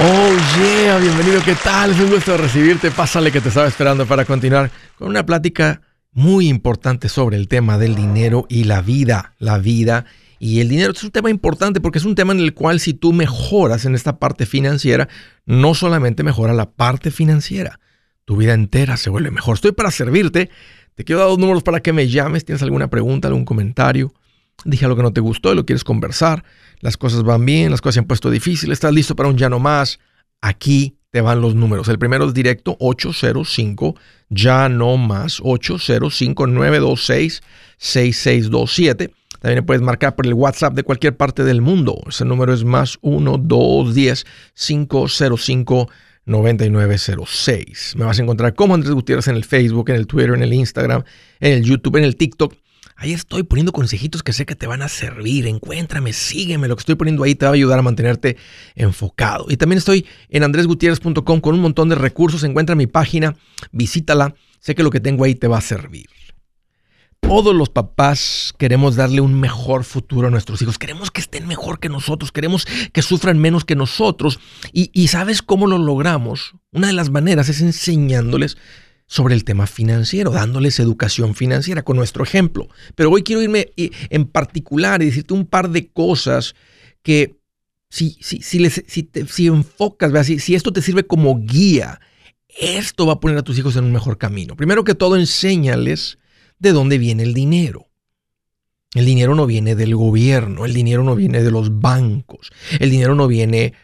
Oh 0.00 0.36
yeah, 0.56 0.96
bienvenido, 0.98 1.42
¿qué 1.44 1.56
tal? 1.56 1.90
Es 1.90 1.98
un 1.98 2.10
gusto 2.10 2.36
recibirte. 2.36 2.92
Pásale 2.92 3.32
que 3.32 3.40
te 3.40 3.48
estaba 3.48 3.66
esperando 3.66 4.06
para 4.06 4.24
continuar 4.24 4.70
con 4.96 5.08
una 5.08 5.26
plática 5.26 5.80
muy 6.12 6.46
importante 6.46 7.08
sobre 7.08 7.36
el 7.36 7.48
tema 7.48 7.78
del 7.78 7.96
dinero 7.96 8.46
y 8.48 8.62
la 8.62 8.80
vida. 8.80 9.34
La 9.40 9.58
vida 9.58 10.04
y 10.38 10.60
el 10.60 10.68
dinero 10.68 10.92
es 10.92 11.02
un 11.02 11.10
tema 11.10 11.30
importante 11.30 11.80
porque 11.80 11.98
es 11.98 12.04
un 12.04 12.14
tema 12.14 12.32
en 12.32 12.38
el 12.38 12.54
cual 12.54 12.78
si 12.78 12.94
tú 12.94 13.12
mejoras 13.12 13.86
en 13.86 13.96
esta 13.96 14.20
parte 14.20 14.46
financiera, 14.46 15.08
no 15.46 15.74
solamente 15.74 16.22
mejora 16.22 16.52
la 16.52 16.70
parte 16.70 17.10
financiera, 17.10 17.80
tu 18.24 18.36
vida 18.36 18.54
entera 18.54 18.96
se 18.96 19.10
vuelve 19.10 19.32
mejor. 19.32 19.56
Estoy 19.56 19.72
para 19.72 19.90
servirte. 19.90 20.48
Te 20.94 21.02
quiero 21.02 21.22
dar 21.22 21.28
dos 21.28 21.38
números 21.38 21.64
para 21.64 21.80
que 21.80 21.92
me 21.92 22.06
llames. 22.06 22.44
¿Tienes 22.44 22.62
alguna 22.62 22.88
pregunta, 22.88 23.26
algún 23.26 23.44
comentario? 23.44 24.14
Dije 24.64 24.84
algo 24.84 24.96
que 24.96 25.02
no 25.02 25.12
te 25.12 25.20
gustó 25.20 25.52
y 25.52 25.56
lo 25.56 25.64
quieres 25.64 25.84
conversar. 25.84 26.44
Las 26.80 26.96
cosas 26.96 27.22
van 27.22 27.44
bien, 27.44 27.70
las 27.70 27.80
cosas 27.80 27.94
se 27.94 28.00
han 28.00 28.06
puesto 28.06 28.30
difíciles. 28.30 28.74
Estás 28.74 28.92
listo 28.92 29.14
para 29.14 29.28
un 29.28 29.36
ya 29.36 29.48
no 29.48 29.58
más. 29.58 29.98
Aquí 30.40 30.98
te 31.10 31.20
van 31.20 31.40
los 31.40 31.54
números. 31.54 31.88
El 31.88 31.98
primero 31.98 32.26
es 32.26 32.34
directo 32.34 32.76
805 32.80 33.94
ya 34.28 34.68
no 34.68 34.96
más 34.96 35.40
805 35.42 36.46
926 36.46 37.42
6627. 37.78 39.12
También 39.40 39.64
puedes 39.64 39.82
marcar 39.82 40.16
por 40.16 40.26
el 40.26 40.34
WhatsApp 40.34 40.74
de 40.74 40.82
cualquier 40.82 41.16
parte 41.16 41.44
del 41.44 41.62
mundo. 41.62 42.00
Ese 42.08 42.24
número 42.24 42.52
es 42.52 42.64
más 42.64 42.98
1 43.02 43.38
210 43.38 44.26
505 44.54 45.88
9906. 46.26 47.94
Me 47.96 48.04
vas 48.04 48.18
a 48.18 48.22
encontrar 48.22 48.54
como 48.54 48.74
Andrés 48.74 48.92
Gutiérrez 48.92 49.28
en 49.28 49.36
el 49.36 49.44
Facebook, 49.44 49.88
en 49.90 49.96
el 49.96 50.06
Twitter, 50.06 50.34
en 50.34 50.42
el 50.42 50.52
Instagram, 50.52 51.04
en 51.40 51.52
el 51.52 51.64
YouTube, 51.64 51.96
en 51.96 52.04
el 52.04 52.16
TikTok 52.16 52.54
Ahí 53.00 53.12
estoy 53.12 53.44
poniendo 53.44 53.70
consejitos 53.70 54.24
que 54.24 54.32
sé 54.32 54.44
que 54.44 54.56
te 54.56 54.66
van 54.66 54.82
a 54.82 54.88
servir. 54.88 55.46
Encuéntrame, 55.46 56.12
sígueme. 56.12 56.66
Lo 56.66 56.74
que 56.74 56.80
estoy 56.80 56.96
poniendo 56.96 57.22
ahí 57.22 57.36
te 57.36 57.46
va 57.46 57.52
a 57.52 57.54
ayudar 57.54 57.78
a 57.78 57.82
mantenerte 57.82 58.36
enfocado. 58.74 59.46
Y 59.48 59.56
también 59.56 59.78
estoy 59.78 60.04
en 60.30 60.42
andresgutierrez.com 60.42 61.40
con 61.40 61.54
un 61.54 61.60
montón 61.60 61.88
de 61.88 61.94
recursos. 61.94 62.42
Encuentra 62.42 62.74
mi 62.74 62.88
página, 62.88 63.36
visítala. 63.70 64.34
Sé 64.58 64.74
que 64.74 64.82
lo 64.82 64.90
que 64.90 64.98
tengo 64.98 65.22
ahí 65.22 65.36
te 65.36 65.46
va 65.46 65.58
a 65.58 65.60
servir. 65.60 66.08
Todos 67.20 67.54
los 67.54 67.68
papás 67.68 68.52
queremos 68.58 68.96
darle 68.96 69.20
un 69.20 69.38
mejor 69.38 69.84
futuro 69.84 70.26
a 70.26 70.30
nuestros 70.32 70.60
hijos. 70.62 70.76
Queremos 70.76 71.12
que 71.12 71.20
estén 71.20 71.46
mejor 71.46 71.78
que 71.78 71.88
nosotros. 71.88 72.32
Queremos 72.32 72.66
que 72.92 73.02
sufran 73.02 73.38
menos 73.38 73.64
que 73.64 73.76
nosotros. 73.76 74.40
Y, 74.72 74.90
y 74.92 75.06
¿sabes 75.06 75.40
cómo 75.40 75.68
lo 75.68 75.78
logramos? 75.78 76.54
Una 76.72 76.88
de 76.88 76.94
las 76.94 77.10
maneras 77.10 77.48
es 77.48 77.60
enseñándoles 77.60 78.56
sobre 79.08 79.34
el 79.34 79.42
tema 79.42 79.66
financiero, 79.66 80.30
dándoles 80.30 80.78
educación 80.78 81.34
financiera 81.34 81.82
con 81.82 81.96
nuestro 81.96 82.22
ejemplo. 82.22 82.68
Pero 82.94 83.10
hoy 83.10 83.24
quiero 83.24 83.42
irme 83.42 83.72
eh, 83.76 83.90
en 84.10 84.26
particular 84.26 85.02
y 85.02 85.06
decirte 85.06 85.34
un 85.34 85.46
par 85.46 85.70
de 85.70 85.88
cosas 85.88 86.54
que 87.02 87.36
si, 87.88 88.18
si, 88.20 88.42
si, 88.42 88.58
les, 88.58 88.84
si, 88.86 89.46
enfocas, 89.46 90.26
si, 90.26 90.38
si 90.38 90.54
esto 90.54 90.72
te 90.72 90.82
sirve 90.82 91.04
como 91.04 91.40
guía, 91.40 92.00
esto 92.48 93.06
va 93.06 93.14
a 93.14 93.20
poner 93.20 93.38
a 93.38 93.42
tus 93.42 93.58
hijos 93.58 93.76
en 93.76 93.84
un 93.84 93.92
mejor 93.92 94.18
camino. 94.18 94.56
Primero 94.56 94.84
que 94.84 94.94
todo, 94.94 95.16
enséñales 95.16 96.18
de 96.58 96.72
dónde 96.72 96.98
viene 96.98 97.22
el 97.22 97.32
dinero. 97.32 97.86
El 98.94 99.06
dinero 99.06 99.34
no 99.34 99.46
viene 99.46 99.74
del 99.74 99.94
gobierno, 99.94 100.64
el 100.64 100.72
dinero 100.72 101.02
no 101.02 101.14
viene 101.14 101.42
de 101.42 101.50
los 101.50 101.80
bancos, 101.80 102.50
el 102.80 102.90
dinero 102.90 103.14
no 103.14 103.26
viene 103.26 103.74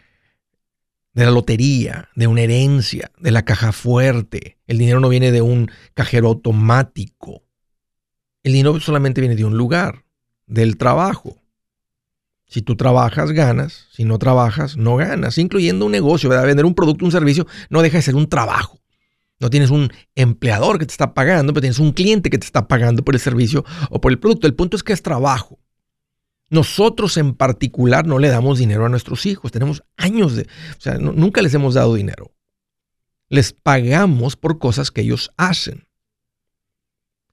de 1.14 1.24
la 1.24 1.30
lotería, 1.30 2.08
de 2.16 2.26
una 2.26 2.42
herencia, 2.42 3.10
de 3.18 3.30
la 3.30 3.44
caja 3.44 3.72
fuerte. 3.72 4.58
El 4.66 4.78
dinero 4.78 5.00
no 5.00 5.08
viene 5.08 5.32
de 5.32 5.42
un 5.42 5.70
cajero 5.94 6.28
automático. 6.28 7.44
El 8.42 8.52
dinero 8.52 8.78
solamente 8.80 9.20
viene 9.20 9.36
de 9.36 9.44
un 9.44 9.56
lugar, 9.56 10.04
del 10.46 10.76
trabajo. 10.76 11.40
Si 12.46 12.62
tú 12.62 12.76
trabajas, 12.76 13.32
ganas. 13.32 13.86
Si 13.92 14.04
no 14.04 14.18
trabajas, 14.18 14.76
no 14.76 14.96
ganas. 14.96 15.38
Incluyendo 15.38 15.86
un 15.86 15.92
negocio, 15.92 16.28
¿verdad? 16.28 16.46
Vender 16.46 16.66
un 16.66 16.74
producto, 16.74 17.04
un 17.04 17.12
servicio, 17.12 17.46
no 17.70 17.80
deja 17.80 17.98
de 17.98 18.02
ser 18.02 18.16
un 18.16 18.28
trabajo. 18.28 18.80
No 19.40 19.50
tienes 19.50 19.70
un 19.70 19.90
empleador 20.14 20.78
que 20.78 20.86
te 20.86 20.92
está 20.92 21.14
pagando, 21.14 21.53
pero 21.53 21.62
tienes 21.62 21.78
un 21.78 21.92
cliente 21.92 22.30
que 22.30 22.38
te 22.38 22.47
está 22.47 22.69
pagando 22.69 23.04
por 23.04 23.14
el 23.14 23.20
servicio 23.20 23.64
o 23.91 24.00
por 24.00 24.12
el 24.12 24.19
producto. 24.19 24.47
El 24.47 24.54
punto 24.54 24.76
es 24.76 24.82
que 24.82 24.92
es 24.92 25.03
trabajo. 25.03 25.58
Nosotros 26.50 27.16
en 27.16 27.34
particular 27.34 28.06
no 28.06 28.19
le 28.19 28.28
damos 28.28 28.59
dinero 28.59 28.87
a 28.87 28.88
nuestros 28.88 29.27
hijos. 29.27 29.50
Tenemos 29.50 29.82
años 29.97 30.37
de... 30.37 30.43
O 30.43 30.81
sea, 30.81 30.99
nunca 30.99 31.43
les 31.43 31.55
hemos 31.55 31.75
dado 31.75 31.94
dinero. 31.94 32.32
Les 33.28 33.53
pagamos 33.53 34.37
por 34.37 34.59
cosas 34.59 34.91
que 34.91 35.00
ellos 35.00 35.33
hacen. 35.37 35.87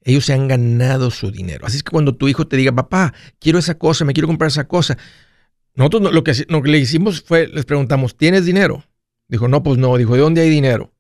Ellos 0.04 0.26
se 0.26 0.34
han 0.34 0.48
ganado 0.48 1.12
su 1.12 1.32
dinero. 1.32 1.66
Así 1.66 1.78
es 1.78 1.84
que 1.84 1.92
cuando 1.92 2.16
tu 2.16 2.28
hijo 2.28 2.48
te 2.48 2.58
diga, 2.58 2.72
papá, 2.72 3.14
quiero 3.40 3.60
esa 3.60 3.78
cosa, 3.78 4.06
me 4.06 4.14
quiero 4.14 4.28
comprar 4.28 4.48
esa 4.48 4.68
cosa. 4.68 4.98
Nosotros 5.76 6.14
lo 6.14 6.24
que, 6.24 6.34
lo 6.48 6.62
que 6.62 6.72
le 6.72 6.80
hicimos 6.80 7.22
fue, 7.22 7.48
les 7.48 7.66
preguntamos, 7.66 8.18
¿tienes 8.18 8.46
dinero? 8.46 8.84
Dijo, 9.28 9.48
no, 9.48 9.62
pues 9.62 9.78
no. 9.78 9.96
Dijo, 9.98 10.16
¿de 10.16 10.22
dónde 10.22 10.42
hay 10.42 10.50
dinero? 10.50 10.92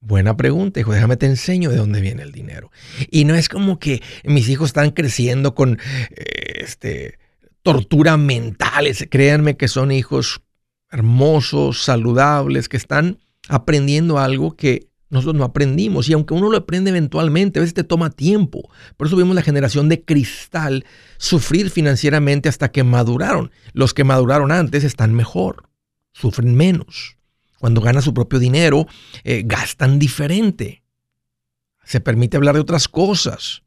Buena 0.00 0.36
pregunta, 0.36 0.80
hijo, 0.80 0.92
déjame 0.92 1.16
te 1.16 1.24
enseño 1.24 1.70
de 1.70 1.78
dónde 1.78 2.02
viene 2.02 2.22
el 2.22 2.30
dinero. 2.30 2.70
Y 3.10 3.24
no 3.24 3.34
es 3.34 3.48
como 3.48 3.78
que 3.78 4.02
mis 4.24 4.50
hijos 4.50 4.66
están 4.66 4.90
creciendo 4.90 5.54
con 5.54 5.78
eh, 6.10 6.24
este 6.58 7.18
tortura 7.64 8.16
mentales. 8.18 9.08
Créanme 9.10 9.56
que 9.56 9.66
son 9.66 9.90
hijos 9.90 10.42
hermosos, 10.90 11.82
saludables, 11.82 12.68
que 12.68 12.76
están 12.76 13.18
aprendiendo 13.48 14.18
algo 14.18 14.54
que 14.54 14.88
nosotros 15.08 15.34
no 15.34 15.44
aprendimos. 15.44 16.08
Y 16.08 16.12
aunque 16.12 16.34
uno 16.34 16.50
lo 16.50 16.58
aprende 16.58 16.90
eventualmente, 16.90 17.58
a 17.58 17.62
veces 17.62 17.74
te 17.74 17.82
toma 17.82 18.10
tiempo. 18.10 18.70
Por 18.96 19.06
eso 19.06 19.16
vimos 19.16 19.34
la 19.34 19.42
generación 19.42 19.88
de 19.88 20.04
cristal 20.04 20.84
sufrir 21.16 21.70
financieramente 21.70 22.48
hasta 22.48 22.70
que 22.70 22.84
maduraron. 22.84 23.50
Los 23.72 23.94
que 23.94 24.04
maduraron 24.04 24.52
antes 24.52 24.84
están 24.84 25.14
mejor, 25.14 25.68
sufren 26.12 26.54
menos. 26.54 27.16
Cuando 27.58 27.80
ganan 27.80 28.02
su 28.02 28.12
propio 28.12 28.38
dinero, 28.38 28.86
eh, 29.24 29.42
gastan 29.46 29.98
diferente. 29.98 30.82
Se 31.82 32.00
permite 32.00 32.36
hablar 32.36 32.56
de 32.56 32.60
otras 32.60 32.88
cosas. 32.88 33.62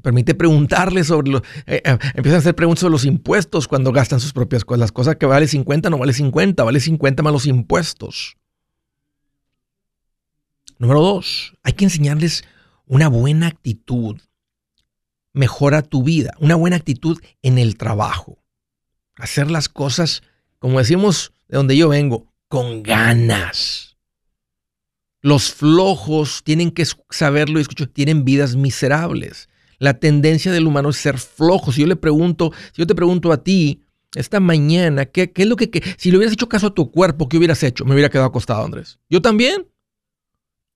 Te 0.00 0.04
permite 0.04 0.34
preguntarle 0.34 1.04
sobre 1.04 1.30
los... 1.30 1.42
Eh, 1.66 1.82
eh, 1.84 1.98
empiezan 2.14 2.36
a 2.36 2.38
hacer 2.38 2.54
preguntas 2.54 2.80
sobre 2.80 2.92
los 2.92 3.04
impuestos 3.04 3.68
cuando 3.68 3.92
gastan 3.92 4.18
sus 4.18 4.32
propias 4.32 4.64
cosas. 4.64 4.80
Las 4.80 4.92
cosas 4.92 5.16
que 5.16 5.26
vale 5.26 5.46
50 5.46 5.90
no 5.90 5.98
vale 5.98 6.14
50, 6.14 6.64
vale 6.64 6.80
50 6.80 7.22
más 7.22 7.32
los 7.34 7.44
impuestos. 7.44 8.38
Número 10.78 11.02
dos, 11.02 11.54
hay 11.62 11.74
que 11.74 11.84
enseñarles 11.84 12.44
una 12.86 13.08
buena 13.08 13.48
actitud. 13.48 14.18
Mejora 15.34 15.82
tu 15.82 16.02
vida, 16.02 16.32
una 16.38 16.54
buena 16.54 16.76
actitud 16.76 17.20
en 17.42 17.58
el 17.58 17.76
trabajo. 17.76 18.38
Hacer 19.16 19.50
las 19.50 19.68
cosas, 19.68 20.22
como 20.58 20.78
decimos 20.78 21.34
de 21.48 21.58
donde 21.58 21.76
yo 21.76 21.90
vengo, 21.90 22.32
con 22.48 22.82
ganas. 22.82 23.98
Los 25.20 25.52
flojos 25.52 26.40
tienen 26.42 26.70
que 26.70 26.86
saberlo 27.10 27.58
y 27.58 27.62
escucho, 27.62 27.90
tienen 27.90 28.24
vidas 28.24 28.56
miserables. 28.56 29.49
La 29.80 29.94
tendencia 29.94 30.52
del 30.52 30.66
humano 30.66 30.90
es 30.90 30.96
ser 30.96 31.18
flojo. 31.18 31.72
Si 31.72 31.80
yo 31.80 31.86
le 31.86 31.96
pregunto, 31.96 32.52
si 32.72 32.82
yo 32.82 32.86
te 32.86 32.94
pregunto 32.94 33.32
a 33.32 33.42
ti 33.42 33.82
esta 34.14 34.38
mañana, 34.38 35.06
¿qué, 35.06 35.32
es 35.34 35.46
lo 35.46 35.56
que, 35.56 35.70
si 35.96 36.10
le 36.10 36.18
hubieras 36.18 36.34
hecho 36.34 36.50
caso 36.50 36.68
a 36.68 36.74
tu 36.74 36.90
cuerpo, 36.92 37.28
qué 37.28 37.38
hubieras 37.38 37.62
hecho? 37.62 37.86
Me 37.86 37.94
hubiera 37.94 38.10
quedado 38.10 38.28
acostado, 38.28 38.62
Andrés. 38.62 39.00
Yo 39.08 39.22
también. 39.22 39.66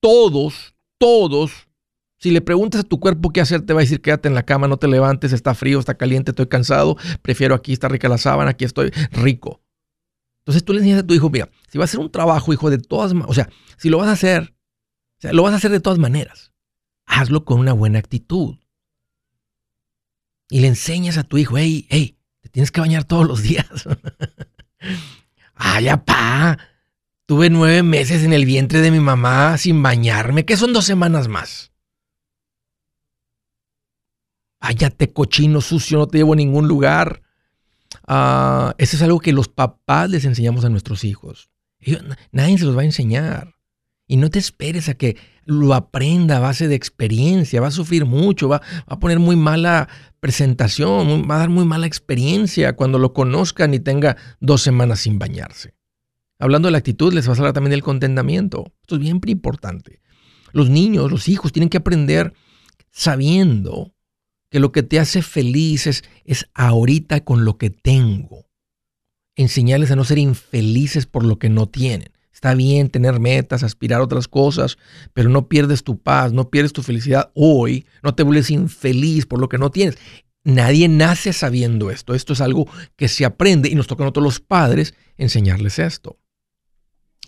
Todos, 0.00 0.75
todos. 0.97 1.69
Si 2.16 2.31
le 2.31 2.41
preguntas 2.41 2.81
a 2.81 2.84
tu 2.84 2.98
cuerpo 2.98 3.31
qué 3.31 3.42
hacer, 3.42 3.60
te 3.60 3.75
va 3.75 3.81
a 3.81 3.82
decir 3.82 4.00
quédate 4.00 4.28
en 4.28 4.34
la 4.34 4.47
cama, 4.47 4.69
no 4.69 4.78
te 4.78 4.88
levantes, 4.88 5.34
está 5.34 5.54
frío, 5.54 5.78
está 5.78 5.98
caliente, 5.98 6.31
estoy 6.31 6.47
cansado, 6.47 6.97
prefiero 7.21 7.54
aquí, 7.54 7.75
está 7.75 7.88
rica 7.88 8.09
la 8.09 8.16
sábana, 8.16 8.53
aquí 8.53 8.65
estoy 8.65 8.91
rico. 9.12 9.60
Entonces 10.38 10.65
tú 10.65 10.72
le 10.72 10.78
enseñas 10.78 11.00
a 11.00 11.06
tu 11.06 11.12
hijo, 11.12 11.28
mira, 11.28 11.50
si 11.71 11.76
va 11.76 11.84
a 11.84 11.86
hacer 11.86 12.00
un 12.00 12.10
trabajo, 12.10 12.54
hijo, 12.54 12.71
de 12.71 12.78
todas 12.78 13.12
maneras, 13.12 13.31
o 13.31 13.34
sea, 13.34 13.50
si 13.76 13.91
lo 13.91 13.98
vas 13.98 14.09
a 14.09 14.12
hacer, 14.12 14.54
lo 15.21 15.42
vas 15.42 15.53
a 15.53 15.56
hacer 15.56 15.71
de 15.71 15.81
todas 15.81 15.98
maneras. 15.98 16.53
Hazlo 17.04 17.44
con 17.44 17.60
una 17.60 17.75
buena 17.75 17.98
actitud 17.98 18.56
y 20.54 20.60
le 20.60 20.69
enseñas 20.69 21.19
a 21.19 21.25
tu 21.25 21.37
hijo, 21.37 21.59
hey, 21.59 21.84
hey, 21.91 22.16
te 22.41 22.48
tienes 22.48 22.70
que 22.70 22.81
bañar 22.81 23.03
todos 23.03 23.26
los 23.26 23.42
días. 23.42 23.66
Ay, 25.56 25.89
pa, 26.06 26.56
tuve 27.27 27.51
nueve 27.51 27.83
meses 27.83 28.22
en 28.22 28.33
el 28.33 28.45
vientre 28.45 28.80
de 28.80 28.92
mi 28.92 29.01
mamá 29.01 29.59
sin 29.59 29.83
bañarme, 29.83 30.45
que 30.45 30.56
son 30.56 30.72
dos 30.72 30.84
semanas 30.84 31.27
más. 31.27 31.72
Váyate, 34.60 35.12
cochino 35.12 35.60
sucio, 35.60 35.98
no 35.98 36.06
te 36.06 36.18
llevo 36.18 36.34
a 36.34 36.36
ningún 36.36 36.68
lugar. 36.68 37.22
Uh, 38.06 38.71
eso 38.78 38.95
es 38.95 39.03
algo 39.03 39.18
que 39.18 39.33
los 39.33 39.48
papás 39.48 40.09
les 40.09 40.24
enseñamos 40.24 40.65
a 40.65 40.68
nuestros 40.68 41.03
hijos. 41.03 41.51
nadie 42.30 42.59
se 42.59 42.65
los 42.65 42.77
va 42.77 42.83
a 42.83 42.84
enseñar. 42.84 43.53
Y 44.06 44.16
no 44.16 44.30
te 44.30 44.39
esperes 44.39 44.89
a 44.89 44.95
que 44.95 45.16
lo 45.47 45.74
aprenda 45.74 46.36
a 46.36 46.41
base 46.41 46.68
de 46.68 46.74
experiencia. 46.74 47.60
Va 47.60 47.68
a 47.68 47.72
sufrir 47.72 48.04
mucho, 48.04 48.48
va, 48.48 48.60
a 48.86 48.98
poner 48.98 49.18
muy 49.18 49.36
mala 49.36 49.89
presentación, 50.21 51.28
va 51.28 51.36
a 51.36 51.39
dar 51.39 51.48
muy 51.48 51.65
mala 51.65 51.86
experiencia 51.86 52.77
cuando 52.77 52.98
lo 52.98 53.12
conozcan 53.12 53.74
y 53.74 53.80
tenga 53.80 54.16
dos 54.41 54.62
semanas 54.62 55.01
sin 55.01 55.18
bañarse. 55.18 55.74
Hablando 56.39 56.68
de 56.68 56.72
la 56.72 56.78
actitud, 56.78 57.12
les 57.12 57.28
va 57.28 57.33
a 57.33 57.36
hablar 57.36 57.53
también 57.53 57.71
del 57.71 57.83
contentamiento. 57.83 58.72
Esto 58.83 58.97
es 58.97 59.01
bien 59.01 59.21
importante. 59.24 60.01
Los 60.53 60.71
niños, 60.71 61.10
los 61.10 61.28
hijos 61.28 61.53
tienen 61.53 61.68
que 61.68 61.78
aprender 61.78 62.34
sabiendo 62.91 63.95
que 64.51 64.60
lo 64.60 64.71
que 64.71 64.83
te 64.83 65.01
hace 65.01 65.22
feliz 65.22 65.86
es, 65.86 66.04
es 66.24 66.48
ahorita 66.54 67.24
con 67.24 67.45
lo 67.45 67.59
que 67.59 67.71
tengo. 67.71 68.45
enseñarles 69.36 69.91
a 69.91 69.97
no 69.97 70.04
ser 70.04 70.18
infelices 70.18 71.06
por 71.06 71.24
lo 71.24 71.41
que 71.41 71.48
no 71.48 71.68
tienen. 71.68 72.14
Está 72.44 72.54
bien 72.54 72.91
tener 72.91 73.20
metas, 73.20 73.62
aspirar 73.62 74.02
a 74.02 74.04
otras 74.04 74.28
cosas, 74.28 74.76
pero 75.14 75.30
no 75.30 75.48
pierdes 75.48 75.82
tu 75.82 75.96
paz, 75.96 76.34
no 76.34 76.50
pierdes 76.50 76.74
tu 76.74 76.82
felicidad 76.82 77.30
hoy, 77.32 77.86
no 78.02 78.14
te 78.14 78.22
vuelves 78.22 78.50
infeliz 78.50 79.24
por 79.24 79.41
lo 79.41 79.48
que 79.48 79.56
no 79.56 79.70
tienes. 79.70 79.96
Nadie 80.42 80.88
nace 80.88 81.32
sabiendo 81.32 81.91
esto. 81.91 82.14
Esto 82.14 82.34
es 82.34 82.42
algo 82.42 82.68
que 82.96 83.08
se 83.08 83.24
aprende 83.24 83.70
y 83.70 83.74
nos 83.74 83.86
toca 83.86 84.02
a 84.02 84.04
nosotros 84.04 84.24
los 84.24 84.41
padres 84.41 84.92
enseñarles 85.16 85.78
esto. 85.78 86.18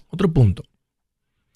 Otro 0.08 0.30
punto. 0.34 0.64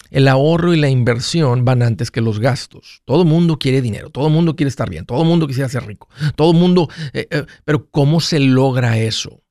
El 0.09 0.27
ahorro 0.27 0.73
y 0.73 0.77
la 0.77 0.89
inversión 0.89 1.63
van 1.63 1.83
antes 1.83 2.09
que 2.09 2.21
los 2.21 2.39
gastos. 2.39 3.03
Todo 3.05 3.25
mundo 3.25 3.59
quiere 3.59 3.83
dinero, 3.83 4.09
todo 4.09 4.29
mundo 4.29 4.55
quiere 4.55 4.69
estar 4.69 4.89
bien, 4.89 5.05
todo 5.05 5.23
mundo 5.23 5.45
quisiera 5.45 5.69
ser 5.69 5.85
rico, 5.85 6.09
todo 6.35 6.53
mundo... 6.53 6.89
Eh, 7.13 7.27
eh, 7.29 7.45
pero 7.63 7.91
¿cómo 7.91 8.21
se 8.21 8.39
logra 8.39 8.97
eso? 8.97 9.43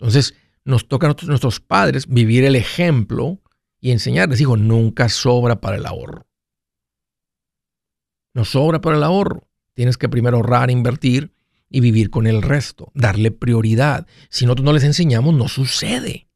Entonces, 0.00 0.34
nos 0.70 0.88
toca 0.88 1.08
a 1.08 1.16
nuestros 1.26 1.60
padres 1.60 2.06
vivir 2.06 2.44
el 2.44 2.56
ejemplo 2.56 3.40
y 3.80 3.90
enseñarles, 3.90 4.40
hijo, 4.40 4.56
nunca 4.56 5.08
sobra 5.08 5.60
para 5.60 5.76
el 5.76 5.86
ahorro. 5.86 6.26
No 8.32 8.44
sobra 8.44 8.80
para 8.80 8.96
el 8.96 9.02
ahorro. 9.02 9.48
Tienes 9.74 9.96
que 9.96 10.08
primero 10.08 10.36
ahorrar, 10.36 10.70
invertir 10.70 11.32
y 11.68 11.80
vivir 11.80 12.10
con 12.10 12.26
el 12.26 12.42
resto, 12.42 12.90
darle 12.94 13.30
prioridad. 13.30 14.06
Si 14.28 14.44
nosotros 14.44 14.64
no 14.64 14.72
les 14.72 14.84
enseñamos, 14.84 15.34
no 15.34 15.48
sucede. 15.48 16.28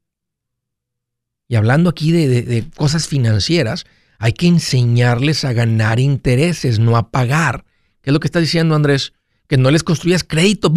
Y 1.47 1.55
hablando 1.55 1.89
aquí 1.89 2.11
de, 2.11 2.65
cosas 2.75 3.07
financieras, 3.07 3.85
hay 4.17 4.33
que 4.33 4.47
enseñarles 4.47 5.45
a 5.45 5.53
ganar 5.53 5.99
intereses, 5.99 6.79
no 6.79 6.97
a 6.97 7.11
pagar. 7.11 7.65
¿Qué 8.01 8.09
es 8.09 8.13
lo 8.13 8.19
que 8.19 8.27
está 8.27 8.39
diciendo 8.39 8.75
Andrés? 8.75 9.13
Que 9.47 9.57
no 9.57 9.69
les 9.69 9.83
construyas 9.83 10.23
crédito. 10.23 10.73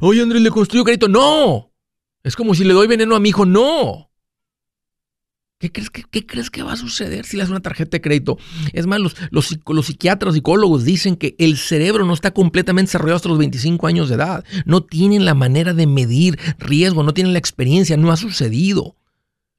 Oye, 0.00 0.22
Andrés, 0.22 0.42
le 0.42 0.50
construyo 0.50 0.84
crédito. 0.84 1.08
No. 1.08 1.71
Es 2.22 2.36
como 2.36 2.54
si 2.54 2.64
le 2.64 2.74
doy 2.74 2.86
veneno 2.86 3.16
a 3.16 3.20
mi 3.20 3.30
hijo. 3.30 3.44
No. 3.46 4.10
¿Qué 5.58 5.70
crees, 5.70 5.90
que, 5.90 6.02
¿Qué 6.02 6.26
crees 6.26 6.50
que 6.50 6.64
va 6.64 6.72
a 6.72 6.76
suceder 6.76 7.24
si 7.24 7.36
le 7.36 7.44
das 7.44 7.50
una 7.50 7.60
tarjeta 7.60 7.92
de 7.92 8.00
crédito? 8.00 8.36
Es 8.72 8.86
más, 8.86 8.98
los, 8.98 9.14
los, 9.30 9.56
los 9.68 9.86
psiquiatras, 9.86 10.34
psicólogos 10.34 10.84
dicen 10.84 11.14
que 11.14 11.36
el 11.38 11.56
cerebro 11.56 12.04
no 12.04 12.14
está 12.14 12.32
completamente 12.32 12.88
desarrollado 12.88 13.16
hasta 13.16 13.28
los 13.28 13.38
25 13.38 13.86
años 13.86 14.08
de 14.08 14.16
edad. 14.16 14.44
No 14.64 14.82
tienen 14.82 15.24
la 15.24 15.34
manera 15.34 15.72
de 15.72 15.86
medir 15.86 16.36
riesgo, 16.58 17.04
no 17.04 17.14
tienen 17.14 17.32
la 17.32 17.38
experiencia, 17.38 17.96
no 17.96 18.10
ha 18.10 18.16
sucedido. 18.16 18.96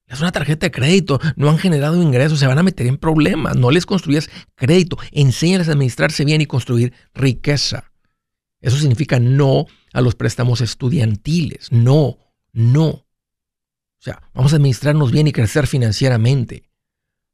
Es 0.08 0.20
una 0.20 0.34
tarjeta 0.34 0.66
de 0.66 0.72
crédito, 0.72 1.22
no 1.38 1.50
han 1.50 1.58
generado 1.58 2.02
ingresos, 2.02 2.38
se 2.38 2.48
van 2.48 2.60
a 2.60 2.64
meter 2.64 2.86
en 2.86 2.98
problemas. 2.98 3.56
No 3.56 3.72
les 3.72 3.86
construyas 3.86 4.30
crédito, 4.56 4.98
enséñales 5.12 5.70
a 5.70 5.72
administrarse 5.72 6.26
bien 6.26 6.42
y 6.42 6.46
construir 6.46 6.94
riqueza. 7.14 7.92
Eso 8.60 8.78
significa 8.78 9.20
no 9.20 9.68
a 9.94 10.02
los 10.02 10.16
préstamos 10.16 10.60
estudiantiles. 10.60 11.72
No, 11.72 12.18
no. 12.54 12.88
O 12.88 13.06
sea, 14.00 14.22
vamos 14.34 14.54
a 14.54 14.58
administrarnos 14.58 15.12
bien 15.12 15.28
y 15.28 15.32
crecer 15.32 15.68
financieramente. 15.68 16.70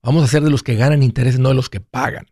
Vamos 0.01 0.24
a 0.24 0.27
ser 0.27 0.44
de 0.44 0.50
los 0.50 0.63
que 0.63 0.75
ganan 0.75 1.04
intereses, 1.04 1.39
no 1.39 1.50
de 1.50 1.56
los 1.56 1.69
que 1.69 1.81
pagan. 1.81 2.25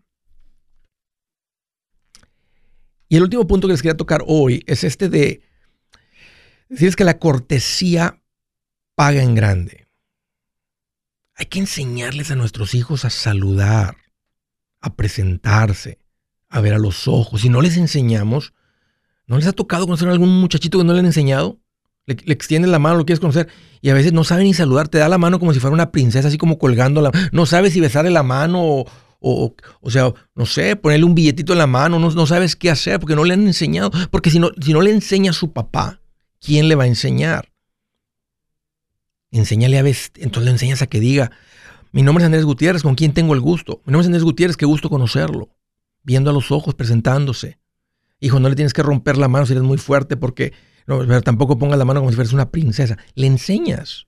Y 3.09 3.17
el 3.17 3.23
último 3.23 3.47
punto 3.47 3.67
que 3.67 3.73
les 3.73 3.81
quería 3.81 3.97
tocar 3.97 4.23
hoy 4.27 4.63
es 4.67 4.83
este 4.83 5.09
de 5.09 5.41
decir 6.69 6.95
que 6.95 7.03
la 7.03 7.19
cortesía 7.19 8.21
paga 8.95 9.21
en 9.21 9.35
grande. 9.35 9.87
Hay 11.35 11.45
que 11.45 11.59
enseñarles 11.59 12.31
a 12.31 12.35
nuestros 12.35 12.73
hijos 12.73 13.05
a 13.05 13.09
saludar, 13.09 13.97
a 14.81 14.95
presentarse, 14.95 15.99
a 16.49 16.61
ver 16.61 16.73
a 16.73 16.79
los 16.79 17.07
ojos. 17.07 17.41
Si 17.41 17.49
no 17.49 17.61
les 17.61 17.77
enseñamos, 17.77 18.53
¿no 19.25 19.37
les 19.37 19.47
ha 19.47 19.53
tocado 19.53 19.85
conocer 19.85 20.09
a 20.09 20.11
algún 20.11 20.39
muchachito 20.41 20.77
que 20.77 20.83
no 20.83 20.93
le 20.93 20.99
han 20.99 21.05
enseñado? 21.05 21.59
Le, 22.07 22.15
extiendes 22.33 22.71
la 22.71 22.79
mano, 22.79 22.97
lo 22.97 23.05
quieres 23.05 23.19
conocer, 23.19 23.49
y 23.81 23.89
a 23.89 23.93
veces 23.93 24.13
no 24.13 24.23
sabe 24.23 24.43
ni 24.43 24.53
saludar, 24.53 24.87
te 24.87 24.97
da 24.97 25.09
la 25.09 25.17
mano 25.17 25.39
como 25.39 25.53
si 25.53 25.59
fuera 25.59 25.73
una 25.73 25.91
princesa, 25.91 26.29
así 26.29 26.37
como 26.37 26.57
colgándola. 26.57 27.11
No 27.33 27.45
sabes 27.45 27.73
si 27.73 27.81
besarle 27.81 28.09
la 28.09 28.23
mano 28.23 28.63
o, 28.63 28.85
o, 29.19 29.53
o, 29.81 29.91
sea, 29.91 30.13
no 30.33 30.45
sé, 30.45 30.77
ponerle 30.77 31.05
un 31.05 31.15
billetito 31.15 31.51
en 31.51 31.59
la 31.59 31.67
mano, 31.67 31.99
no, 31.99 32.09
no, 32.09 32.25
sabes 32.25 32.55
qué 32.55 32.69
hacer 32.69 32.99
porque 32.99 33.15
no 33.15 33.25
le 33.25 33.33
han 33.33 33.45
enseñado. 33.45 33.91
Porque 34.09 34.29
si 34.29 34.39
no, 34.39 34.51
si 34.61 34.71
no 34.71 34.81
le 34.81 34.91
enseña 34.91 35.31
a 35.31 35.33
su 35.33 35.51
papá, 35.51 35.99
¿quién 36.39 36.69
le 36.69 36.75
va 36.75 36.85
a 36.85 36.87
enseñar? 36.87 37.51
Enséñale 39.31 39.77
a 39.77 39.83
vestir, 39.83 40.23
entonces 40.23 40.45
le 40.45 40.51
enseñas 40.51 40.81
a 40.81 40.87
que 40.87 41.01
diga, 41.01 41.31
mi 41.91 42.03
nombre 42.03 42.23
es 42.23 42.25
Andrés 42.27 42.45
Gutiérrez, 42.45 42.83
¿con 42.83 42.95
quién 42.95 43.13
tengo 43.13 43.33
el 43.33 43.41
gusto? 43.41 43.81
Mi 43.85 43.91
nombre 43.91 44.03
es 44.03 44.07
Andrés 44.07 44.23
Gutiérrez, 44.23 44.55
qué 44.55 44.65
gusto 44.65 44.89
conocerlo. 44.89 45.49
Viendo 46.03 46.29
a 46.29 46.33
los 46.33 46.51
ojos, 46.51 46.73
presentándose. 46.73 47.59
Hijo, 48.21 48.39
no 48.39 48.47
le 48.47 48.55
tienes 48.55 48.73
que 48.73 48.81
romper 48.81 49.17
la 49.17 49.27
mano 49.27 49.45
si 49.45 49.51
eres 49.51 49.63
muy 49.63 49.77
fuerte 49.77 50.15
porque 50.15 50.53
no, 50.87 50.99
pero 50.99 51.21
tampoco 51.21 51.59
pongas 51.59 51.77
la 51.77 51.85
mano 51.85 51.99
como 51.99 52.11
si 52.11 52.15
fueras 52.15 52.33
una 52.33 52.49
princesa. 52.49 52.97
Le 53.13 53.27
enseñas. 53.27 54.07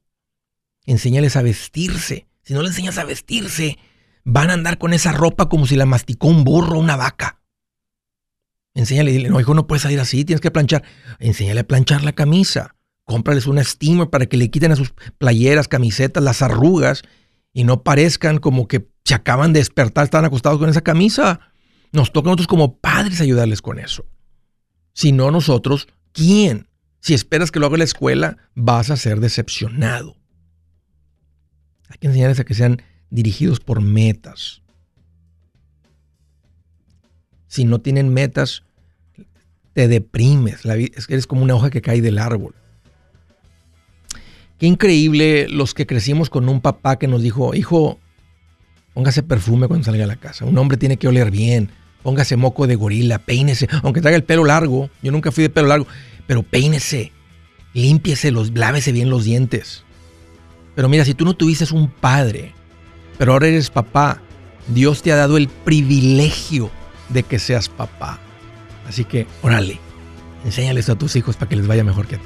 Enséñales 0.86 1.36
a 1.36 1.42
vestirse. 1.42 2.28
Si 2.42 2.54
no 2.54 2.62
le 2.62 2.70
enseñas 2.70 2.98
a 2.98 3.04
vestirse, 3.04 3.78
van 4.24 4.50
a 4.50 4.54
andar 4.54 4.78
con 4.78 4.94
esa 4.94 5.12
ropa 5.12 5.50
como 5.50 5.68
si 5.68 5.76
la 5.76 5.86
masticó 5.86 6.28
un 6.28 6.46
burro 6.46 6.78
o 6.78 6.80
una 6.80 6.96
vaca. 6.96 7.42
Enséñale, 8.74 9.12
dile, 9.12 9.30
no, 9.30 9.42
hijo, 9.42 9.54
no 9.54 9.68
puedes 9.68 9.84
salir 9.84 10.00
así, 10.00 10.24
tienes 10.24 10.40
que 10.40 10.52
planchar. 10.52 10.84
Enséñale 11.20 11.60
a 11.60 11.68
planchar 11.68 12.04
la 12.04 12.14
camisa. 12.14 12.76
Cómprales 13.04 13.46
una 13.46 13.64
steamer 13.64 14.10
para 14.10 14.28
que 14.28 14.38
le 14.38 14.50
quiten 14.50 14.72
a 14.72 14.78
sus 14.78 14.94
playeras, 15.18 15.68
camisetas, 15.68 16.24
las 16.24 16.42
arrugas 16.42 17.04
y 17.52 17.66
no 17.66 17.84
parezcan 17.84 18.38
como 18.38 18.68
que 18.68 18.88
se 19.04 19.16
acaban 19.16 19.52
de 19.52 19.60
despertar, 19.60 20.06
están 20.06 20.24
acostados 20.24 20.60
con 20.60 20.70
esa 20.70 20.82
camisa. 20.82 21.42
Nos 21.92 22.14
toca 22.14 22.30
a 22.30 22.32
nosotros 22.32 22.48
como 22.48 22.78
padres 22.78 23.20
ayudarles 23.20 23.62
con 23.62 23.80
eso. 23.80 24.06
Si 24.94 25.12
no, 25.12 25.30
nosotros, 25.30 25.88
¿quién? 26.14 26.69
Si 27.02 27.14
esperas 27.14 27.52
que 27.52 27.60
lo 27.60 27.68
haga 27.68 27.78
la 27.78 27.84
escuela, 27.84 28.38
vas 28.56 28.90
a 28.90 28.98
ser 28.98 29.20
decepcionado. 29.20 30.16
Hay 31.90 31.98
que 31.98 32.08
enseñarles 32.08 32.40
a 32.40 32.44
que 32.44 32.54
sean 32.54 32.82
dirigidos 33.10 33.60
por 33.60 33.82
metas. 33.82 34.62
Si 37.48 37.64
no 37.64 37.80
tienen 37.80 38.14
metas, 38.14 38.64
te 39.74 39.88
deprimes. 39.88 40.66
eres 40.66 41.26
como 41.26 41.42
una 41.44 41.56
hoja 41.56 41.70
que 41.70 41.82
cae 41.82 42.02
del 42.02 42.20
árbol. 42.20 42.54
Qué 44.60 44.68
increíble 44.68 45.48
los 45.50 45.74
que 45.74 45.88
crecimos 45.88 46.30
con 46.30 46.50
un 46.50 46.60
papá 46.60 47.00
que 47.00 47.08
nos 47.08 47.24
dijo, 47.24 47.56
hijo, 47.56 47.98
póngase 48.94 49.24
perfume 49.24 49.68
cuando 49.68 49.86
salga 49.86 50.04
a 50.04 50.08
la 50.08 50.18
casa. 50.18 50.46
Un 50.46 50.58
hombre 50.58 50.78
tiene 50.78 50.98
que 50.98 51.08
oler 51.08 51.32
bien. 51.32 51.72
Póngase 52.04 52.36
moco 52.36 52.68
de 52.68 52.76
gorila, 52.76 53.20
peínese. 53.20 53.68
Aunque 53.84 54.02
traiga 54.02 54.18
el 54.18 54.24
pelo 54.26 54.44
largo. 54.44 54.90
Yo 55.02 55.12
nunca 55.12 55.32
fui 55.32 55.44
de 55.44 55.50
pelo 55.50 55.70
largo 55.70 55.88
pero 56.30 56.44
peínese, 56.44 57.12
límpiese, 57.74 58.30
los, 58.30 58.52
lávese 58.52 58.92
bien 58.92 59.10
los 59.10 59.24
dientes. 59.24 59.84
Pero 60.76 60.88
mira, 60.88 61.04
si 61.04 61.16
tú 61.16 61.26
no 61.26 61.34
tuvieses 61.34 61.72
un 61.72 61.90
padre, 61.90 62.54
pero 63.18 63.34
ahora 63.34 63.48
eres 63.48 63.72
papá, 63.72 64.22
Dios 64.68 65.02
te 65.02 65.12
ha 65.12 65.16
dado 65.16 65.38
el 65.38 65.48
privilegio 65.48 66.70
de 67.10 67.24
que 67.24 67.40
seas 67.40 67.68
papá. 67.68 68.20
Así 68.88 69.06
que, 69.06 69.26
órale, 69.42 69.80
enséñales 70.46 70.88
a 70.90 70.96
tus 71.00 71.16
hijos 71.16 71.36
para 71.36 71.50
que 71.50 71.56
les 71.56 71.66
vaya 71.66 71.84
mejor 71.84 72.06
que 72.06 72.18
a 72.18 72.20
ti. 72.20 72.26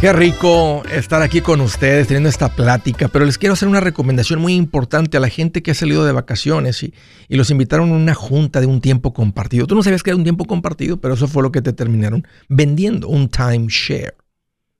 Qué 0.00 0.14
rico 0.14 0.82
estar 0.90 1.20
aquí 1.20 1.42
con 1.42 1.60
ustedes 1.60 2.06
teniendo 2.06 2.30
esta 2.30 2.48
plática, 2.56 3.08
pero 3.08 3.26
les 3.26 3.36
quiero 3.36 3.52
hacer 3.52 3.68
una 3.68 3.80
recomendación 3.80 4.40
muy 4.40 4.54
importante 4.54 5.18
a 5.18 5.20
la 5.20 5.28
gente 5.28 5.62
que 5.62 5.72
ha 5.72 5.74
salido 5.74 6.06
de 6.06 6.12
vacaciones 6.12 6.82
y, 6.82 6.94
los 7.28 7.50
invitaron 7.50 7.90
a 7.90 7.96
una 7.96 8.14
junta 8.14 8.62
de 8.62 8.66
un 8.66 8.80
tiempo 8.80 9.12
compartido. 9.12 9.66
Tú 9.66 9.74
no 9.74 9.82
sabías 9.82 10.02
que 10.02 10.08
era 10.08 10.16
un 10.16 10.22
tiempo 10.22 10.46
compartido, 10.46 11.02
pero 11.02 11.12
eso 11.12 11.28
fue 11.28 11.42
lo 11.42 11.52
que 11.52 11.60
te 11.60 11.74
terminaron 11.74 12.26
vendiendo, 12.48 13.08
un 13.08 13.28
timeshare. 13.28 14.14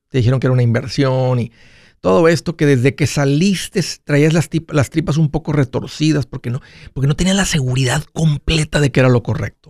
Te 0.09 0.17
dijeron 0.17 0.39
que 0.39 0.47
era 0.47 0.53
una 0.53 0.63
inversión 0.63 1.39
y 1.39 1.51
todo 1.99 2.27
esto 2.27 2.57
que 2.57 2.65
desde 2.65 2.95
que 2.95 3.05
saliste 3.05 3.83
traías 4.03 4.33
las, 4.33 4.49
las 4.69 4.89
tripas 4.89 5.17
un 5.17 5.29
poco 5.29 5.53
retorcidas 5.53 6.25
porque 6.25 6.49
no, 6.49 6.61
porque 6.93 7.07
no 7.07 7.15
tenías 7.15 7.37
la 7.37 7.45
seguridad 7.45 8.03
completa 8.11 8.79
de 8.79 8.91
que 8.91 9.01
era 9.01 9.09
lo 9.09 9.21
correcto. 9.21 9.69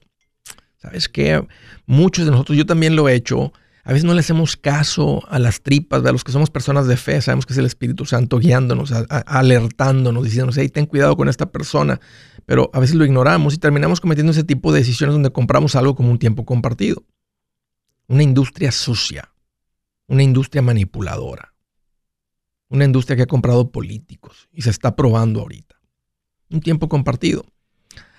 ¿Sabes 0.77 1.09
qué? 1.09 1.45
Muchos 1.85 2.23
de 2.23 2.31
nosotros, 2.31 2.57
yo 2.57 2.65
también 2.65 2.95
lo 2.95 3.09
he 3.09 3.15
hecho, 3.15 3.51
a 3.83 3.93
veces 3.93 4.05
no 4.05 4.13
le 4.13 4.19
hacemos 4.19 4.57
caso 4.57 5.23
a 5.27 5.39
las 5.39 5.61
tripas, 5.61 6.05
a 6.05 6.11
los 6.11 6.23
que 6.23 6.31
somos 6.31 6.51
personas 6.51 6.87
de 6.87 6.97
fe, 6.97 7.19
sabemos 7.21 7.45
que 7.45 7.53
es 7.53 7.59
el 7.59 7.65
Espíritu 7.65 8.05
Santo 8.05 8.37
guiándonos, 8.37 8.91
alertándonos, 8.91 10.23
diciéndonos, 10.23 10.57
hey, 10.57 10.69
ten 10.69 10.85
cuidado 10.85 11.17
con 11.17 11.29
esta 11.29 11.51
persona, 11.51 11.99
pero 12.45 12.69
a 12.73 12.79
veces 12.79 12.95
lo 12.95 13.05
ignoramos 13.05 13.55
y 13.55 13.57
terminamos 13.57 13.99
cometiendo 13.99 14.31
ese 14.31 14.43
tipo 14.43 14.71
de 14.71 14.79
decisiones 14.79 15.13
donde 15.13 15.31
compramos 15.31 15.75
algo 15.75 15.95
como 15.95 16.11
un 16.11 16.19
tiempo 16.19 16.45
compartido. 16.45 17.03
Una 18.07 18.23
industria 18.23 18.71
sucia, 18.71 19.31
una 20.07 20.21
industria 20.21 20.61
manipuladora, 20.61 21.53
una 22.69 22.85
industria 22.85 23.15
que 23.15 23.23
ha 23.23 23.27
comprado 23.27 23.71
políticos 23.71 24.47
y 24.51 24.61
se 24.61 24.69
está 24.69 24.95
probando 24.95 25.41
ahorita. 25.41 25.75
Un 26.51 26.59
tiempo 26.59 26.87
compartido. 26.87 27.45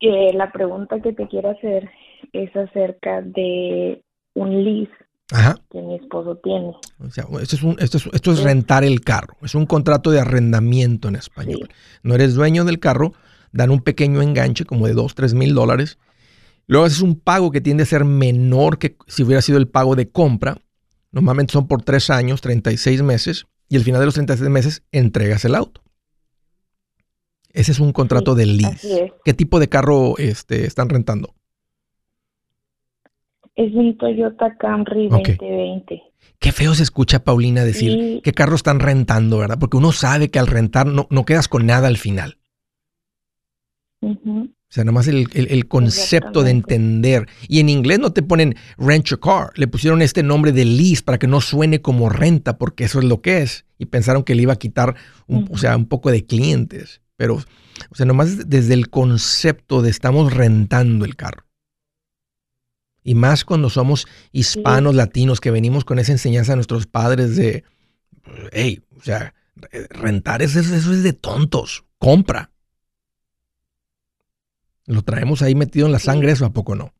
la 0.00 0.50
pregunta 0.50 1.00
que 1.00 1.12
te 1.12 1.28
quiero 1.28 1.50
hacer 1.50 1.90
es 2.32 2.54
acerca 2.56 3.20
de 3.20 4.02
un 4.34 4.64
lease 4.64 4.92
que 5.70 5.82
mi 5.82 5.96
esposo 5.96 6.36
tiene. 6.36 6.74
esto, 7.40 8.32
es 8.32 8.42
rentar 8.42 8.84
el 8.84 9.02
carro, 9.02 9.36
es 9.42 9.54
un 9.54 9.66
contrato 9.66 10.10
de 10.10 10.20
arrendamiento 10.20 11.08
en 11.08 11.16
español. 11.16 11.68
No 12.02 12.14
eres 12.14 12.34
dueño 12.34 12.64
del 12.64 12.78
carro, 12.78 13.12
dan 13.52 13.70
un 13.70 13.80
pequeño 13.80 14.22
enganche 14.22 14.64
como 14.64 14.86
de 14.86 14.94
2, 14.94 15.14
3 15.14 15.34
mil 15.34 15.54
dólares. 15.54 15.98
Luego 16.66 16.86
haces 16.86 17.02
un 17.02 17.18
pago 17.18 17.50
que 17.50 17.60
tiende 17.60 17.82
a 17.82 17.86
ser 17.86 18.04
menor 18.04 18.78
que 18.78 18.96
si 19.06 19.22
hubiera 19.22 19.42
sido 19.42 19.58
el 19.58 19.68
pago 19.68 19.96
de 19.96 20.10
compra. 20.10 20.58
Normalmente 21.10 21.52
son 21.52 21.66
por 21.66 21.82
3 21.82 22.10
años, 22.10 22.40
36 22.40 23.02
meses, 23.02 23.46
y 23.68 23.76
al 23.76 23.82
final 23.82 24.00
de 24.00 24.06
los 24.06 24.14
36 24.14 24.48
meses 24.50 24.82
entregas 24.92 25.44
el 25.44 25.54
auto. 25.54 25.82
Ese 27.52 27.72
es 27.72 27.80
un 27.80 27.92
contrato 27.92 28.34
de 28.34 28.46
lease. 28.46 29.12
¿Qué 29.24 29.34
tipo 29.34 29.58
de 29.60 29.68
carro 29.68 30.16
este, 30.18 30.66
están 30.66 30.88
rentando? 30.88 31.34
Es 33.58 33.74
un 33.74 33.98
Toyota 33.98 34.56
Camry 34.56 35.08
2020. 35.08 36.00
Qué 36.38 36.52
feo 36.52 36.76
se 36.76 36.84
escucha 36.84 37.24
Paulina 37.24 37.64
decir 37.64 38.20
qué 38.22 38.32
carro 38.32 38.54
están 38.54 38.78
rentando, 38.78 39.38
¿verdad? 39.38 39.58
Porque 39.58 39.76
uno 39.76 39.90
sabe 39.90 40.28
que 40.28 40.38
al 40.38 40.46
rentar 40.46 40.86
no, 40.86 41.08
no 41.10 41.24
quedas 41.24 41.48
con 41.48 41.66
nada 41.66 41.88
al 41.88 41.96
final. 41.96 42.38
O 44.00 44.46
sea, 44.68 44.84
nomás 44.84 45.08
el, 45.08 45.26
el, 45.32 45.66
concepto 45.66 46.44
de 46.44 46.52
entender. 46.52 47.26
Y 47.48 47.58
en 47.58 47.68
inglés 47.68 47.98
no 47.98 48.12
te 48.12 48.22
ponen 48.22 48.54
rent 48.76 49.06
your 49.06 49.18
car. 49.18 49.50
Le 49.56 49.66
pusieron 49.66 50.02
este 50.02 50.22
nombre 50.22 50.52
de 50.52 50.64
lease 50.64 51.02
para 51.02 51.18
que 51.18 51.26
no 51.26 51.40
suene 51.40 51.82
como 51.82 52.10
renta, 52.10 52.58
porque 52.58 52.84
eso 52.84 53.00
es 53.00 53.06
lo 53.06 53.22
que 53.22 53.38
es. 53.38 53.64
Y 53.76 53.86
pensaron 53.86 54.22
que 54.22 54.36
le 54.36 54.42
iba 54.42 54.52
a 54.52 54.58
quitar 54.60 54.94
un, 55.26 55.48
o 55.50 55.58
sea, 55.58 55.76
un 55.76 55.86
poco 55.86 56.12
de 56.12 56.24
clientes. 56.24 57.00
Pero, 57.16 57.34
o 57.90 57.94
sea, 57.96 58.06
nomás 58.06 58.48
desde 58.48 58.74
el 58.74 58.88
concepto 58.88 59.82
de 59.82 59.90
estamos 59.90 60.32
rentando 60.32 61.04
el 61.04 61.16
carro. 61.16 61.47
Y 63.08 63.14
más 63.14 63.46
cuando 63.46 63.70
somos 63.70 64.06
hispanos, 64.32 64.94
latinos, 64.94 65.40
que 65.40 65.50
venimos 65.50 65.86
con 65.86 65.98
esa 65.98 66.12
enseñanza 66.12 66.52
de 66.52 66.56
nuestros 66.56 66.86
padres 66.86 67.36
de, 67.36 67.64
hey, 68.52 68.82
o 68.98 69.00
sea, 69.00 69.32
rentar 69.88 70.42
eso, 70.42 70.60
eso 70.60 70.74
es 70.74 71.02
de 71.02 71.14
tontos, 71.14 71.86
compra. 71.96 72.50
Lo 74.84 75.00
traemos 75.00 75.40
ahí 75.40 75.54
metido 75.54 75.86
en 75.86 75.92
la 75.92 76.00
sangre, 76.00 76.32
eso 76.32 76.44
a 76.44 76.50
poco 76.50 76.74
no. 76.74 76.92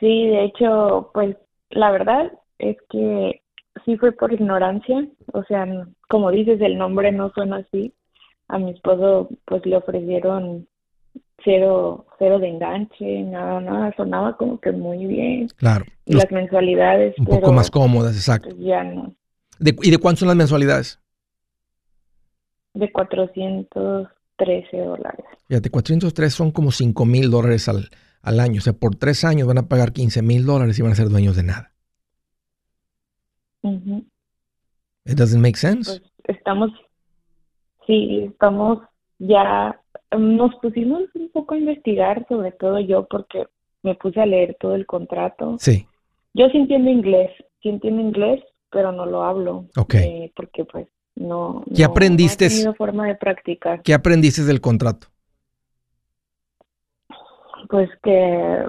Sí, 0.00 0.26
de 0.26 0.46
hecho, 0.46 1.12
pues 1.14 1.36
la 1.70 1.92
verdad 1.92 2.32
es 2.58 2.76
que 2.90 3.42
sí 3.84 3.96
fue 3.96 4.10
por 4.10 4.32
ignorancia, 4.32 5.06
o 5.34 5.44
sea, 5.44 5.68
como 6.08 6.32
dices, 6.32 6.60
el 6.62 6.78
nombre 6.78 7.12
no 7.12 7.30
suena 7.30 7.58
así. 7.58 7.94
A 8.48 8.58
mi 8.58 8.72
esposo 8.72 9.28
pues 9.44 9.64
le 9.64 9.76
ofrecieron 9.76 10.66
cero, 11.44 12.06
cero 12.18 12.38
de 12.38 12.48
enganche, 12.48 13.22
nada, 13.22 13.60
nada, 13.60 13.94
sonaba 13.96 14.36
como 14.36 14.60
que 14.60 14.72
muy 14.72 15.06
bien. 15.06 15.48
Claro. 15.56 15.84
Y 16.04 16.14
las 16.14 16.30
mensualidades. 16.30 17.18
Un 17.18 17.26
poco 17.26 17.52
más 17.52 17.70
cómodas, 17.70 18.14
exacto. 18.14 18.50
Pues 18.50 18.60
ya 18.60 18.82
no. 18.84 19.14
¿Y 19.60 19.90
de 19.90 19.98
cuánto 19.98 20.20
son 20.20 20.28
las 20.28 20.36
mensualidades? 20.36 21.00
De 22.74 22.90
413 22.90 24.76
dólares. 24.76 25.24
Fíjate, 25.48 25.70
403 25.70 26.32
son 26.32 26.50
como 26.50 26.72
5 26.72 27.04
mil 27.04 27.30
dólares 27.30 27.68
al, 27.68 27.90
al 28.22 28.40
año. 28.40 28.58
O 28.58 28.62
sea, 28.62 28.72
por 28.72 28.96
tres 28.96 29.24
años 29.24 29.46
van 29.46 29.58
a 29.58 29.68
pagar 29.68 29.92
15 29.92 30.22
mil 30.22 30.46
dólares 30.46 30.78
y 30.78 30.82
van 30.82 30.92
a 30.92 30.96
ser 30.96 31.08
dueños 31.08 31.36
de 31.36 31.42
nada. 31.42 31.72
Uh 33.62 34.02
It 35.04 35.16
doesn't 35.16 35.42
make 35.42 35.56
sense. 35.56 36.00
Pues 36.24 36.38
estamos, 36.38 36.70
sí, 37.86 38.28
estamos 38.30 38.78
ya, 39.22 39.80
nos 40.16 40.54
pusimos 40.56 41.02
un 41.14 41.30
poco 41.30 41.54
a 41.54 41.58
investigar, 41.58 42.26
sobre 42.28 42.52
todo 42.52 42.80
yo, 42.80 43.06
porque 43.06 43.46
me 43.82 43.94
puse 43.94 44.20
a 44.20 44.26
leer 44.26 44.56
todo 44.58 44.74
el 44.74 44.86
contrato. 44.86 45.56
Sí. 45.58 45.86
Yo 46.34 46.48
sí 46.48 46.58
entiendo 46.58 46.90
inglés, 46.90 47.30
sí 47.62 47.68
entiendo 47.68 48.02
inglés, 48.02 48.42
pero 48.70 48.90
no 48.90 49.06
lo 49.06 49.22
hablo. 49.22 49.66
Ok. 49.76 49.94
Eh, 49.94 50.32
porque 50.34 50.64
pues 50.64 50.88
no. 51.14 51.64
¿Qué 51.74 51.84
aprendiste? 51.84 52.46
No 52.46 52.50
he 52.50 52.54
tenido 52.54 52.74
forma 52.74 53.06
de 53.06 53.14
practicar. 53.14 53.82
¿Qué 53.82 53.94
aprendiste 53.94 54.42
del 54.42 54.60
contrato? 54.60 55.06
Pues 57.68 57.88
que 58.02 58.66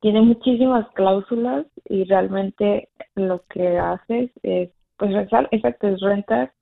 tiene 0.00 0.22
muchísimas 0.22 0.88
cláusulas 0.94 1.66
y 1.88 2.04
realmente 2.04 2.88
lo 3.14 3.44
que 3.48 3.78
haces 3.78 4.30
es, 4.42 4.70
pues 4.96 5.12
exacto, 5.14 5.88
es 5.88 6.00
rentar 6.00 6.52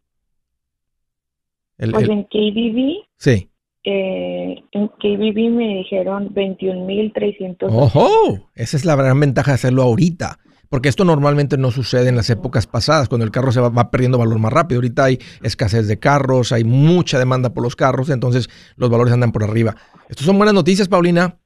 El, 1.78 1.92
pues 1.92 2.10
en 2.10 2.24
KBB. 2.24 3.04
Sí. 3.18 3.52
Eh, 3.84 4.64
en 4.72 4.88
KBB 4.88 5.52
me 5.52 5.76
dijeron 5.78 6.34
21.300. 6.34 7.68
¡Ojo! 7.70 8.10
Esa 8.56 8.78
es 8.78 8.84
la 8.84 8.96
gran 8.96 9.20
ventaja 9.20 9.52
de 9.52 9.56
hacerlo 9.56 9.84
ahorita. 9.84 10.40
Porque 10.70 10.90
esto 10.90 11.06
normalmente 11.06 11.58
no 11.58 11.72
sucede 11.72 12.10
en 12.10 12.16
las 12.16 12.30
épocas 12.30 12.68
pasadas, 12.68 13.08
cuando 13.10 13.26
el 13.26 13.32
carro 13.32 13.52
se 13.52 13.62
va, 13.62 13.92
perdiendo 13.92 14.18
valor 14.18 14.40
más 14.40 14.52
rápido. 14.52 14.80
Ahorita 14.80 15.06
hay 15.06 15.20
escasez 15.42 15.88
de 15.88 16.00
carros, 16.00 16.52
hay 16.52 16.64
mucha 16.64 17.20
demanda 17.20 17.54
por 17.54 17.64
los 17.64 17.76
carros, 17.76 18.10
entonces 18.10 18.50
los 18.76 18.90
valores 18.90 19.14
andan 19.14 19.32
por 19.32 19.44
arriba. 19.44 19.76
Estas 20.10 20.26
son 20.26 20.38
buenas 20.38 20.54
noticias, 20.54 20.88
Paulina. 20.88 21.38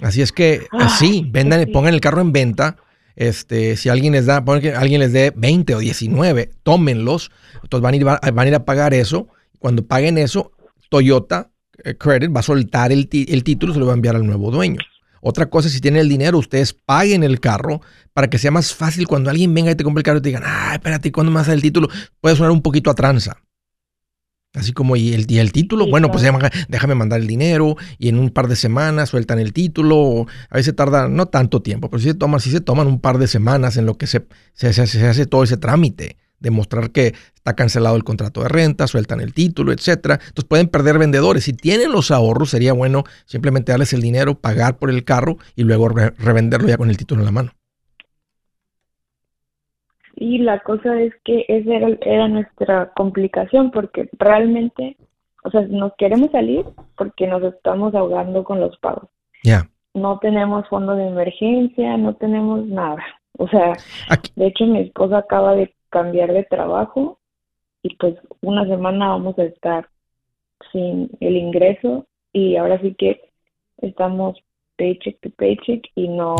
Así 0.00 0.22
es 0.22 0.32
que, 0.32 0.66
Ah, 0.72 0.86
así, 0.86 1.26
vendan, 1.30 1.58
pues 1.60 1.68
sí. 1.68 1.72
pongan 1.72 1.94
el 1.94 2.00
carro 2.00 2.20
en 2.20 2.32
venta. 2.32 2.76
Este, 3.16 3.76
si 3.76 3.88
alguien 3.88 4.12
les 4.12 4.26
da, 4.26 4.44
que 4.60 4.74
alguien 4.74 5.00
les 5.00 5.12
dé 5.12 5.32
20 5.34 5.74
o 5.76 5.78
19, 5.78 6.50
tómenlos. 6.62 7.30
Entonces 7.62 7.82
van 7.82 7.94
a 7.94 7.96
ir, 7.96 8.04
van 8.04 8.18
a, 8.20 8.48
ir 8.48 8.54
a 8.54 8.64
pagar 8.64 8.92
eso. 8.92 9.28
Cuando 9.58 9.86
paguen 9.86 10.18
eso, 10.18 10.52
Toyota 10.90 11.50
eh, 11.84 11.96
Credit 11.96 12.34
va 12.34 12.40
a 12.40 12.42
soltar 12.42 12.92
el, 12.92 13.08
el 13.12 13.44
título 13.44 13.72
y 13.72 13.74
se 13.74 13.80
lo 13.80 13.86
va 13.86 13.92
a 13.92 13.94
enviar 13.96 14.16
al 14.16 14.26
nuevo 14.26 14.50
dueño. 14.50 14.78
Otra 15.26 15.46
cosa, 15.48 15.70
si 15.70 15.80
tienen 15.80 16.02
el 16.02 16.08
dinero, 16.08 16.38
ustedes 16.38 16.74
paguen 16.74 17.24
el 17.24 17.40
carro 17.40 17.80
para 18.12 18.28
que 18.28 18.36
sea 18.38 18.50
más 18.50 18.74
fácil 18.74 19.06
cuando 19.08 19.30
alguien 19.30 19.54
venga 19.54 19.70
y 19.70 19.74
te 19.74 19.82
compre 19.82 20.00
el 20.00 20.04
carro 20.04 20.18
y 20.18 20.22
te 20.22 20.28
digan, 20.28 20.42
ah, 20.44 20.72
espérate, 20.74 21.10
¿cuándo 21.10 21.32
me 21.32 21.36
vas 21.36 21.46
a 21.48 21.52
dar 21.52 21.56
el 21.56 21.62
título? 21.62 21.88
Puede 22.20 22.36
sonar 22.36 22.50
un 22.52 22.60
poquito 22.60 22.90
a 22.90 22.94
tranza. 22.94 23.38
Así 24.52 24.72
como, 24.72 24.94
¿y 24.94 25.14
el, 25.14 25.28
y 25.28 25.38
el 25.38 25.50
título? 25.50 25.84
Sí, 25.84 25.90
bueno, 25.90 26.10
pues 26.12 26.22
claro. 26.22 26.38
déjame, 26.38 26.66
déjame 26.68 26.94
mandar 26.94 27.20
el 27.20 27.26
dinero 27.26 27.76
y 27.98 28.08
en 28.08 28.18
un 28.18 28.30
par 28.30 28.46
de 28.46 28.54
semanas 28.54 29.08
sueltan 29.08 29.40
el 29.40 29.52
título. 29.52 29.96
o 29.98 30.26
a 30.48 30.56
veces 30.56 30.76
tarda 30.76 31.08
no 31.08 31.26
tanto 31.26 31.60
tiempo, 31.60 31.90
pero 31.90 32.00
sí 32.00 32.08
se 32.10 32.14
toman, 32.14 32.38
sí 32.38 32.50
se 32.52 32.60
toman 32.60 32.86
un 32.86 33.00
par 33.00 33.18
de 33.18 33.26
semanas 33.26 33.76
en 33.78 33.86
lo 33.86 33.98
que 33.98 34.06
se, 34.06 34.26
se, 34.52 34.72
se- 34.72 34.86
se 34.86 35.06
hace 35.08 35.26
todo 35.26 35.42
ese 35.42 35.56
trámite. 35.56 36.18
Demostrar 36.40 36.90
que 36.90 37.14
está 37.34 37.54
cancelado 37.54 37.96
el 37.96 38.04
contrato 38.04 38.42
de 38.42 38.48
renta, 38.48 38.86
sueltan 38.86 39.20
el 39.20 39.32
título, 39.32 39.72
etcétera. 39.72 40.14
Entonces 40.14 40.44
pueden 40.44 40.68
perder 40.68 40.98
vendedores. 40.98 41.44
Si 41.44 41.52
tienen 41.54 41.90
los 41.92 42.10
ahorros, 42.10 42.50
sería 42.50 42.72
bueno 42.72 43.04
simplemente 43.24 43.72
darles 43.72 43.92
el 43.92 44.02
dinero, 44.02 44.34
pagar 44.34 44.76
por 44.76 44.90
el 44.90 45.04
carro 45.04 45.36
y 45.56 45.64
luego 45.64 45.88
re- 45.88 46.10
revenderlo 46.18 46.68
ya 46.68 46.76
con 46.76 46.90
el 46.90 46.96
título 46.96 47.20
en 47.22 47.26
la 47.26 47.32
mano. 47.32 47.52
Y 50.16 50.38
la 50.38 50.60
cosa 50.60 51.00
es 51.00 51.12
que 51.24 51.44
esa 51.48 51.74
era, 51.74 51.88
era 52.02 52.28
nuestra 52.28 52.92
complicación 52.94 53.70
porque 53.72 54.08
realmente, 54.18 54.96
o 55.42 55.50
sea, 55.50 55.62
nos 55.62 55.92
queremos 55.98 56.30
salir 56.30 56.64
porque 56.96 57.26
nos 57.26 57.42
estamos 57.42 57.94
ahogando 57.94 58.44
con 58.44 58.60
los 58.60 58.76
pagos. 58.78 59.08
Ya. 59.42 59.68
No 59.92 60.18
tenemos 60.20 60.68
fondo 60.68 60.94
de 60.94 61.08
emergencia, 61.08 61.96
no 61.96 62.14
tenemos 62.14 62.64
nada. 62.66 63.02
O 63.38 63.48
sea, 63.48 63.72
Aquí- 64.08 64.30
de 64.36 64.46
hecho 64.46 64.66
mi 64.66 64.80
esposa 64.82 65.18
acaba 65.18 65.54
de 65.56 65.74
cambiar 65.94 66.32
de 66.32 66.42
trabajo 66.44 67.20
y 67.82 67.94
pues 67.96 68.14
una 68.40 68.66
semana 68.66 69.08
vamos 69.10 69.38
a 69.38 69.44
estar 69.44 69.88
sin 70.72 71.08
el 71.20 71.36
ingreso 71.36 72.06
y 72.32 72.56
ahora 72.56 72.80
sí 72.82 72.94
que 72.98 73.20
estamos 73.78 74.36
paycheck 74.76 75.20
to 75.20 75.30
paycheck 75.38 75.84
y 75.94 76.08
no, 76.08 76.34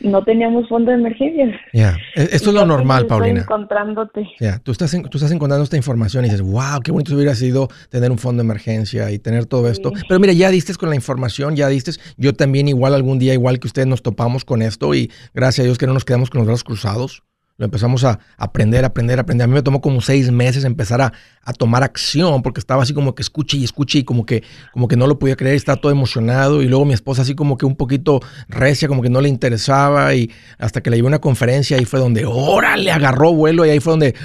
no 0.00 0.22
teníamos 0.22 0.68
fondo 0.68 0.90
de 0.92 0.98
emergencia. 0.98 1.46
E- 1.72 2.28
Esto 2.30 2.50
es 2.50 2.54
lo 2.54 2.64
normal, 2.64 3.06
Paulina. 3.06 3.40
encontrándote. 3.40 4.28
Tú 4.62 4.70
estás, 4.70 4.92
tú 5.10 5.18
estás 5.18 5.32
encontrando 5.32 5.64
esta 5.64 5.76
información 5.76 6.24
y 6.24 6.28
dices, 6.28 6.42
wow, 6.42 6.80
qué 6.84 6.92
bonito 6.92 7.14
hubiera 7.16 7.34
sido 7.34 7.68
tener 7.90 8.10
un 8.12 8.18
fondo 8.18 8.42
de 8.42 8.46
emergencia 8.46 9.10
y 9.10 9.18
tener 9.18 9.46
todo 9.46 9.68
esto. 9.68 9.90
Sí. 9.96 10.02
Pero 10.08 10.20
mira, 10.20 10.32
ya 10.32 10.50
diste 10.50 10.74
con 10.74 10.90
la 10.90 10.94
información, 10.94 11.56
ya 11.56 11.68
diste. 11.68 11.92
Yo 12.16 12.34
también 12.34 12.68
igual 12.68 12.94
algún 12.94 13.18
día, 13.18 13.32
igual 13.34 13.58
que 13.58 13.66
ustedes, 13.66 13.88
nos 13.88 14.02
topamos 14.02 14.44
con 14.44 14.62
esto 14.62 14.94
y 14.94 15.10
gracias 15.32 15.64
a 15.64 15.66
Dios 15.66 15.78
que 15.78 15.86
no 15.86 15.94
nos 15.94 16.04
quedamos 16.04 16.30
con 16.30 16.38
los 16.40 16.46
brazos 16.46 16.64
cruzados. 16.64 17.22
Lo 17.56 17.66
empezamos 17.66 18.02
a 18.02 18.18
aprender, 18.36 18.84
aprender, 18.84 19.20
aprender. 19.20 19.44
A 19.44 19.46
mí 19.46 19.54
me 19.54 19.62
tomó 19.62 19.80
como 19.80 20.00
seis 20.00 20.28
meses 20.32 20.64
empezar 20.64 21.00
a, 21.00 21.12
tomar 21.56 21.84
acción 21.84 22.42
porque 22.42 22.58
estaba 22.58 22.82
así 22.82 22.92
como 22.94 23.14
que 23.14 23.22
escuche 23.22 23.56
y 23.56 23.62
escuche 23.62 23.98
y 24.00 24.04
como 24.04 24.26
que, 24.26 24.42
como 24.72 24.88
que 24.88 24.96
no 24.96 25.06
lo 25.06 25.20
podía 25.20 25.36
creer, 25.36 25.54
estaba 25.54 25.80
todo 25.80 25.92
emocionado. 25.92 26.62
Y 26.62 26.66
luego 26.66 26.84
mi 26.84 26.94
esposa 26.94 27.22
así 27.22 27.36
como 27.36 27.56
que 27.56 27.64
un 27.64 27.76
poquito 27.76 28.20
recia, 28.48 28.88
como 28.88 29.02
que 29.02 29.08
no 29.08 29.20
le 29.20 29.28
interesaba. 29.28 30.16
Y 30.16 30.32
hasta 30.58 30.82
que 30.82 30.90
le 30.90 30.96
llevé 30.96 31.06
una 31.06 31.20
conferencia 31.20 31.76
ahí 31.76 31.84
fue 31.84 32.00
donde, 32.00 32.24
órale, 32.26 32.90
agarró 32.90 33.32
vuelo 33.32 33.64
y 33.64 33.70
ahí 33.70 33.78
fue 33.78 33.92
donde 33.92 34.16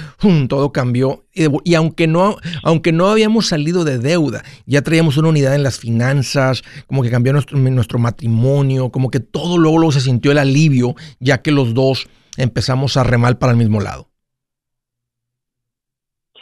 todo 0.48 0.72
cambió. 0.72 1.24
Y, 1.32 1.46
y 1.62 1.74
aunque, 1.74 2.08
no, 2.08 2.34
aunque 2.64 2.90
no 2.90 3.06
habíamos 3.06 3.46
salido 3.46 3.84
de 3.84 4.00
deuda, 4.00 4.42
ya 4.66 4.82
traíamos 4.82 5.16
una 5.18 5.28
unidad 5.28 5.54
en 5.54 5.62
las 5.62 5.78
finanzas, 5.78 6.62
como 6.88 7.04
que 7.04 7.10
cambió 7.10 7.32
nuestro, 7.32 7.56
nuestro 7.56 8.00
matrimonio, 8.00 8.90
como 8.90 9.08
que 9.08 9.20
todo 9.20 9.56
luego, 9.56 9.78
luego 9.78 9.92
se 9.92 10.00
sintió 10.00 10.32
el 10.32 10.38
alivio, 10.38 10.96
ya 11.20 11.42
que 11.42 11.52
los 11.52 11.74
dos 11.74 12.08
empezamos 12.42 12.96
a 12.96 13.04
remar 13.04 13.38
para 13.38 13.52
el 13.52 13.58
mismo 13.58 13.80
lado. 13.80 14.10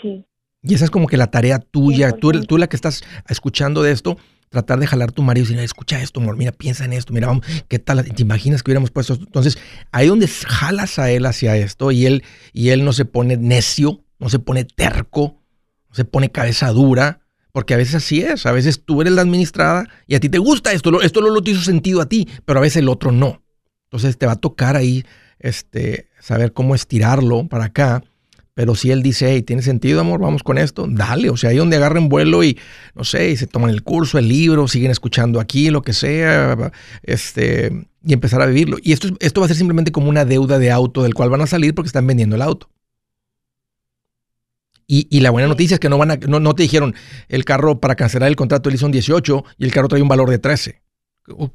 Sí. 0.02 0.24
Y 0.62 0.74
esa 0.74 0.84
es 0.84 0.90
como 0.90 1.06
que 1.06 1.16
la 1.16 1.30
tarea 1.30 1.58
tuya, 1.58 2.12
tú, 2.12 2.30
100%. 2.30 2.46
tú 2.46 2.58
la 2.58 2.68
que 2.68 2.76
estás 2.76 3.02
escuchando 3.28 3.82
de 3.82 3.92
esto, 3.92 4.18
tratar 4.48 4.78
de 4.80 4.86
jalar 4.86 5.10
a 5.10 5.12
tu 5.12 5.22
marido 5.22 5.44
y 5.44 5.48
decir, 5.50 5.62
escucha 5.62 6.00
esto, 6.02 6.20
amor, 6.20 6.36
mira, 6.36 6.52
piensa 6.52 6.84
en 6.84 6.92
esto, 6.92 7.12
mira, 7.12 7.28
vamos, 7.28 7.46
¿qué 7.68 7.78
tal? 7.78 8.04
¿Te 8.04 8.22
imaginas 8.22 8.62
que 8.62 8.70
hubiéramos 8.70 8.90
puesto 8.90 9.12
esto? 9.14 9.24
Entonces, 9.24 9.58
ahí 9.92 10.08
donde 10.08 10.26
jalas 10.28 10.98
a 10.98 11.10
él 11.10 11.26
hacia 11.26 11.56
esto 11.56 11.90
y 11.92 12.06
él, 12.06 12.24
y 12.52 12.70
él 12.70 12.84
no 12.84 12.92
se 12.92 13.04
pone 13.04 13.36
necio, 13.36 14.04
no 14.18 14.28
se 14.28 14.38
pone 14.38 14.64
terco, 14.64 15.40
no 15.88 15.94
se 15.94 16.04
pone 16.04 16.30
cabeza 16.30 16.70
dura, 16.70 17.20
porque 17.52 17.74
a 17.74 17.76
veces 17.76 17.96
así 17.96 18.20
es, 18.20 18.46
a 18.46 18.52
veces 18.52 18.82
tú 18.84 19.00
eres 19.00 19.12
la 19.14 19.22
administrada 19.22 19.88
y 20.06 20.14
a 20.16 20.20
ti 20.20 20.28
te 20.28 20.38
gusta 20.38 20.72
esto, 20.72 20.90
lo- 20.90 21.02
esto 21.02 21.20
no 21.20 21.30
lo 21.30 21.42
te 21.42 21.52
hizo 21.52 21.62
sentido 21.62 22.00
a 22.00 22.06
ti, 22.06 22.28
pero 22.44 22.58
a 22.58 22.62
veces 22.62 22.78
el 22.78 22.88
otro 22.88 23.12
no. 23.12 23.42
Entonces 23.84 24.18
te 24.18 24.26
va 24.26 24.32
a 24.32 24.36
tocar 24.36 24.76
ahí 24.76 25.04
este, 25.40 26.08
saber 26.20 26.52
cómo 26.52 26.74
estirarlo 26.74 27.46
para 27.48 27.66
acá. 27.66 28.02
Pero 28.54 28.74
si 28.74 28.90
él 28.90 29.04
dice, 29.04 29.30
hey, 29.30 29.42
tiene 29.42 29.62
sentido, 29.62 30.00
amor, 30.00 30.20
vamos 30.20 30.42
con 30.42 30.58
esto, 30.58 30.86
dale. 30.88 31.30
O 31.30 31.36
sea, 31.36 31.50
ahí 31.50 31.58
donde 31.58 31.76
agarren 31.76 32.08
vuelo 32.08 32.42
y, 32.42 32.58
no 32.96 33.04
sé, 33.04 33.30
y 33.30 33.36
se 33.36 33.46
toman 33.46 33.70
el 33.70 33.84
curso, 33.84 34.18
el 34.18 34.26
libro, 34.26 34.66
siguen 34.66 34.90
escuchando 34.90 35.38
aquí, 35.38 35.70
lo 35.70 35.82
que 35.82 35.92
sea. 35.92 36.72
Este, 37.04 37.86
y 38.04 38.12
empezar 38.12 38.42
a 38.42 38.46
vivirlo. 38.46 38.78
Y 38.82 38.92
esto, 38.92 39.08
esto 39.20 39.40
va 39.40 39.44
a 39.44 39.48
ser 39.48 39.56
simplemente 39.56 39.92
como 39.92 40.08
una 40.08 40.24
deuda 40.24 40.58
de 40.58 40.72
auto 40.72 41.04
del 41.04 41.14
cual 41.14 41.30
van 41.30 41.42
a 41.42 41.46
salir 41.46 41.74
porque 41.74 41.86
están 41.86 42.06
vendiendo 42.06 42.34
el 42.34 42.42
auto. 42.42 42.68
Y, 44.90 45.20
la 45.20 45.30
buena 45.30 45.46
noticia 45.46 45.74
es 45.74 45.80
que 45.80 45.90
no, 45.90 45.98
van 45.98 46.12
a, 46.12 46.16
no, 46.16 46.54
te 46.54 46.62
dijeron 46.62 46.94
el 47.28 47.44
carro 47.44 47.78
para 47.78 47.94
cancelar 47.94 48.30
el 48.30 48.36
contrato 48.36 48.70
él 48.70 48.76
hizo 48.76 48.86
un 48.86 48.92
18 48.92 49.44
y 49.58 49.64
el 49.66 49.70
carro 49.70 49.86
trae 49.86 50.00
un 50.00 50.08
valor 50.08 50.30
de 50.30 50.38
13. 50.38 50.80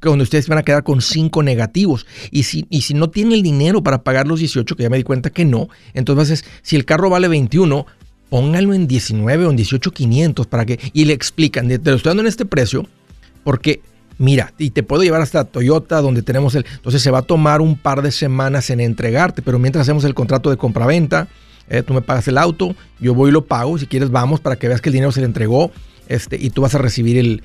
Donde 0.00 0.22
ustedes 0.22 0.48
van 0.48 0.58
a 0.58 0.62
quedar 0.62 0.84
con 0.84 1.00
5 1.00 1.42
negativos. 1.42 2.06
Y 2.30 2.44
si, 2.44 2.66
y 2.70 2.82
si 2.82 2.94
no 2.94 3.10
tienen 3.10 3.32
el 3.32 3.42
dinero 3.42 3.82
para 3.82 4.02
pagar 4.02 4.26
los 4.26 4.38
18, 4.38 4.76
que 4.76 4.82
ya 4.84 4.90
me 4.90 4.96
di 4.96 5.02
cuenta 5.02 5.30
que 5.30 5.44
no, 5.44 5.68
entonces 5.94 6.44
si 6.62 6.76
el 6.76 6.84
carro 6.84 7.10
vale 7.10 7.28
21, 7.28 7.86
pónganlo 8.30 8.74
en 8.74 8.86
19 8.86 9.46
o 9.46 9.50
en 9.50 9.56
18,500 9.56 10.46
para 10.46 10.64
que. 10.64 10.78
Y 10.92 11.04
le 11.04 11.12
explican, 11.12 11.68
te 11.68 11.78
lo 11.90 11.96
estoy 11.96 12.10
dando 12.10 12.22
en 12.22 12.28
este 12.28 12.44
precio 12.44 12.86
porque 13.42 13.80
mira, 14.18 14.52
y 14.58 14.70
te 14.70 14.82
puedo 14.82 15.02
llevar 15.02 15.20
hasta 15.20 15.44
Toyota 15.44 16.00
donde 16.00 16.22
tenemos 16.22 16.54
el... 16.54 16.64
Entonces 16.74 17.02
se 17.02 17.10
va 17.10 17.18
a 17.18 17.22
tomar 17.22 17.60
un 17.60 17.76
par 17.76 18.02
de 18.02 18.10
semanas 18.10 18.70
en 18.70 18.80
entregarte, 18.80 19.42
pero 19.42 19.58
mientras 19.58 19.82
hacemos 19.82 20.04
el 20.04 20.14
contrato 20.14 20.50
de 20.50 20.56
compraventa, 20.56 21.28
eh, 21.68 21.82
tú 21.82 21.94
me 21.94 22.02
pagas 22.02 22.28
el 22.28 22.38
auto, 22.38 22.74
yo 23.00 23.14
voy 23.14 23.30
y 23.30 23.32
lo 23.32 23.44
pago, 23.44 23.78
si 23.78 23.86
quieres 23.86 24.10
vamos 24.10 24.40
para 24.40 24.56
que 24.56 24.68
veas 24.68 24.80
que 24.80 24.90
el 24.90 24.94
dinero 24.94 25.12
se 25.12 25.20
le 25.20 25.26
entregó 25.26 25.70
este, 26.08 26.36
y 26.36 26.50
tú 26.50 26.62
vas 26.62 26.74
a 26.74 26.78
recibir 26.78 27.18
el... 27.18 27.42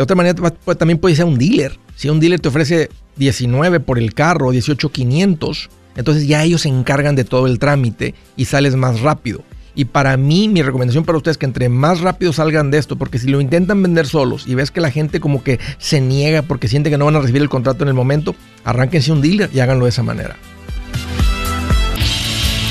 De 0.00 0.04
otra 0.04 0.16
manera, 0.16 0.34
también 0.78 0.96
puede 0.96 1.14
ser 1.14 1.26
un 1.26 1.36
dealer. 1.36 1.78
Si 1.94 2.08
un 2.08 2.20
dealer 2.20 2.40
te 2.40 2.48
ofrece 2.48 2.88
19 3.16 3.80
por 3.80 3.98
el 3.98 4.14
carro, 4.14 4.50
18,500, 4.50 5.68
entonces 5.94 6.26
ya 6.26 6.42
ellos 6.42 6.62
se 6.62 6.70
encargan 6.70 7.16
de 7.16 7.24
todo 7.24 7.46
el 7.46 7.58
trámite 7.58 8.14
y 8.34 8.46
sales 8.46 8.76
más 8.76 9.00
rápido. 9.02 9.42
Y 9.74 9.84
para 9.84 10.16
mí, 10.16 10.48
mi 10.48 10.62
recomendación 10.62 11.04
para 11.04 11.18
ustedes 11.18 11.34
es 11.34 11.38
que 11.38 11.44
entre 11.44 11.68
más 11.68 12.00
rápido 12.00 12.32
salgan 12.32 12.70
de 12.70 12.78
esto, 12.78 12.96
porque 12.96 13.18
si 13.18 13.28
lo 13.28 13.42
intentan 13.42 13.82
vender 13.82 14.06
solos 14.06 14.46
y 14.46 14.54
ves 14.54 14.70
que 14.70 14.80
la 14.80 14.90
gente 14.90 15.20
como 15.20 15.44
que 15.44 15.60
se 15.76 16.00
niega 16.00 16.40
porque 16.40 16.66
siente 16.66 16.88
que 16.88 16.96
no 16.96 17.04
van 17.04 17.16
a 17.16 17.20
recibir 17.20 17.42
el 17.42 17.50
contrato 17.50 17.84
en 17.84 17.88
el 17.88 17.94
momento, 17.94 18.34
arránquense 18.64 19.12
un 19.12 19.20
dealer 19.20 19.50
y 19.52 19.60
háganlo 19.60 19.84
de 19.84 19.90
esa 19.90 20.02
manera. 20.02 20.36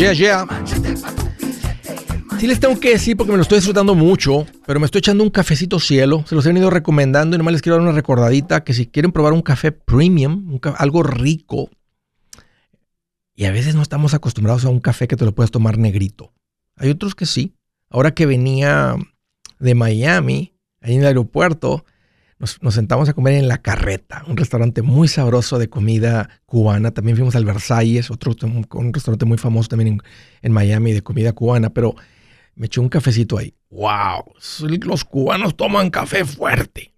Yeah, 0.00 0.14
yeah. 0.14 0.46
Sí 2.38 2.46
les 2.46 2.58
tengo 2.58 2.80
que 2.80 2.88
decir 2.88 3.18
porque 3.18 3.32
me 3.32 3.36
lo 3.36 3.42
estoy 3.42 3.58
disfrutando 3.58 3.94
mucho, 3.94 4.46
pero 4.64 4.80
me 4.80 4.86
estoy 4.86 5.00
echando 5.00 5.22
un 5.22 5.28
cafecito 5.28 5.78
cielo. 5.78 6.24
Se 6.26 6.34
los 6.34 6.46
he 6.46 6.48
venido 6.48 6.70
recomendando 6.70 7.36
y 7.36 7.38
nomás 7.38 7.52
les 7.52 7.60
quiero 7.60 7.76
dar 7.76 7.82
una 7.82 7.92
recordadita 7.92 8.64
que 8.64 8.72
si 8.72 8.86
quieren 8.86 9.12
probar 9.12 9.34
un 9.34 9.42
café 9.42 9.72
premium, 9.72 10.58
algo 10.78 11.02
rico, 11.02 11.68
y 13.34 13.44
a 13.44 13.52
veces 13.52 13.74
no 13.74 13.82
estamos 13.82 14.14
acostumbrados 14.14 14.64
a 14.64 14.70
un 14.70 14.80
café 14.80 15.06
que 15.06 15.16
te 15.16 15.26
lo 15.26 15.34
puedes 15.34 15.50
tomar 15.50 15.76
negrito. 15.76 16.32
Hay 16.76 16.88
otros 16.88 17.14
que 17.14 17.26
sí. 17.26 17.52
Ahora 17.90 18.14
que 18.14 18.24
venía 18.24 18.96
de 19.58 19.74
Miami, 19.74 20.54
ahí 20.80 20.94
en 20.94 21.00
el 21.00 21.08
aeropuerto, 21.08 21.84
nos, 22.40 22.74
sentamos 22.74 23.08
a 23.08 23.12
comer 23.12 23.34
en 23.34 23.48
La 23.48 23.58
Carreta, 23.58 24.24
un 24.26 24.36
restaurante 24.36 24.80
muy 24.80 25.08
sabroso 25.08 25.58
de 25.58 25.68
comida 25.68 26.40
cubana. 26.46 26.90
También 26.90 27.16
fuimos 27.16 27.36
al 27.36 27.44
Versalles, 27.44 28.10
otro 28.10 28.34
un, 28.42 28.92
restaurante 28.94 29.26
muy 29.26 29.36
famoso 29.36 29.68
también 29.68 30.00
en, 30.40 30.52
Miami 30.52 30.92
de 30.92 31.02
comida 31.02 31.34
cubana, 31.34 31.70
pero 31.70 31.94
me 32.54 32.66
eché 32.66 32.80
un 32.80 32.88
cafecito 32.88 33.36
ahí. 33.36 33.54
¡Wow! 33.68 34.32
Los 34.82 35.04
cubanos 35.04 35.54
toman 35.54 35.90
café 35.90 36.24
fuerte. 36.24 36.94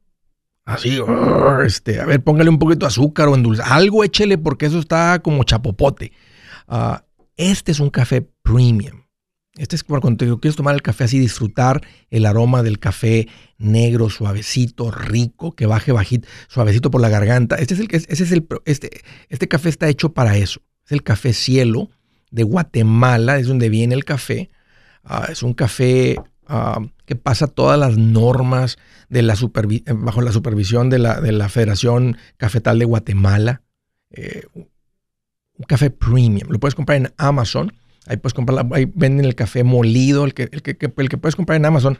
Así, 0.64 1.00
este, 1.66 2.00
a 2.00 2.06
ver, 2.06 2.22
póngale 2.22 2.48
un 2.48 2.60
poquito 2.60 2.86
de 2.86 2.86
azúcar 2.86 3.28
o 3.28 3.34
endulce. 3.34 3.62
Algo 3.64 4.04
échele 4.04 4.38
porque 4.38 4.66
eso 4.66 4.78
está 4.78 5.18
como 5.18 5.42
chapopote. 5.42 6.12
Ah, 6.68 7.04
este 7.36 7.72
es 7.72 7.80
un 7.80 7.90
café 7.90 8.22
premium. 8.42 9.01
Este 9.56 9.76
es 9.76 9.84
cuando 9.84 10.16
quieres 10.40 10.56
tomar 10.56 10.74
el 10.74 10.80
café 10.80 11.04
así, 11.04 11.18
disfrutar 11.18 11.82
el 12.10 12.24
aroma 12.24 12.62
del 12.62 12.78
café 12.78 13.28
negro, 13.58 14.08
suavecito, 14.08 14.90
rico, 14.90 15.54
que 15.54 15.66
baje 15.66 15.92
bajito, 15.92 16.26
suavecito 16.48 16.90
por 16.90 17.02
la 17.02 17.10
garganta. 17.10 17.56
Este 17.56 17.74
es 17.74 17.80
el, 18.32 18.46
este, 18.64 19.02
este 19.28 19.48
café 19.48 19.68
está 19.68 19.88
hecho 19.88 20.14
para 20.14 20.38
eso. 20.38 20.62
Es 20.86 20.92
el 20.92 21.02
café 21.02 21.34
cielo 21.34 21.90
de 22.30 22.44
Guatemala, 22.44 23.38
es 23.38 23.46
donde 23.46 23.68
viene 23.68 23.94
el 23.94 24.06
café. 24.06 24.48
Ah, 25.04 25.26
es 25.30 25.42
un 25.42 25.52
café 25.52 26.16
ah, 26.46 26.80
que 27.04 27.14
pasa 27.14 27.46
todas 27.46 27.78
las 27.78 27.98
normas 27.98 28.78
de 29.10 29.20
la 29.20 29.36
bajo 29.96 30.22
la 30.22 30.32
supervisión 30.32 30.88
de 30.88 30.98
la, 30.98 31.20
de 31.20 31.32
la 31.32 31.50
Federación 31.50 32.16
Cafetal 32.38 32.78
de 32.78 32.86
Guatemala. 32.86 33.60
Eh, 34.12 34.44
un 34.54 35.64
café 35.68 35.90
premium. 35.90 36.48
Lo 36.50 36.58
puedes 36.58 36.74
comprar 36.74 36.96
en 36.96 37.12
Amazon 37.18 37.70
Ahí 38.06 38.16
puedes 38.16 38.34
comprar, 38.34 38.66
ahí 38.72 38.90
venden 38.94 39.26
el 39.26 39.34
café 39.34 39.64
molido, 39.64 40.24
el 40.24 40.34
que, 40.34 40.48
el 40.50 40.62
que, 40.62 40.76
el 40.96 41.08
que 41.08 41.18
puedes 41.18 41.36
comprar 41.36 41.56
en 41.56 41.64
Amazon. 41.64 41.98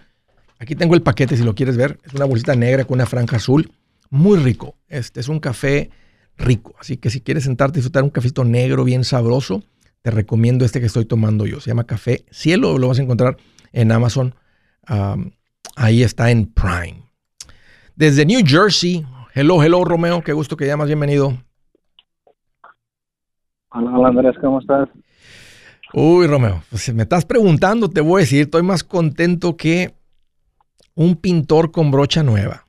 Aquí 0.59 0.75
tengo 0.75 0.95
el 0.95 1.03
paquete 1.03 1.37
si 1.37 1.43
lo 1.43 1.55
quieres 1.55 1.77
ver. 1.77 1.99
Es 2.05 2.15
una 2.15 2.25
bolsita 2.25 2.55
negra 2.55 2.85
con 2.85 2.95
una 2.95 3.07
franja 3.07 3.37
azul. 3.37 3.73
Muy 4.11 4.39
rico. 4.39 4.77
Este 4.89 5.21
es 5.21 5.29
un 5.29 5.41
café 5.41 5.91
rico. 6.37 6.75
Así 6.79 6.97
que 6.97 7.11
si 7.11 7.21
quieres 7.21 7.45
sentarte 7.45 7.79
y 7.79 7.81
disfrutar 7.81 8.03
un 8.03 8.11
cafecito 8.11 8.45
negro 8.45 8.85
bien 8.85 9.05
sabroso, 9.05 9.63
te 10.03 10.11
recomiendo 10.11 10.65
este 10.65 10.81
que 10.81 10.87
estoy 10.87 11.05
tomando 11.05 11.47
yo. 11.47 11.61
Se 11.61 11.71
llama 11.71 11.85
Café 11.85 12.25
Cielo. 12.31 12.79
Lo 12.79 12.89
vas 12.89 12.99
a 12.99 13.03
encontrar 13.03 13.37
en 13.73 13.91
Amazon. 13.93 14.35
ahí 15.77 16.03
está 16.03 16.31
en 16.31 16.47
Prime. 16.47 17.03
Desde 17.97 18.27
New 18.27 18.41
Jersey. 18.45 19.05
Hello, 19.35 19.63
hello, 19.63 19.85
Romeo. 19.85 20.23
Qué 20.23 20.33
gusto 20.33 20.57
que 20.57 20.67
llamas. 20.67 20.89
Bienvenido. 20.89 21.39
Hola, 23.71 23.91
hola 23.97 24.09
Andrés. 24.09 24.37
¿Cómo 24.41 24.61
estás? 24.61 24.89
Uy, 25.95 26.27
Romeo, 26.27 26.63
pues 26.71 26.83
si 26.83 26.93
me 26.93 27.03
estás 27.03 27.27
preguntando, 27.27 27.89
te 27.89 28.01
voy 28.01 28.21
a 28.21 28.25
decir, 28.25 28.43
estoy 28.43 28.63
más 28.63 28.83
contento 28.83 29.57
que 29.57 29.93
un 30.95 31.17
pintor 31.17 31.71
con 31.71 31.91
brocha 31.91 32.23
nueva. 32.23 32.67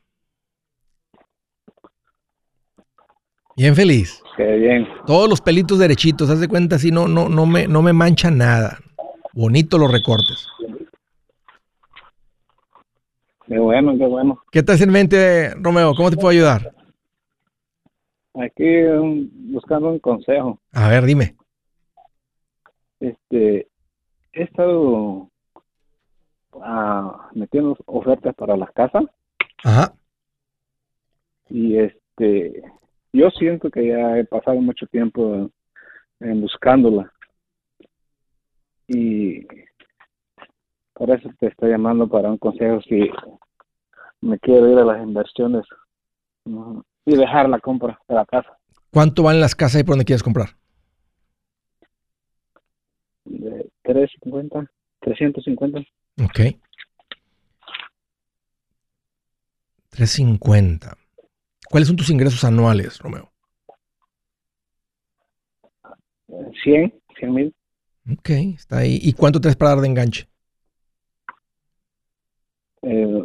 Bien 3.55 3.75
feliz. 3.75 4.21
Qué 4.35 4.43
bien. 4.43 4.87
Todos 5.05 5.29
los 5.29 5.39
pelitos 5.39 5.79
derechitos, 5.79 6.29
haz 6.29 6.41
de 6.41 6.49
cuenta 6.49 6.75
así, 6.75 6.91
no, 6.91 7.07
no, 7.07 7.29
no 7.29 7.45
me, 7.45 7.67
no 7.67 7.81
me 7.81 7.93
mancha 7.93 8.29
nada. 8.29 8.79
Bonito 9.31 9.77
los 9.77 9.91
recortes. 9.91 10.47
Qué 13.47 13.57
bueno, 13.57 13.97
qué 13.97 14.05
bueno. 14.05 14.41
¿Qué 14.51 14.63
te 14.63 14.71
hace 14.73 14.83
en 14.83 14.91
mente, 14.91 15.53
Romeo? 15.55 15.93
¿Cómo 15.95 16.09
te 16.09 16.17
puedo 16.17 16.29
ayudar? 16.29 16.73
Aquí 18.35 18.83
um, 18.83 19.29
buscando 19.53 19.89
un 19.89 19.99
consejo. 19.99 20.59
A 20.73 20.89
ver, 20.89 21.05
dime 21.05 21.35
este, 23.03 23.67
he 24.31 24.43
estado 24.43 25.29
ah, 26.61 27.29
metiendo 27.33 27.77
ofertas 27.85 28.33
para 28.35 28.55
las 28.55 28.71
casas. 28.71 29.03
Ajá. 29.63 29.93
Y 31.49 31.77
este, 31.77 32.63
yo 33.11 33.29
siento 33.31 33.69
que 33.69 33.87
ya 33.87 34.17
he 34.17 34.25
pasado 34.25 34.59
mucho 34.61 34.87
tiempo 34.87 35.49
en, 36.19 36.41
buscándola. 36.41 37.11
Y 38.87 39.45
por 40.93 41.09
eso 41.11 41.29
te 41.39 41.47
estoy 41.47 41.71
llamando 41.71 42.07
para 42.07 42.29
un 42.29 42.37
consejo 42.37 42.81
si 42.81 43.09
me 44.21 44.39
quiero 44.39 44.71
ir 44.71 44.79
a 44.79 44.85
las 44.85 45.03
inversiones 45.03 45.65
y 47.05 47.15
dejar 47.15 47.49
la 47.49 47.59
compra 47.59 47.99
de 48.07 48.15
la 48.15 48.25
casa. 48.25 48.57
¿Cuánto 48.91 49.23
valen 49.23 49.41
las 49.41 49.55
casas 49.55 49.77
ahí 49.77 49.83
por 49.83 49.93
donde 49.93 50.05
quieres 50.05 50.23
comprar? 50.23 50.49
De 53.25 53.92
350, 54.07 54.71
350. 55.01 55.79
Ok. 56.23 56.57
350. 59.89 60.97
¿Cuáles 61.69 61.87
son 61.87 61.95
tus 61.95 62.09
ingresos 62.09 62.43
anuales, 62.43 62.99
Romeo? 62.99 63.31
100, 66.63 66.93
100 67.19 67.33
mil. 67.33 67.55
Ok, 68.11 68.29
está 68.29 68.79
ahí. 68.79 68.99
¿Y 69.01 69.13
cuánto 69.13 69.39
traes 69.39 69.55
para 69.55 69.71
dar 69.71 69.81
de 69.81 69.87
enganche? 69.87 70.27
Eh, 72.81 73.23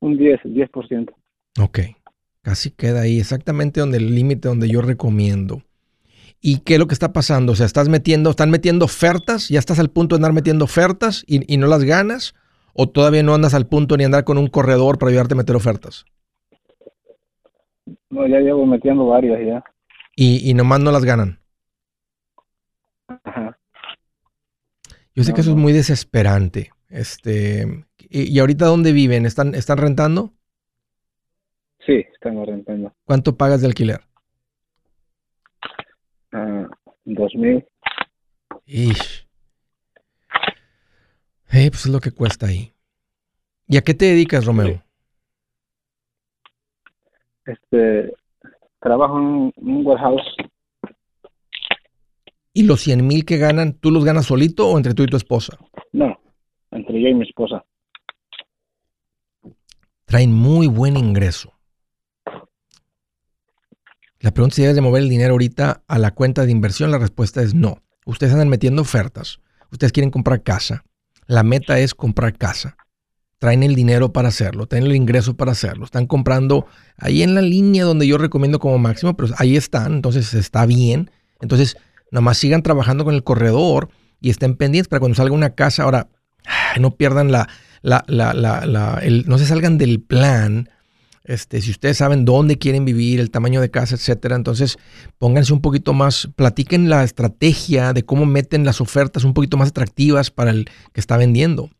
un 0.00 0.16
10, 0.16 0.40
10%. 0.42 1.14
Ok, 1.60 1.80
casi 2.42 2.70
queda 2.70 3.02
ahí, 3.02 3.18
exactamente 3.18 3.80
donde 3.80 3.98
el 3.98 4.14
límite 4.14 4.48
donde 4.48 4.68
yo 4.68 4.80
recomiendo. 4.80 5.62
¿Y 6.40 6.60
qué 6.60 6.74
es 6.74 6.80
lo 6.80 6.86
que 6.86 6.94
está 6.94 7.12
pasando? 7.12 7.52
O 7.52 7.56
sea, 7.56 7.66
estás 7.66 7.88
metiendo, 7.88 8.30
están 8.30 8.50
metiendo 8.50 8.84
ofertas, 8.84 9.48
ya 9.48 9.58
estás 9.58 9.78
al 9.78 9.90
punto 9.90 10.14
de 10.14 10.18
andar 10.18 10.32
metiendo 10.32 10.64
ofertas 10.64 11.24
y, 11.26 11.52
y 11.52 11.56
no 11.56 11.66
las 11.66 11.84
ganas, 11.84 12.34
o 12.74 12.88
todavía 12.88 13.22
no 13.22 13.34
andas 13.34 13.54
al 13.54 13.66
punto 13.66 13.96
ni 13.96 14.04
andar 14.04 14.24
con 14.24 14.38
un 14.38 14.48
corredor 14.48 14.98
para 14.98 15.10
ayudarte 15.10 15.34
a 15.34 15.38
meter 15.38 15.56
ofertas. 15.56 16.04
No, 18.10 18.26
ya 18.26 18.40
llevo 18.40 18.66
metiendo 18.66 19.06
varias 19.06 19.40
ya. 19.46 19.64
Y, 20.16 20.48
y 20.48 20.54
nomás 20.54 20.80
no 20.80 20.92
las 20.92 21.04
ganan. 21.04 21.40
Ajá. 23.24 23.58
Yo 25.14 25.24
sé 25.24 25.32
No, 25.32 25.34
que 25.34 25.40
eso 25.40 25.50
es 25.50 25.56
muy 25.56 25.72
desesperante. 25.72 26.70
Este, 26.88 27.86
y, 27.98 28.32
y 28.32 28.38
ahorita 28.38 28.66
dónde 28.66 28.92
viven? 28.92 29.26
¿Están, 29.26 29.54
¿Están 29.54 29.78
rentando? 29.78 30.32
Sí, 31.86 32.04
estamos 32.14 32.46
rentando. 32.46 32.92
¿Cuánto 33.04 33.36
pagas 33.36 33.60
de 33.60 33.66
alquiler? 33.66 34.00
Ah, 36.32 36.68
2000. 37.04 37.64
Ish. 38.66 39.26
Eh, 41.50 41.70
pues 41.70 41.86
es 41.86 41.92
lo 41.92 42.00
que 42.00 42.10
cuesta 42.10 42.46
ahí. 42.46 42.72
¿Y 43.66 43.76
a 43.76 43.82
qué 43.82 43.94
te 43.94 44.06
dedicas, 44.06 44.44
Romeo? 44.44 44.82
Este, 47.46 48.12
trabajo 48.80 49.18
en 49.18 49.24
un, 49.24 49.52
en 49.56 49.68
un 49.68 49.86
warehouse. 49.86 50.36
¿Y 52.52 52.64
los 52.64 52.80
100 52.80 53.06
mil 53.06 53.24
que 53.24 53.38
ganan, 53.38 53.74
tú 53.74 53.90
los 53.90 54.04
ganas 54.04 54.26
solito 54.26 54.68
o 54.68 54.76
entre 54.76 54.94
tú 54.94 55.02
y 55.02 55.06
tu 55.06 55.16
esposa? 55.16 55.56
No, 55.92 56.18
entre 56.70 57.00
yo 57.00 57.08
y 57.08 57.14
mi 57.14 57.24
esposa. 57.24 57.64
Traen 60.04 60.32
muy 60.32 60.66
buen 60.66 60.96
ingreso. 60.96 61.57
La 64.20 64.32
pregunta 64.32 64.52
es 64.52 64.56
si 64.56 64.62
debes 64.62 64.74
de 64.74 64.82
mover 64.82 65.02
el 65.02 65.08
dinero 65.08 65.32
ahorita 65.32 65.82
a 65.86 65.98
la 65.98 66.12
cuenta 66.12 66.44
de 66.44 66.52
inversión. 66.52 66.90
La 66.90 66.98
respuesta 66.98 67.42
es 67.42 67.54
no. 67.54 67.82
Ustedes 68.04 68.32
andan 68.32 68.48
metiendo 68.48 68.82
ofertas. 68.82 69.40
Ustedes 69.70 69.92
quieren 69.92 70.10
comprar 70.10 70.42
casa. 70.42 70.84
La 71.26 71.42
meta 71.42 71.78
es 71.78 71.94
comprar 71.94 72.36
casa. 72.36 72.76
Traen 73.38 73.62
el 73.62 73.76
dinero 73.76 74.12
para 74.12 74.28
hacerlo, 74.28 74.66
traen 74.66 74.86
el 74.86 74.96
ingreso 74.96 75.36
para 75.36 75.52
hacerlo. 75.52 75.84
Están 75.84 76.06
comprando 76.06 76.66
ahí 76.96 77.22
en 77.22 77.34
la 77.36 77.42
línea 77.42 77.84
donde 77.84 78.06
yo 78.06 78.18
recomiendo 78.18 78.58
como 78.58 78.78
máximo, 78.78 79.16
pero 79.16 79.32
ahí 79.36 79.56
están, 79.56 79.94
entonces 79.94 80.34
está 80.34 80.66
bien. 80.66 81.10
Entonces, 81.40 81.76
nomás 82.10 82.38
sigan 82.38 82.62
trabajando 82.62 83.04
con 83.04 83.14
el 83.14 83.22
corredor 83.22 83.90
y 84.20 84.30
estén 84.30 84.56
pendientes 84.56 84.88
para 84.88 84.98
cuando 84.98 85.14
salga 85.14 85.34
una 85.34 85.50
casa. 85.50 85.84
Ahora, 85.84 86.08
no 86.80 86.96
pierdan 86.96 87.30
la, 87.30 87.46
no 87.82 89.38
se 89.38 89.46
salgan 89.46 89.78
del 89.78 90.00
plan. 90.00 90.70
Este, 91.28 91.60
si 91.60 91.70
ustedes 91.70 91.98
saben 91.98 92.24
dónde 92.24 92.56
quieren 92.56 92.86
vivir, 92.86 93.20
el 93.20 93.30
tamaño 93.30 93.60
de 93.60 93.70
casa, 93.70 93.94
etcétera, 93.96 94.34
entonces 94.34 94.78
pónganse 95.18 95.52
un 95.52 95.60
poquito 95.60 95.92
más, 95.92 96.28
platiquen 96.34 96.88
la 96.88 97.04
estrategia 97.04 97.92
de 97.92 98.02
cómo 98.02 98.24
meten 98.24 98.64
las 98.64 98.80
ofertas 98.80 99.24
un 99.24 99.34
poquito 99.34 99.58
más 99.58 99.68
atractivas 99.68 100.30
para 100.30 100.50
el 100.50 100.64
que 100.92 101.00
está 101.00 101.18
vendiendo. 101.18 101.70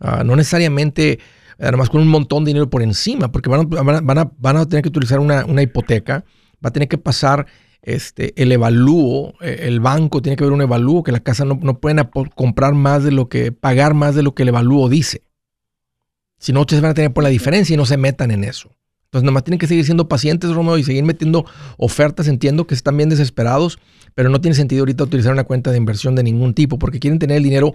Ah, 0.00 0.24
no 0.24 0.34
necesariamente 0.34 1.18
además 1.58 1.90
con 1.90 2.00
un 2.00 2.08
montón 2.08 2.44
de 2.44 2.50
dinero 2.50 2.70
por 2.70 2.82
encima, 2.82 3.30
porque 3.30 3.48
van 3.50 3.60
a, 3.60 3.64
van 3.82 4.18
a- 4.18 4.32
van 4.38 4.56
a- 4.56 4.66
tener 4.66 4.82
que 4.82 4.88
utilizar 4.88 5.20
una, 5.20 5.44
una 5.44 5.62
hipoteca, 5.62 6.24
va 6.64 6.68
a 6.68 6.72
tener 6.72 6.88
que 6.88 6.98
pasar 6.98 7.46
este, 7.82 8.32
el 8.42 8.50
evalúo, 8.50 9.34
eh, 9.42 9.60
el 9.64 9.80
banco 9.80 10.20
tiene 10.22 10.36
que 10.36 10.44
ver 10.44 10.52
un 10.54 10.62
evalúo, 10.62 11.02
que 11.02 11.12
la 11.12 11.20
casa 11.20 11.44
no, 11.44 11.58
no 11.62 11.78
pueden 11.80 11.98
comprar 12.34 12.74
más 12.74 13.04
de 13.04 13.12
lo 13.12 13.28
que, 13.28 13.52
pagar 13.52 13.92
más 13.94 14.14
de 14.14 14.22
lo 14.22 14.34
que 14.34 14.42
el 14.42 14.48
evalúo 14.48 14.88
dice. 14.88 15.22
Si 16.38 16.52
no, 16.52 16.60
ustedes 16.60 16.82
van 16.82 16.90
a 16.92 16.94
tener 16.94 17.12
por 17.12 17.22
la 17.24 17.30
diferencia 17.30 17.74
y 17.74 17.76
no 17.76 17.86
se 17.86 17.96
metan 17.96 18.30
en 18.30 18.44
eso. 18.44 18.70
Entonces, 19.16 19.24
nomás 19.24 19.44
tienen 19.44 19.58
que 19.58 19.66
seguir 19.66 19.84
siendo 19.86 20.08
pacientes, 20.08 20.50
Romeo, 20.50 20.76
y 20.76 20.84
seguir 20.84 21.02
metiendo 21.02 21.46
ofertas. 21.78 22.28
Entiendo 22.28 22.66
que 22.66 22.74
están 22.74 22.98
bien 22.98 23.08
desesperados, 23.08 23.78
pero 24.14 24.28
no 24.28 24.42
tiene 24.42 24.54
sentido 24.54 24.82
ahorita 24.82 25.04
utilizar 25.04 25.32
una 25.32 25.44
cuenta 25.44 25.70
de 25.70 25.78
inversión 25.78 26.14
de 26.14 26.22
ningún 26.22 26.52
tipo, 26.52 26.78
porque 26.78 26.98
quieren 26.98 27.18
tener 27.18 27.38
el 27.38 27.42
dinero, 27.42 27.74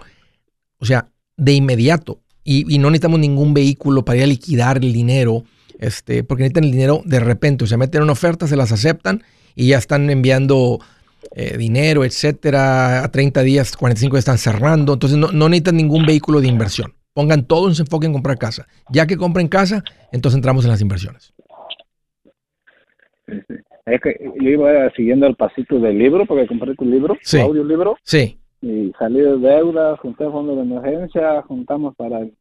o 0.77 0.85
sea, 0.85 1.07
de 1.37 1.53
inmediato. 1.53 2.19
Y, 2.43 2.71
y 2.71 2.77
no 2.77 2.91
necesitamos 2.91 3.19
ningún 3.19 3.55
vehículo 3.55 4.05
para 4.05 4.17
ir 4.17 4.23
a 4.23 4.27
liquidar 4.27 4.77
el 4.77 4.93
dinero, 4.93 5.43
este, 5.79 6.23
porque 6.23 6.43
necesitan 6.43 6.65
el 6.65 6.71
dinero 6.71 7.01
de 7.05 7.19
repente. 7.19 7.63
O 7.63 7.67
sea, 7.67 7.79
meten 7.79 8.03
una 8.03 8.11
oferta, 8.11 8.45
se 8.45 8.55
las 8.55 8.71
aceptan 8.71 9.23
y 9.55 9.69
ya 9.69 9.79
están 9.79 10.11
enviando 10.11 10.79
eh, 11.35 11.57
dinero, 11.57 12.05
etcétera. 12.05 13.03
A 13.03 13.11
30 13.11 13.41
días, 13.41 13.75
45 13.75 14.15
días 14.15 14.21
están 14.21 14.37
cerrando. 14.37 14.93
Entonces, 14.93 15.17
no, 15.17 15.31
no 15.31 15.49
necesitan 15.49 15.77
ningún 15.77 16.05
vehículo 16.05 16.39
de 16.39 16.49
inversión. 16.49 16.93
Pongan 17.13 17.45
todo 17.45 17.67
en 17.67 17.75
su 17.75 17.81
enfoque 17.83 18.07
en 18.07 18.13
comprar 18.13 18.37
casa. 18.37 18.67
Ya 18.89 19.05
que 19.05 19.17
compren 19.17 19.47
casa, 19.47 19.83
entonces 20.11 20.37
entramos 20.37 20.63
en 20.65 20.71
las 20.71 20.81
inversiones. 20.81 21.33
Sí, 23.27 23.33
sí. 23.47 23.53
Es 23.85 24.01
que 24.01 24.15
yo 24.39 24.49
iba 24.49 24.89
siguiendo 24.95 25.25
el 25.25 25.35
pasito 25.35 25.79
del 25.79 25.97
libro, 25.97 26.25
porque 26.25 26.47
compré 26.47 26.75
tu 26.75 26.85
libro, 26.85 27.15
Sí. 27.21 27.37
tu 27.37 27.43
audiolibro, 27.43 27.97
Sí. 28.03 28.39
y 28.61 28.91
salí 28.99 29.19
de 29.19 29.37
deuda, 29.37 29.97
junté 29.97 30.23
fondos 30.25 30.55
de 30.55 30.61
emergencia, 30.63 31.41
juntamos 31.43 31.95
para 31.95 32.19
el, 32.19 32.33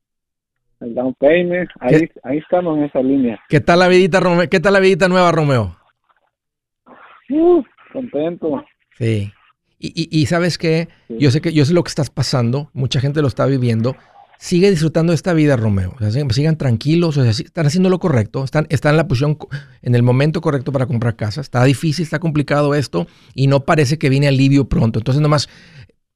el 0.81 0.95
down 0.95 1.15
payment. 1.15 1.71
Ahí, 1.81 2.09
ahí 2.23 2.39
estamos 2.39 2.77
en 2.79 2.85
esa 2.85 3.01
línea. 3.03 3.41
¿Qué 3.49 3.61
tal 3.61 3.79
la 3.79 3.89
vidita, 3.89 4.21
Romeo? 4.21 4.49
¿Qué 4.51 4.61
tal 4.61 4.75
la 4.75 4.81
vidita 4.81 5.09
nueva, 5.09 5.33
Romeo? 5.33 5.77
Uh, 7.31 7.63
contento. 7.93 8.63
Sí. 8.99 9.33
Y, 9.79 9.89
y- 10.19 10.21
y 10.23 10.27
sabes 10.27 10.59
qué, 10.59 10.89
Sí. 11.09 11.17
yo 11.19 11.31
sé 11.31 11.41
que 11.41 11.53
yo 11.55 11.65
sé 11.65 11.73
lo 11.73 11.83
que 11.83 11.89
estás 11.89 12.11
pasando, 12.11 12.69
mucha 12.75 13.01
gente 13.01 13.23
lo 13.23 13.29
está 13.29 13.47
viviendo. 13.47 13.97
Sigue 14.43 14.71
disfrutando 14.71 15.13
esta 15.13 15.35
vida, 15.35 15.55
Romeo. 15.57 15.95
Sigan, 16.31 16.57
tranquilos, 16.57 17.19
o 17.19 17.23
sea, 17.23 17.31
están 17.31 17.67
haciendo 17.67 17.91
lo 17.91 17.99
correcto, 17.99 18.43
están, 18.43 18.67
están 18.71 18.93
en 18.93 18.97
la 18.97 19.07
posición, 19.07 19.37
en 19.83 19.95
el 19.95 20.03
momento 20.03 20.41
correcto 20.41 20.73
para 20.73 20.87
comprar 20.87 21.15
casa. 21.15 21.43
Está 21.43 21.63
difícil, 21.63 22.05
está 22.05 22.21
complicado 22.21 22.75
esto 22.75 23.07
y 23.35 23.49
no 23.49 23.67
parece 23.67 23.99
que 23.99 24.09
viene 24.09 24.29
alivio 24.29 24.67
pronto. 24.67 24.99
Entonces, 24.99 25.21
nomás 25.21 25.51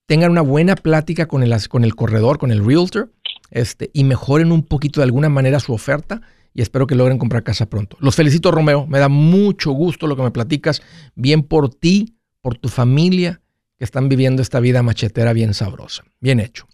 tengan 0.06 0.30
una 0.30 0.40
buena 0.40 0.74
plática 0.74 1.26
con 1.28 1.42
el, 1.42 1.54
con 1.68 1.84
el 1.84 1.94
corredor, 1.94 2.38
con 2.38 2.50
el 2.50 2.64
realtor, 2.64 3.12
este, 3.50 3.90
y 3.92 4.04
mejoren 4.04 4.52
un 4.52 4.62
poquito 4.62 5.00
de 5.00 5.04
alguna 5.04 5.28
manera 5.28 5.60
su 5.60 5.74
oferta 5.74 6.22
y 6.54 6.62
espero 6.62 6.86
que 6.86 6.94
logren 6.94 7.18
comprar 7.18 7.42
casa 7.42 7.66
pronto. 7.66 7.98
Los 8.00 8.16
felicito, 8.16 8.50
Romeo. 8.50 8.86
Me 8.86 9.00
da 9.00 9.10
mucho 9.10 9.72
gusto 9.72 10.06
lo 10.06 10.16
que 10.16 10.22
me 10.22 10.30
platicas. 10.30 10.80
Bien 11.14 11.42
por 11.42 11.74
ti, 11.74 12.16
por 12.40 12.56
tu 12.56 12.70
familia, 12.70 13.42
que 13.76 13.84
están 13.84 14.08
viviendo 14.08 14.40
esta 14.40 14.60
vida 14.60 14.82
machetera 14.82 15.34
bien 15.34 15.52
sabrosa. 15.52 16.04
Bien 16.20 16.40
hecho. 16.40 16.66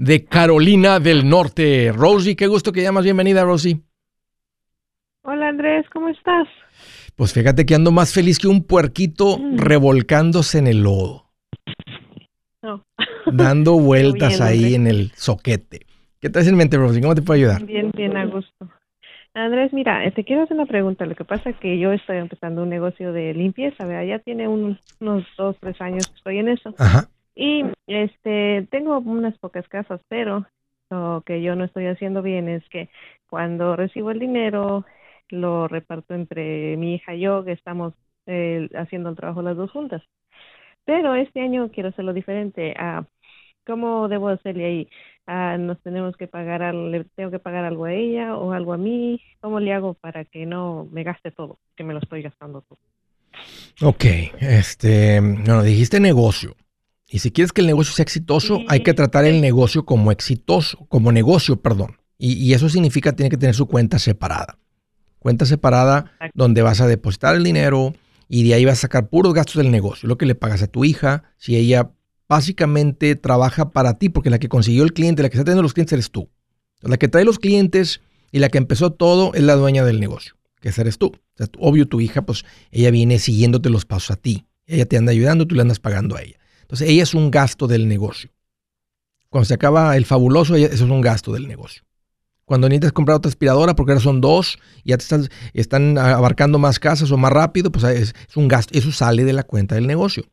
De 0.00 0.24
Carolina 0.24 0.98
del 0.98 1.28
Norte. 1.28 1.92
Rosie, 1.94 2.34
qué 2.34 2.46
gusto 2.46 2.72
que 2.72 2.80
llamas. 2.82 3.04
Bienvenida, 3.04 3.44
Rosie. 3.44 3.80
Hola 5.22 5.48
Andrés, 5.50 5.84
¿cómo 5.92 6.08
estás? 6.08 6.48
Pues 7.16 7.34
fíjate 7.34 7.66
que 7.66 7.74
ando 7.74 7.92
más 7.92 8.14
feliz 8.14 8.38
que 8.38 8.48
un 8.48 8.64
puerquito 8.64 9.36
Mm. 9.38 9.58
revolcándose 9.58 10.56
en 10.58 10.68
el 10.68 10.82
lodo, 10.84 11.26
No. 12.62 12.82
dando 13.26 13.78
vueltas 13.78 14.38
bien, 14.38 14.42
ahí 14.42 14.58
Andrés. 14.58 14.74
en 14.76 14.86
el 14.86 15.10
soquete. 15.16 15.80
¿Qué 16.18 16.30
traes 16.30 16.48
en 16.48 16.56
mente, 16.56 16.78
Rosie? 16.78 17.02
¿Cómo 17.02 17.14
te 17.14 17.20
puedo 17.20 17.36
ayudar? 17.38 17.62
Bien, 17.66 17.90
bien 17.94 18.16
a 18.16 18.24
gusto. 18.24 18.70
Andrés, 19.34 19.70
mira, 19.74 20.06
eh, 20.06 20.12
te 20.12 20.24
quiero 20.24 20.44
hacer 20.44 20.56
una 20.56 20.64
pregunta. 20.64 21.04
Lo 21.04 21.14
que 21.14 21.26
pasa 21.26 21.50
es 21.50 21.56
que 21.58 21.78
yo 21.78 21.92
estoy 21.92 22.16
empezando 22.16 22.62
un 22.62 22.70
negocio 22.70 23.12
de 23.12 23.34
limpieza, 23.34 23.84
¿verdad? 23.84 24.04
Ya 24.06 24.18
tiene 24.20 24.48
un- 24.48 24.78
unos 24.98 25.24
dos, 25.36 25.56
tres 25.60 25.78
años 25.82 26.06
que 26.08 26.16
estoy 26.16 26.38
en 26.38 26.48
eso. 26.48 26.74
Ajá. 26.78 27.06
Y 27.40 27.64
este, 27.86 28.68
tengo 28.70 28.98
unas 28.98 29.38
pocas 29.38 29.66
casas, 29.66 30.02
pero 30.08 30.46
lo 30.90 31.22
que 31.24 31.40
yo 31.40 31.56
no 31.56 31.64
estoy 31.64 31.86
haciendo 31.86 32.20
bien 32.20 32.50
es 32.50 32.62
que 32.68 32.90
cuando 33.30 33.76
recibo 33.76 34.10
el 34.10 34.18
dinero, 34.18 34.84
lo 35.30 35.66
reparto 35.66 36.12
entre 36.12 36.76
mi 36.76 36.96
hija 36.96 37.14
y 37.14 37.20
yo, 37.20 37.42
que 37.42 37.52
estamos 37.52 37.94
eh, 38.26 38.68
haciendo 38.74 39.08
el 39.08 39.16
trabajo 39.16 39.40
las 39.40 39.56
dos 39.56 39.70
juntas. 39.70 40.02
Pero 40.84 41.14
este 41.14 41.40
año 41.40 41.70
quiero 41.70 41.88
hacerlo 41.88 42.12
diferente. 42.12 42.74
Ah, 42.78 43.06
¿Cómo 43.66 44.08
debo 44.08 44.28
hacerle 44.28 44.66
ahí? 44.66 44.88
Ah, 45.26 45.56
¿Nos 45.58 45.80
tenemos 45.80 46.18
que 46.18 46.26
pagar, 46.26 46.74
le 46.74 47.04
tengo 47.16 47.30
que 47.30 47.38
pagar 47.38 47.64
algo 47.64 47.86
a 47.86 47.94
ella 47.94 48.36
o 48.36 48.52
algo 48.52 48.74
a 48.74 48.76
mí? 48.76 49.18
¿Cómo 49.40 49.60
le 49.60 49.72
hago 49.72 49.94
para 49.94 50.26
que 50.26 50.44
no 50.44 50.86
me 50.92 51.04
gaste 51.04 51.30
todo, 51.30 51.58
que 51.74 51.84
me 51.84 51.94
lo 51.94 52.00
estoy 52.00 52.20
gastando 52.20 52.60
todo? 52.60 52.78
Ok, 53.80 54.04
este, 54.40 55.20
bueno, 55.20 55.62
dijiste 55.62 56.00
negocio. 56.00 56.54
Y 57.10 57.18
si 57.18 57.32
quieres 57.32 57.52
que 57.52 57.60
el 57.60 57.66
negocio 57.66 57.92
sea 57.92 58.04
exitoso, 58.04 58.58
Sí, 58.58 58.66
hay 58.68 58.82
que 58.82 58.94
tratar 58.94 59.24
el 59.24 59.40
negocio 59.40 59.84
como 59.84 60.12
exitoso, 60.12 60.86
como 60.88 61.10
negocio, 61.10 61.60
perdón. 61.60 61.96
Y, 62.18 62.34
y 62.34 62.54
eso 62.54 62.68
significa 62.68 63.12
tiene 63.16 63.30
que 63.30 63.36
tener 63.36 63.54
su 63.54 63.66
cuenta 63.66 63.98
separada. 63.98 64.58
Cuenta 65.18 65.44
separada 65.44 66.12
Exacto. 66.12 66.32
donde 66.34 66.62
vas 66.62 66.80
a 66.80 66.86
depositar 66.86 67.34
el 67.34 67.42
dinero 67.42 67.94
y 68.28 68.44
de 68.44 68.54
ahí 68.54 68.64
vas 68.64 68.78
a 68.78 68.82
sacar 68.82 69.08
puros 69.08 69.34
gastos 69.34 69.56
del 69.56 69.72
negocio, 69.72 70.08
lo 70.08 70.16
que 70.16 70.24
le 70.24 70.36
pagas 70.36 70.62
a 70.62 70.68
tu 70.68 70.84
hija, 70.84 71.24
si 71.36 71.56
ella 71.56 71.90
básicamente 72.28 73.16
trabaja 73.16 73.70
para 73.70 73.98
ti, 73.98 74.08
porque 74.08 74.30
la 74.30 74.38
que 74.38 74.48
consiguió 74.48 74.84
el 74.84 74.92
cliente, 74.92 75.22
la 75.22 75.28
que 75.28 75.36
está 75.36 75.44
teniendo 75.44 75.64
los 75.64 75.74
clientes 75.74 75.94
eres 75.94 76.12
tú. 76.12 76.30
La 76.80 76.96
que 76.96 77.08
trae 77.08 77.24
los 77.24 77.40
clientes 77.40 78.00
y 78.30 78.38
la 78.38 78.48
que 78.48 78.58
empezó 78.58 78.92
todo 78.92 79.34
es 79.34 79.42
la 79.42 79.56
dueña 79.56 79.84
del 79.84 79.98
negocio, 79.98 80.36
que 80.60 80.68
eres 80.68 80.96
tú. 80.96 81.06
O 81.08 81.36
sea, 81.36 81.48
obvio, 81.58 81.88
tu 81.88 82.00
hija, 82.00 82.22
pues 82.22 82.44
ella 82.70 82.92
viene 82.92 83.18
siguiéndote 83.18 83.68
los 83.68 83.84
pasos 83.84 84.12
a 84.12 84.16
ti. 84.16 84.46
Ella 84.66 84.86
te 84.86 84.96
anda 84.96 85.10
ayudando, 85.10 85.46
tú 85.46 85.56
le 85.56 85.62
andas 85.62 85.80
pagando 85.80 86.16
a 86.16 86.22
ella. 86.22 86.38
Entonces, 86.70 86.88
ella 86.88 87.02
es 87.02 87.14
un 87.14 87.32
gasto 87.32 87.66
del 87.66 87.88
negocio. 87.88 88.30
Cuando 89.28 89.44
se 89.46 89.54
acaba 89.54 89.96
el 89.96 90.06
fabuloso, 90.06 90.54
eso 90.54 90.72
es 90.72 90.80
un 90.80 91.00
gasto 91.00 91.32
del 91.32 91.48
negocio. 91.48 91.82
Cuando 92.44 92.68
necesitas 92.68 92.92
comprar 92.92 93.16
otra 93.16 93.28
aspiradora, 93.28 93.74
porque 93.74 93.90
ahora 93.90 94.02
son 94.02 94.20
dos, 94.20 94.56
y 94.84 94.90
ya 94.90 94.98
te 94.98 95.04
están 95.54 95.98
abarcando 95.98 96.60
más 96.60 96.78
casas 96.78 97.10
o 97.10 97.16
más 97.16 97.32
rápido, 97.32 97.72
pues 97.72 97.84
es, 97.84 98.14
es 98.28 98.36
un 98.36 98.46
gasto. 98.46 98.78
Eso 98.78 98.92
sale 98.92 99.24
de 99.24 99.32
la 99.32 99.42
cuenta 99.42 99.74
del 99.74 99.88
negocio. 99.88 100.24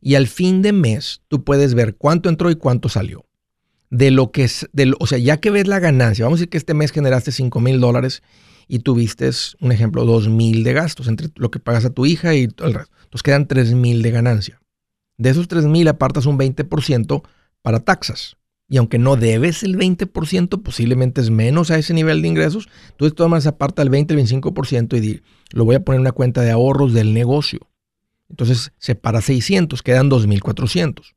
Y 0.00 0.14
al 0.14 0.28
fin 0.28 0.62
de 0.62 0.72
mes, 0.72 1.22
tú 1.26 1.42
puedes 1.42 1.74
ver 1.74 1.96
cuánto 1.96 2.28
entró 2.28 2.50
y 2.50 2.56
cuánto 2.56 2.88
salió 2.88 3.24
de 3.90 4.10
lo 4.10 4.32
que 4.32 4.44
es, 4.44 4.68
de 4.72 4.92
o 4.98 5.06
sea, 5.06 5.18
ya 5.18 5.36
que 5.38 5.50
ves 5.50 5.68
la 5.68 5.78
ganancia, 5.78 6.24
vamos 6.24 6.38
a 6.38 6.40
decir 6.40 6.50
que 6.50 6.58
este 6.58 6.74
mes 6.74 6.90
generaste 6.90 7.30
5 7.30 7.60
mil 7.60 7.80
dólares 7.80 8.22
y 8.66 8.80
tuviste, 8.80 9.30
un 9.60 9.70
ejemplo, 9.70 10.04
2 10.04 10.28
mil 10.28 10.64
de 10.64 10.72
gastos 10.72 11.06
entre 11.06 11.28
lo 11.36 11.50
que 11.50 11.60
pagas 11.60 11.84
a 11.84 11.90
tu 11.90 12.04
hija 12.04 12.34
y 12.34 12.48
todo 12.48 12.68
el 12.68 12.74
resto. 12.74 12.92
Entonces 13.04 13.22
quedan 13.22 13.46
3 13.46 13.74
mil 13.74 14.02
de 14.02 14.10
ganancia. 14.10 14.60
De 15.16 15.30
esos 15.30 15.48
3 15.48 15.66
mil 15.66 15.88
apartas 15.88 16.26
un 16.26 16.38
20% 16.38 17.22
para 17.62 17.80
taxas. 17.80 18.36
Y 18.68 18.78
aunque 18.78 18.98
no 18.98 19.16
debes 19.16 19.62
el 19.62 19.76
20%, 19.76 20.62
posiblemente 20.62 21.20
es 21.20 21.30
menos 21.30 21.70
a 21.70 21.78
ese 21.78 21.92
nivel 21.92 22.22
de 22.22 22.28
ingresos, 22.28 22.68
tú 22.96 23.12
maneras 23.20 23.46
aparta 23.46 23.82
el 23.82 23.90
20, 23.90 24.14
el 24.14 24.20
25% 24.20 25.02
y 25.02 25.22
lo 25.52 25.64
voy 25.64 25.76
a 25.76 25.84
poner 25.84 25.98
en 25.98 26.02
una 26.02 26.12
cuenta 26.12 26.40
de 26.40 26.50
ahorros 26.50 26.94
del 26.94 27.12
negocio. 27.12 27.60
Entonces 28.30 28.72
separa 28.78 29.20
600, 29.20 29.82
quedan 29.82 30.10
2.400. 30.10 31.14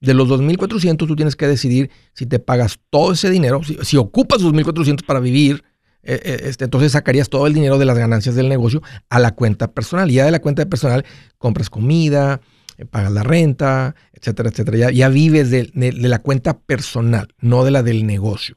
De 0.00 0.14
los 0.14 0.28
2.400 0.28 1.06
tú 1.06 1.16
tienes 1.16 1.36
que 1.36 1.46
decidir 1.46 1.90
si 2.12 2.26
te 2.26 2.38
pagas 2.38 2.80
todo 2.90 3.12
ese 3.12 3.30
dinero, 3.30 3.60
si, 3.62 3.96
ocupas 3.96 4.42
2.400 4.42 5.04
para 5.04 5.20
vivir, 5.20 5.64
eh, 6.02 6.20
eh, 6.22 6.40
este, 6.44 6.64
entonces 6.64 6.92
sacarías 6.92 7.28
todo 7.28 7.46
el 7.46 7.54
dinero 7.54 7.78
de 7.78 7.84
las 7.84 7.98
ganancias 7.98 8.34
del 8.34 8.48
negocio 8.48 8.82
a 9.10 9.18
la 9.18 9.34
cuenta 9.34 9.72
personal. 9.72 10.10
Y 10.10 10.14
ya 10.14 10.24
de 10.24 10.30
la 10.30 10.40
cuenta 10.40 10.64
personal 10.66 11.04
compras 11.38 11.70
comida, 11.70 12.40
pagas 12.84 13.12
la 13.12 13.22
renta, 13.22 13.94
etcétera, 14.12 14.50
etcétera. 14.50 14.90
Ya, 14.90 15.08
vives 15.08 15.50
de, 15.50 15.70
la 15.74 16.18
cuenta 16.18 16.58
personal, 16.58 17.28
no 17.40 17.64
de 17.64 17.70
la 17.70 17.82
del 17.82 18.06
negocio. 18.06 18.56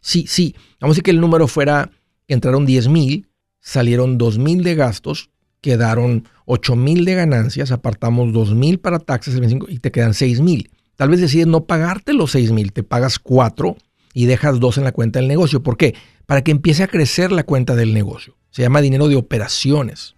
Sí, 0.00 0.26
sí, 0.28 0.54
vamos 0.80 0.94
a 0.94 0.96
decir 0.96 1.04
que 1.04 1.10
el 1.10 1.20
número 1.20 1.48
fuera, 1.48 1.90
entraron 2.28 2.66
10.000, 2.66 3.26
salieron 3.60 4.18
2.000 4.18 4.62
de 4.62 4.74
gastos, 4.74 5.30
quedaron 5.64 6.28
8 6.44 6.76
mil 6.76 7.06
de 7.06 7.14
ganancias, 7.14 7.72
apartamos 7.72 8.34
2 8.34 8.54
mil 8.54 8.78
para 8.78 8.98
taxes 8.98 9.40
y 9.68 9.78
te 9.78 9.90
quedan 9.90 10.12
6 10.12 10.42
mil. 10.42 10.70
Tal 10.94 11.08
vez 11.08 11.22
decides 11.22 11.46
no 11.46 11.64
pagarte 11.64 12.12
los 12.12 12.32
6 12.32 12.52
mil, 12.52 12.72
te 12.74 12.82
pagas 12.82 13.18
4 13.18 13.74
y 14.12 14.26
dejas 14.26 14.60
2 14.60 14.78
en 14.78 14.84
la 14.84 14.92
cuenta 14.92 15.20
del 15.20 15.28
negocio. 15.28 15.62
¿Por 15.62 15.78
qué? 15.78 15.94
Para 16.26 16.44
que 16.44 16.50
empiece 16.50 16.82
a 16.82 16.88
crecer 16.88 17.32
la 17.32 17.44
cuenta 17.44 17.74
del 17.74 17.94
negocio. 17.94 18.36
Se 18.50 18.60
llama 18.60 18.82
dinero 18.82 19.08
de 19.08 19.16
operaciones. 19.16 20.16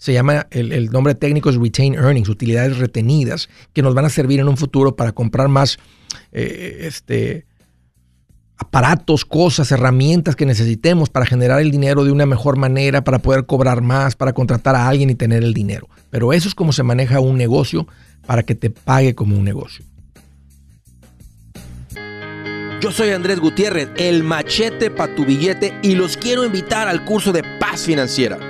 Se 0.00 0.14
llama, 0.14 0.46
el, 0.50 0.90
nombre 0.90 1.14
técnico 1.14 1.50
es 1.50 1.56
retain 1.56 1.92
earnings, 1.92 2.30
utilidades 2.30 2.78
retenidas, 2.78 3.50
que 3.74 3.82
nos 3.82 3.94
van 3.94 4.06
a 4.06 4.08
servir 4.08 4.40
en 4.40 4.48
un 4.48 4.56
futuro 4.56 4.96
para 4.96 5.12
comprar 5.12 5.48
más 5.48 5.78
eh, 6.32 6.78
este, 6.84 7.44
aparatos, 8.56 9.26
cosas, 9.26 9.70
herramientas 9.72 10.36
que 10.36 10.46
necesitemos 10.46 11.10
para 11.10 11.26
generar 11.26 11.60
el 11.60 11.70
dinero 11.70 12.02
de 12.02 12.12
una 12.12 12.24
mejor 12.24 12.56
manera, 12.56 13.04
para 13.04 13.18
poder 13.18 13.44
cobrar 13.44 13.82
más, 13.82 14.16
para 14.16 14.32
contratar 14.32 14.74
a 14.74 14.88
alguien 14.88 15.10
y 15.10 15.16
tener 15.16 15.42
el 15.42 15.52
dinero. 15.52 15.86
Pero 16.08 16.32
eso 16.32 16.48
es 16.48 16.54
como 16.54 16.72
se 16.72 16.82
maneja 16.82 17.20
un 17.20 17.36
negocio 17.36 17.86
para 18.24 18.42
que 18.42 18.54
te 18.54 18.70
pague 18.70 19.14
como 19.14 19.36
un 19.36 19.44
negocio. 19.44 19.84
Yo 22.80 22.90
soy 22.90 23.10
Andrés 23.10 23.38
Gutiérrez, 23.38 23.90
el 23.98 24.24
machete 24.24 24.90
para 24.90 25.14
tu 25.14 25.26
billete 25.26 25.78
y 25.82 25.94
los 25.94 26.16
quiero 26.16 26.42
invitar 26.42 26.88
al 26.88 27.04
curso 27.04 27.32
de 27.32 27.42
paz 27.60 27.82
financiera. 27.82 28.49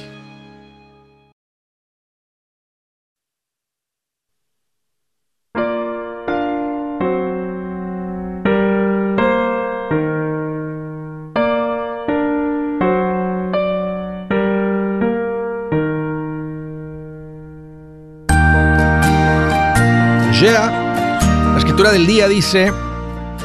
Dice, 22.51 22.73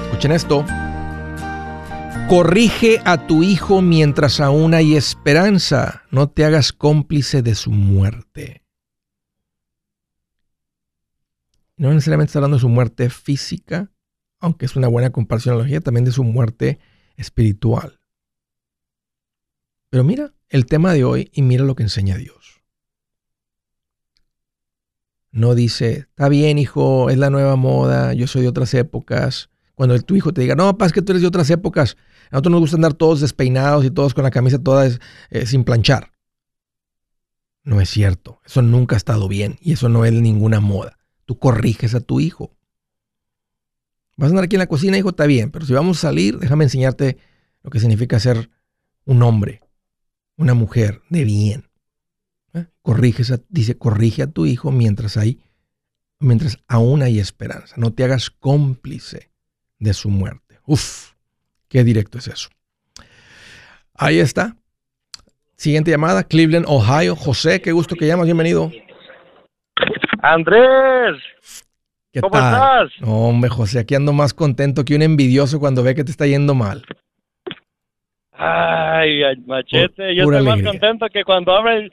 escuchen 0.03 0.33
esto, 0.33 0.64
corrige 2.29 3.01
a 3.05 3.29
tu 3.29 3.45
hijo 3.45 3.81
mientras 3.81 4.40
aún 4.40 4.75
hay 4.75 4.97
esperanza, 4.97 6.03
no 6.11 6.29
te 6.29 6.45
hagas 6.45 6.73
cómplice 6.73 7.40
de 7.42 7.55
su 7.55 7.71
muerte. 7.71 8.64
No 11.77 11.92
necesariamente 11.92 12.31
está 12.31 12.40
hablando 12.40 12.57
de 12.57 12.62
su 12.62 12.69
muerte 12.69 13.09
física, 13.09 13.92
aunque 14.40 14.66
es 14.66 14.75
una 14.75 14.88
buena 14.88 15.11
comparación 15.11 15.64
también 15.83 16.05
de 16.05 16.11
su 16.11 16.25
muerte 16.25 16.81
espiritual. 17.16 18.01
Pero 19.88 20.03
mira 20.03 20.35
el 20.49 20.66
tema 20.66 20.92
de 20.95 21.05
hoy 21.05 21.31
y 21.33 21.42
mira 21.42 21.62
lo 21.62 21.77
que 21.77 21.85
enseña 21.85 22.16
Dios. 22.16 22.56
No 25.37 25.55
dice, 25.55 26.07
está 26.09 26.31
bien, 26.31 26.57
hijo, 26.57 27.11
es 27.11 27.18
la 27.18 27.29
nueva 27.29 27.57
moda, 27.57 28.14
yo 28.14 28.27
soy 28.27 28.40
de 28.40 28.49
otras 28.49 28.72
épocas. 28.72 29.51
Cuando 29.75 30.01
tu 30.01 30.16
hijo 30.16 30.33
te 30.33 30.40
diga, 30.40 30.55
no, 30.55 30.64
papá, 30.64 30.87
es 30.87 30.94
que 30.94 31.03
tú 31.03 31.12
eres 31.12 31.20
de 31.20 31.29
otras 31.29 31.51
épocas. 31.51 31.99
A 32.31 32.37
nosotros 32.37 32.53
nos 32.53 32.61
gusta 32.61 32.77
andar 32.77 32.94
todos 32.94 33.20
despeinados 33.20 33.85
y 33.85 33.90
todos 33.90 34.14
con 34.14 34.25
la 34.25 34.31
camisa 34.31 34.59
toda 34.59 34.88
eh, 35.29 35.44
sin 35.44 35.64
planchar. 35.64 36.11
No 37.64 37.83
es 37.83 37.90
cierto. 37.90 38.40
Eso 38.46 38.62
nunca 38.62 38.96
ha 38.96 38.96
estado 38.96 39.29
bien 39.29 39.59
y 39.61 39.75
eso 39.75 39.90
no 39.90 40.07
es 40.07 40.14
ninguna 40.14 40.61
moda. 40.61 40.96
Tú 41.27 41.38
corriges 41.38 41.94
a 41.94 42.01
tu 42.01 42.18
hijo. 42.18 42.57
Vas 44.16 44.29
a 44.29 44.31
andar 44.31 44.44
aquí 44.46 44.57
en 44.57 44.61
la 44.61 44.68
cocina, 44.68 44.96
hijo, 44.96 45.11
está 45.11 45.27
bien, 45.27 45.51
pero 45.51 45.66
si 45.66 45.75
vamos 45.75 45.99
a 45.99 46.09
salir, 46.09 46.38
déjame 46.38 46.64
enseñarte 46.64 47.18
lo 47.62 47.68
que 47.68 47.79
significa 47.79 48.18
ser 48.18 48.49
un 49.05 49.22
hombre, 49.22 49.61
una 50.38 50.55
mujer 50.55 51.03
de 51.11 51.25
bien. 51.25 51.65
¿Eh? 52.57 52.66
dice, 53.49 53.79
corrige 53.79 54.23
a 54.23 54.31
tu 54.31 54.47
hijo 54.47 54.71
mientras 54.71 55.16
hay, 55.16 55.40
mientras 56.19 56.59
aún 56.69 57.03
hay 57.03 57.19
esperanza. 57.19 57.75
No 57.79 57.92
te 57.92 58.05
hagas 58.05 58.31
cómplice 58.31 59.31
de 59.79 59.94
su 59.94 60.09
muerte. 60.09 60.59
Uf, 60.67 61.13
qué 61.69 61.85
directo 61.85 62.19
es 62.19 62.29
eso. 62.29 62.48
Ahí 63.94 64.19
está. 64.19 64.57
Siguiente 65.57 65.90
llamada, 65.90 66.25
Cleveland, 66.25 66.67
Ohio. 66.69 67.17
José, 67.17 67.63
qué 67.63 67.73
gusto 67.73 67.96
que 67.96 68.07
llamas, 68.07 68.27
bienvenido. 68.27 68.71
Andrés. 70.23 71.23
¿Qué 72.13 72.21
¿Cómo 72.21 72.35
estás? 72.35 72.90
hombre, 73.02 73.50
José, 73.50 73.79
aquí 73.79 73.94
ando 73.94 74.13
más 74.13 74.33
contento 74.33 74.85
que 74.85 74.94
un 74.94 75.02
envidioso 75.02 75.59
cuando 75.61 75.83
ve 75.83 75.94
que 75.94 76.04
te 76.04 76.11
está 76.11 76.27
yendo 76.27 76.54
mal. 76.54 76.83
Ay, 78.33 79.21
machete, 79.46 80.15
yo 80.15 80.25
estoy 80.25 80.44
más 80.44 80.63
contento 80.63 81.07
que 81.11 81.25
cuando 81.25 81.54
abre 81.54 81.90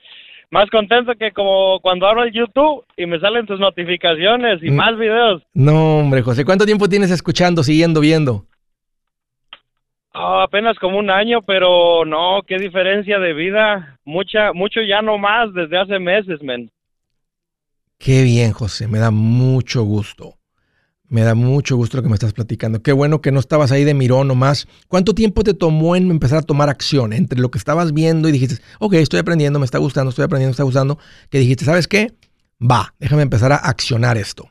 más 0.54 0.70
contento 0.70 1.16
que 1.16 1.32
como 1.32 1.80
cuando 1.82 2.06
abro 2.06 2.22
el 2.24 2.32
YouTube 2.32 2.86
y 2.96 3.08
me 3.08 3.20
salen 3.20 3.48
tus 3.48 3.60
notificaciones 3.60 4.62
y 4.62 4.70
mm. 4.70 4.76
más 4.76 4.96
videos. 5.00 5.42
No, 5.56 5.98
hombre, 5.98 6.22
José, 6.22 6.46
¿cuánto 6.46 6.64
tiempo 6.64 6.88
tienes 6.88 7.10
escuchando, 7.10 7.64
siguiendo, 7.64 8.00
viendo? 8.00 8.46
Ah, 10.14 10.44
apenas 10.44 10.78
como 10.78 11.00
un 11.00 11.10
año, 11.10 11.42
pero 11.42 12.06
no, 12.06 12.44
qué 12.48 12.60
diferencia 12.60 13.18
de 13.18 13.34
vida. 13.34 13.98
Mucha, 14.06 14.54
mucho 14.54 14.82
ya 14.88 15.02
no 15.02 15.18
más 15.18 15.52
desde 15.56 15.76
hace 15.76 15.98
meses, 15.98 16.44
men. 16.44 16.70
Qué 17.98 18.22
bien, 18.22 18.52
José, 18.52 18.88
me 18.88 19.00
da 19.00 19.10
mucho 19.10 19.82
gusto. 19.82 20.36
Me 21.14 21.22
da 21.22 21.36
mucho 21.36 21.76
gusto 21.76 21.98
lo 21.98 22.04
que 22.04 22.10
me 22.10 22.16
estás 22.16 22.34
platicando. 22.34 22.82
Qué 22.82 22.92
bueno 22.92 23.22
que 23.22 23.32
no 23.32 23.40
estabas 23.40 23.72
ahí 23.72 23.84
de 23.84 23.94
mirón 23.94 24.28
nomás. 24.28 24.68
¿Cuánto 24.88 25.14
tiempo 25.14 25.44
te 25.44 25.54
tomó 25.54 25.96
en 25.96 26.10
empezar 26.10 26.40
a 26.40 26.42
tomar 26.42 26.70
acción 26.70 27.14
entre 27.14 27.40
lo 27.40 27.52
que 27.52 27.60
estabas 27.60 27.94
viendo 27.94 28.28
y 28.28 28.32
dijiste, 28.32 28.64
ok, 28.80 28.96
estoy 28.96 29.20
aprendiendo, 29.20 29.60
me 29.60 29.66
está 29.66 29.78
gustando, 29.78 30.10
estoy 30.10 30.26
aprendiendo, 30.26 30.50
me 30.50 30.54
está 30.54 30.64
gustando? 30.64 30.98
Que 31.30 31.38
dijiste, 31.38 31.66
¿sabes 31.66 31.88
qué? 31.88 32.08
Va, 32.60 32.96
déjame 33.00 33.22
empezar 33.22 33.52
a 33.52 33.58
accionar 33.58 34.18
esto. 34.18 34.50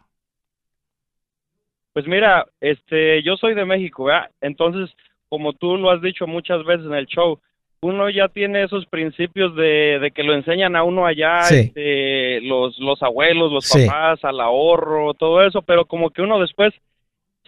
Pues 1.94 2.06
mira, 2.06 2.46
este, 2.60 3.24
yo 3.24 3.36
soy 3.36 3.54
de 3.54 3.64
México. 3.64 4.06
Entonces 4.40 4.90
como 5.32 5.54
tú 5.54 5.78
lo 5.78 5.90
has 5.90 6.02
dicho 6.02 6.26
muchas 6.26 6.62
veces 6.66 6.84
en 6.84 6.92
el 6.92 7.06
show, 7.06 7.40
uno 7.82 8.08
ya 8.08 8.28
tiene 8.28 8.62
esos 8.62 8.86
principios 8.86 9.54
de, 9.56 10.12
que 10.14 10.22
lo 10.22 10.34
enseñan 10.34 10.76
a 10.76 10.84
uno 10.84 11.04
allá, 11.04 11.40
este, 11.50 12.40
los, 12.42 12.78
los 12.78 13.02
abuelos, 13.02 13.52
los 13.52 13.68
papás, 13.68 14.24
al 14.24 14.40
ahorro, 14.40 15.14
todo 15.14 15.44
eso, 15.44 15.62
pero 15.62 15.84
como 15.84 16.10
que 16.10 16.22
uno 16.22 16.38
después 16.38 16.72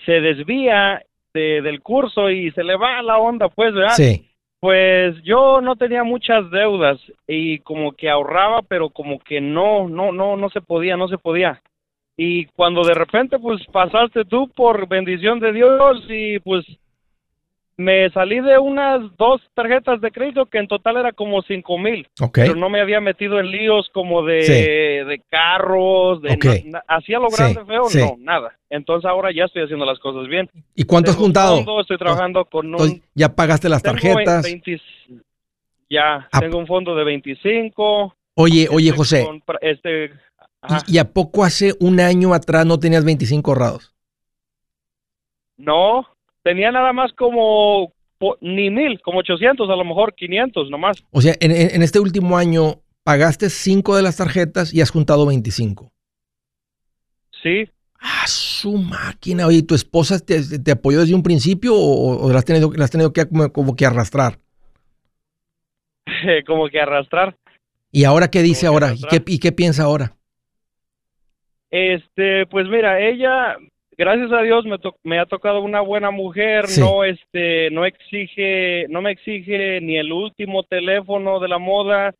se 0.04 0.20
desvía 0.20 1.02
del 1.32 1.80
curso 1.82 2.30
y 2.30 2.50
se 2.52 2.64
le 2.64 2.76
va 2.76 3.02
la 3.02 3.18
onda, 3.18 3.48
pues, 3.48 3.74
¿verdad? 3.74 3.94
Sí. 3.94 4.28
Pues 4.60 5.22
yo 5.22 5.60
no 5.60 5.76
tenía 5.76 6.04
muchas 6.04 6.50
deudas 6.50 6.98
y 7.26 7.58
como 7.60 7.92
que 7.92 8.08
ahorraba, 8.08 8.62
pero 8.62 8.90
como 8.90 9.18
que 9.18 9.40
no, 9.40 9.88
no, 9.88 10.10
no, 10.10 10.36
no 10.36 10.48
se 10.50 10.60
podía, 10.60 10.96
no 10.96 11.06
se 11.08 11.18
podía. 11.18 11.60
Y 12.16 12.46
cuando 12.46 12.82
de 12.84 12.94
repente, 12.94 13.38
pues, 13.38 13.64
pasaste 13.66 14.24
tú 14.24 14.48
por 14.48 14.88
bendición 14.88 15.38
de 15.38 15.52
Dios 15.52 16.04
y 16.08 16.38
pues 16.40 16.64
me 17.76 18.08
salí 18.10 18.40
de 18.40 18.58
unas 18.58 19.00
dos 19.16 19.40
tarjetas 19.54 20.00
de 20.00 20.10
crédito 20.10 20.46
que 20.46 20.58
en 20.58 20.68
total 20.68 20.96
era 20.96 21.12
como 21.12 21.42
cinco 21.42 21.76
mil. 21.78 22.06
Pero 22.32 22.54
no 22.54 22.68
me 22.68 22.80
había 22.80 23.00
metido 23.00 23.40
en 23.40 23.50
líos 23.50 23.88
como 23.92 24.24
de, 24.24 25.04
de 25.06 25.22
carros, 25.28 26.22
de 26.22 26.38
hacía 26.86 27.18
lo 27.18 27.28
grande 27.28 27.64
feo, 27.64 27.84
no, 27.94 28.16
nada. 28.18 28.56
Entonces 28.70 29.08
ahora 29.08 29.30
ya 29.34 29.44
estoy 29.44 29.62
haciendo 29.62 29.84
las 29.84 29.98
cosas 29.98 30.28
bien. 30.28 30.48
¿Y 30.74 30.84
cuánto 30.84 31.10
has 31.10 31.16
juntado? 31.16 31.80
estoy 31.80 31.98
trabajando 31.98 32.44
con 32.44 32.74
un... 32.74 33.02
¿Ya 33.14 33.34
pagaste 33.34 33.68
las 33.68 33.82
tarjetas? 33.82 34.46
ya, 35.90 36.28
tengo 36.40 36.58
un 36.58 36.66
fondo 36.66 36.94
de 36.94 37.04
25. 37.04 38.14
Oye, 38.34 38.68
oye, 38.70 38.90
José. 38.90 39.26
este, 39.60 40.06
¿Y, 40.86 40.94
¿Y 40.94 40.98
a 40.98 41.12
poco 41.12 41.44
hace 41.44 41.74
un 41.80 42.00
año 42.00 42.34
atrás 42.34 42.66
no 42.66 42.78
tenías 42.78 43.04
25 43.04 43.50
ahorrados? 43.50 43.94
No, 45.56 46.04
tenía 46.44 46.70
nada 46.70 46.92
más 46.92 47.12
como 47.14 47.92
ni 48.40 48.70
mil, 48.70 49.00
como 49.02 49.18
800, 49.18 49.68
a 49.68 49.76
lo 49.76 49.84
mejor 49.84 50.14
500 50.14 50.70
nomás. 50.70 51.04
O 51.10 51.20
sea, 51.20 51.34
en, 51.40 51.82
este 51.82 51.98
último 51.98 52.38
año 52.38 52.80
pagaste 53.02 53.50
cinco 53.50 53.96
de 53.96 54.02
las 54.02 54.16
tarjetas 54.16 54.72
y 54.72 54.80
has 54.80 54.90
juntado 54.90 55.26
25. 55.26 55.90
Sí. 57.42 57.68
Ah, 58.00 58.26
su 58.26 58.76
máquina. 58.78 59.46
Oye, 59.46 59.62
¿tu 59.62 59.74
esposa 59.74 60.18
te, 60.20 60.70
apoyó 60.70 61.00
desde 61.00 61.14
un 61.14 61.22
principio 61.22 61.74
o, 61.74 62.28
las, 62.28 62.38
has 62.38 62.44
tenido, 62.44 62.70
has 62.78 62.90
tenido 62.90 63.12
que 63.12 63.26
como, 63.26 63.76
que 63.76 63.86
arrastrar? 63.86 64.38
como 66.46 66.68
que 66.68 66.80
arrastrar. 66.80 67.36
¿Y 67.90 68.04
ahora 68.04 68.28
qué 68.28 68.42
dice 68.42 68.66
ahora? 68.66 68.92
¿Y 68.94 69.02
qué, 69.08 69.22
¿Y 69.26 69.38
qué 69.38 69.52
piensa 69.52 69.84
ahora? 69.84 70.16
Este, 71.70 72.46
pues 72.46 72.68
mira, 72.68 73.00
ella 73.00 73.56
gracias 73.96 74.32
a 74.32 74.42
Dios 74.42 74.64
me, 74.64 74.76
me 75.02 75.18
ha 75.18 75.26
tocado 75.26 75.60
una 75.60 75.80
buena 75.80 76.10
mujer, 76.10 76.64
no 76.78 77.04
este, 77.04 77.70
no 77.70 77.84
exige, 77.84 78.86
no 78.88 79.02
me 79.02 79.12
exige 79.12 79.80
ni 79.80 79.96
el 79.96 80.12
último 80.12 80.62
teléfono 80.62 81.40
de 81.40 81.48
la 81.48 81.58
moda, 81.58 82.14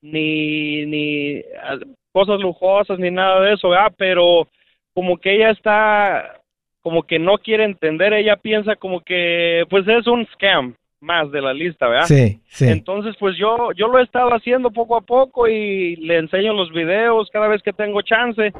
ni, 0.00 0.86
ni 0.86 1.40
ah, 1.62 1.78
cosas 2.12 2.40
lujosas, 2.40 2.98
ni 2.98 3.10
nada 3.10 3.40
de 3.40 3.54
eso, 3.54 3.70
pero 3.96 4.48
como 4.94 5.16
que 5.16 5.34
ella 5.34 5.50
está, 5.50 6.40
como 6.82 7.04
que 7.04 7.18
no 7.18 7.38
quiere 7.38 7.64
entender, 7.64 8.12
ella 8.12 8.36
piensa 8.36 8.76
como 8.76 9.00
que, 9.00 9.64
pues 9.70 9.86
es 9.88 10.06
un 10.06 10.26
scam 10.34 10.74
más 11.00 11.30
de 11.32 11.40
la 11.40 11.52
lista, 11.52 11.88
¿verdad? 11.88 12.06
Sí, 12.06 12.40
sí. 12.46 12.68
Entonces, 12.68 13.16
pues 13.18 13.36
yo, 13.36 13.72
yo 13.72 13.88
lo 13.88 13.98
he 13.98 14.02
estado 14.04 14.30
haciendo 14.30 14.70
poco 14.70 14.96
a 14.96 15.00
poco 15.00 15.48
y 15.48 15.96
le 15.96 16.18
enseño 16.18 16.52
los 16.52 16.70
videos 16.72 17.28
cada 17.32 17.48
vez 17.48 17.60
que 17.62 17.72
tengo 17.72 18.02
chance 18.02 18.52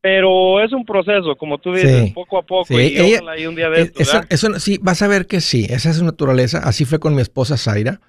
pero 0.00 0.62
es 0.62 0.72
un 0.72 0.84
proceso, 0.84 1.34
como 1.36 1.58
tú 1.58 1.72
dices, 1.72 2.12
poco 2.12 2.38
a 2.38 2.42
poco. 2.42 2.78
y, 2.80 3.46
un 3.46 3.54
día 3.56 3.68
de 3.68 3.82
eh, 3.82 3.92
eso, 4.28 4.58
sí, 4.60 4.78
vas 4.80 5.02
a 5.02 5.08
ver 5.08 5.26
que 5.26 5.40
sí, 5.40 5.66
esa 5.68 5.90
es 5.90 5.96
su 5.96 6.04
naturaleza. 6.04 6.58
Así 6.58 6.84
fue 6.84 7.00
con 7.00 7.14
mi 7.14 7.22
esposa 7.22 7.56
Zaira. 7.56 8.00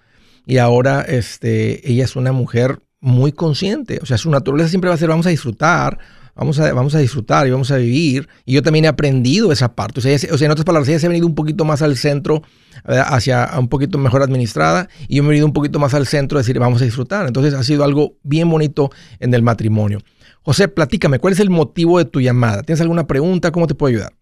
Y 0.45 0.57
ahora 0.57 1.01
este, 1.01 1.89
ella 1.89 2.03
es 2.03 2.15
una 2.15 2.31
mujer 2.31 2.79
muy 2.99 3.31
consciente. 3.31 3.99
O 4.01 4.05
sea, 4.05 4.17
su 4.17 4.29
naturaleza 4.29 4.69
siempre 4.69 4.89
va 4.89 4.95
a 4.95 4.97
ser, 4.97 5.09
vamos 5.09 5.25
a 5.25 5.29
disfrutar, 5.29 5.97
vamos 6.35 6.59
a, 6.59 6.71
vamos 6.73 6.93
a 6.93 6.99
disfrutar 6.99 7.47
y 7.47 7.51
vamos 7.51 7.71
a 7.71 7.77
vivir. 7.77 8.29
Y 8.45 8.53
yo 8.53 8.61
también 8.61 8.85
he 8.85 8.87
aprendido 8.87 9.51
esa 9.51 9.73
parte. 9.73 9.99
O 9.99 10.03
sea, 10.03 10.15
o 10.31 10.37
sea 10.37 10.45
en 10.45 10.51
otras 10.51 10.65
palabras, 10.65 10.89
ella 10.89 10.99
se 10.99 11.07
ha 11.07 11.09
venido 11.09 11.27
un 11.27 11.35
poquito 11.35 11.65
más 11.65 11.81
al 11.81 11.97
centro, 11.97 12.43
hacia 12.83 13.49
un 13.57 13.67
poquito 13.67 13.97
mejor 13.97 14.21
administrada. 14.21 14.89
Y 15.07 15.17
yo 15.17 15.23
me 15.23 15.27
he 15.27 15.31
venido 15.31 15.47
un 15.47 15.53
poquito 15.53 15.79
más 15.79 15.95
al 15.95 16.05
centro 16.05 16.37
a 16.37 16.41
decir, 16.41 16.59
vamos 16.59 16.81
a 16.81 16.85
disfrutar. 16.85 17.25
Entonces 17.25 17.55
ha 17.55 17.63
sido 17.63 17.83
algo 17.83 18.17
bien 18.23 18.47
bonito 18.49 18.91
en 19.19 19.33
el 19.33 19.41
matrimonio. 19.41 19.99
José, 20.43 20.67
platícame, 20.67 21.19
¿cuál 21.19 21.33
es 21.33 21.39
el 21.39 21.49
motivo 21.49 21.97
de 21.97 22.05
tu 22.05 22.21
llamada? 22.21 22.63
¿Tienes 22.63 22.81
alguna 22.81 23.05
pregunta? 23.05 23.51
¿Cómo 23.51 23.67
te 23.67 23.75
puedo 23.75 23.89
ayudar? 23.89 24.13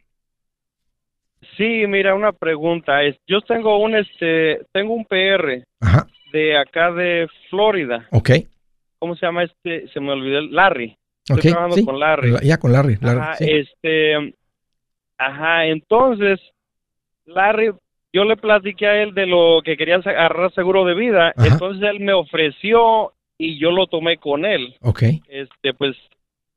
Sí, 1.57 1.85
mira, 1.87 2.13
una 2.13 2.31
pregunta. 2.31 3.03
Es, 3.03 3.17
yo 3.27 3.41
tengo 3.41 3.79
un 3.79 3.95
este, 3.95 4.65
tengo 4.71 4.93
un 4.93 5.05
PR 5.05 5.63
de 6.31 6.57
acá 6.57 6.91
de 6.91 7.27
Florida. 7.49 8.07
Ok. 8.11 8.31
¿Cómo 8.99 9.15
se 9.15 9.25
llama 9.25 9.43
este? 9.43 9.87
Se 9.89 9.99
me 9.99 10.11
olvidó, 10.11 10.41
Larry. 10.41 10.97
Estoy 11.27 11.51
trabajando 11.51 11.85
con 11.85 11.99
Larry. 11.99 12.35
Ya 12.43 12.57
con 12.57 12.71
Larry. 12.71 12.97
ajá, 13.01 13.33
este, 13.39 14.33
ajá, 15.17 15.65
entonces, 15.65 16.39
Larry, 17.25 17.71
yo 18.13 18.23
le 18.23 18.37
platiqué 18.37 18.87
a 18.87 19.03
él 19.03 19.13
de 19.13 19.25
lo 19.25 19.61
que 19.63 19.77
quería 19.77 19.95
agarrar 19.95 20.53
seguro 20.53 20.85
de 20.85 20.95
vida, 20.95 21.33
entonces 21.37 21.83
él 21.89 21.99
me 21.99 22.13
ofreció 22.13 23.13
y 23.37 23.59
yo 23.59 23.71
lo 23.71 23.87
tomé 23.87 24.17
con 24.17 24.45
él. 24.45 24.75
Ok. 24.81 25.03
Este, 25.29 25.73
pues, 25.77 25.95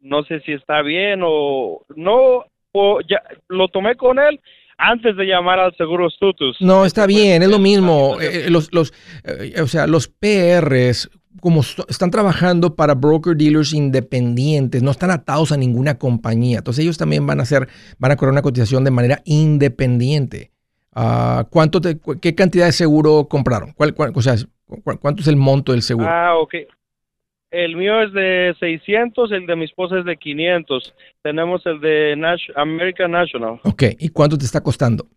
no 0.01 0.23
sé 0.25 0.41
si 0.41 0.53
está 0.53 0.83
bien 0.83 1.21
o 1.23 1.83
no, 1.95 2.45
o 2.73 3.01
ya 3.09 3.23
lo 3.49 3.69
tomé 3.69 3.97
con 3.97 4.19
él 4.19 4.41
antes 4.79 5.17
de 5.17 5.25
llamar 5.25 5.59
al 5.59 5.77
seguro 5.77 6.09
Stutus. 6.09 6.57
No, 6.61 6.85
está 6.85 7.07
bien, 7.07 7.43
es 7.43 7.49
lo 7.49 7.59
mismo. 7.59 8.19
Eh, 8.21 8.49
los, 8.49 8.73
los, 8.73 8.93
eh, 9.25 9.61
o 9.61 9.67
sea, 9.67 9.87
los 9.87 10.09
PRs, 10.09 11.11
como 11.41 11.61
están 11.61 12.11
trabajando 12.11 12.75
para 12.75 12.95
broker 12.95 13.37
dealers 13.37 13.75
independientes, 13.75 14.83
no 14.83 14.91
están 14.91 15.11
atados 15.11 15.53
a 15.53 15.59
ninguna 15.59 15.99
compañía. 15.99 16.59
Entonces 16.59 16.83
ellos 16.83 16.97
también 16.97 17.27
van 17.27 17.41
a 17.41 17.43
hacer, 17.43 17.69
van 17.99 18.13
a 18.13 18.17
cobrar 18.17 18.33
una 18.33 18.43
cotización 18.43 18.85
de 18.85 18.91
manera 18.91 19.21
independiente. 19.27 20.51
Uh, 20.97 21.45
¿cuánto 21.51 21.81
te, 21.81 21.99
¿Qué 22.21 22.35
cantidad 22.35 22.67
de 22.67 22.73
seguro 22.73 23.29
compraron? 23.29 23.73
¿Cuál, 23.75 23.95
cuál, 23.95 24.13
o 24.15 24.23
sea, 24.23 24.35
¿Cuánto 25.01 25.23
es 25.23 25.29
el 25.29 25.37
monto 25.37 25.73
del 25.73 25.83
seguro? 25.83 26.09
Ah, 26.09 26.37
ok. 26.37 26.55
El 27.51 27.75
mío 27.77 28.01
es 28.03 28.13
de 28.13 28.55
600, 28.61 29.33
el 29.33 29.47
de 29.47 29.57
mi 29.57 29.65
esposa 29.65 29.99
es 29.99 30.05
de 30.05 30.17
500. 30.17 30.95
Tenemos 31.23 31.67
el 31.67 31.81
de 31.81 32.17
American 32.55 33.11
National. 33.11 33.61
Ok, 33.65 33.83
¿y 33.99 34.09
cuánto 34.11 34.39
te 34.39 34.45
está 34.45 34.63
costando? 34.63 35.09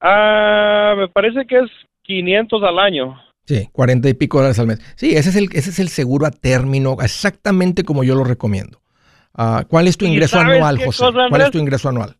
Ah, 0.00 0.94
me 0.96 1.08
parece 1.08 1.46
que 1.46 1.58
es 1.58 1.70
500 2.02 2.62
al 2.62 2.78
año. 2.78 3.20
Sí, 3.44 3.68
40 3.70 4.08
y 4.08 4.14
pico 4.14 4.38
dólares 4.38 4.58
al 4.58 4.66
mes. 4.66 4.80
Sí, 4.96 5.14
ese 5.14 5.28
es 5.28 5.36
el, 5.36 5.48
ese 5.52 5.70
es 5.70 5.78
el 5.78 5.88
seguro 5.88 6.26
a 6.26 6.30
término, 6.30 6.96
exactamente 7.02 7.84
como 7.84 8.02
yo 8.02 8.14
lo 8.14 8.24
recomiendo. 8.24 8.80
Ah, 9.34 9.64
¿Cuál 9.68 9.86
es 9.88 9.98
tu 9.98 10.06
ingreso 10.06 10.38
anual, 10.38 10.82
José? 10.82 11.04
¿Cuál 11.28 11.42
es 11.42 11.50
tu 11.50 11.58
ingreso 11.58 11.88
anual? 11.88 12.16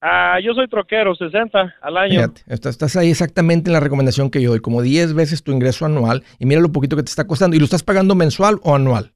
Ah, 0.00 0.38
yo 0.42 0.54
soy 0.54 0.68
troquero, 0.68 1.14
60 1.14 1.74
al 1.80 1.96
año. 1.96 2.14
Fíjate, 2.14 2.42
estás, 2.46 2.94
ahí 2.96 3.10
exactamente 3.10 3.68
en 3.68 3.72
la 3.72 3.80
recomendación 3.80 4.30
que 4.30 4.40
yo 4.40 4.50
doy, 4.50 4.60
como 4.60 4.80
10 4.80 5.14
veces 5.14 5.42
tu 5.42 5.50
ingreso 5.50 5.86
anual 5.86 6.22
y 6.38 6.46
mira 6.46 6.60
lo 6.60 6.70
poquito 6.70 6.96
que 6.96 7.02
te 7.02 7.10
está 7.10 7.26
costando. 7.26 7.56
¿Y 7.56 7.58
lo 7.58 7.64
estás 7.64 7.82
pagando 7.82 8.14
mensual 8.14 8.60
o 8.62 8.76
anual? 8.76 9.12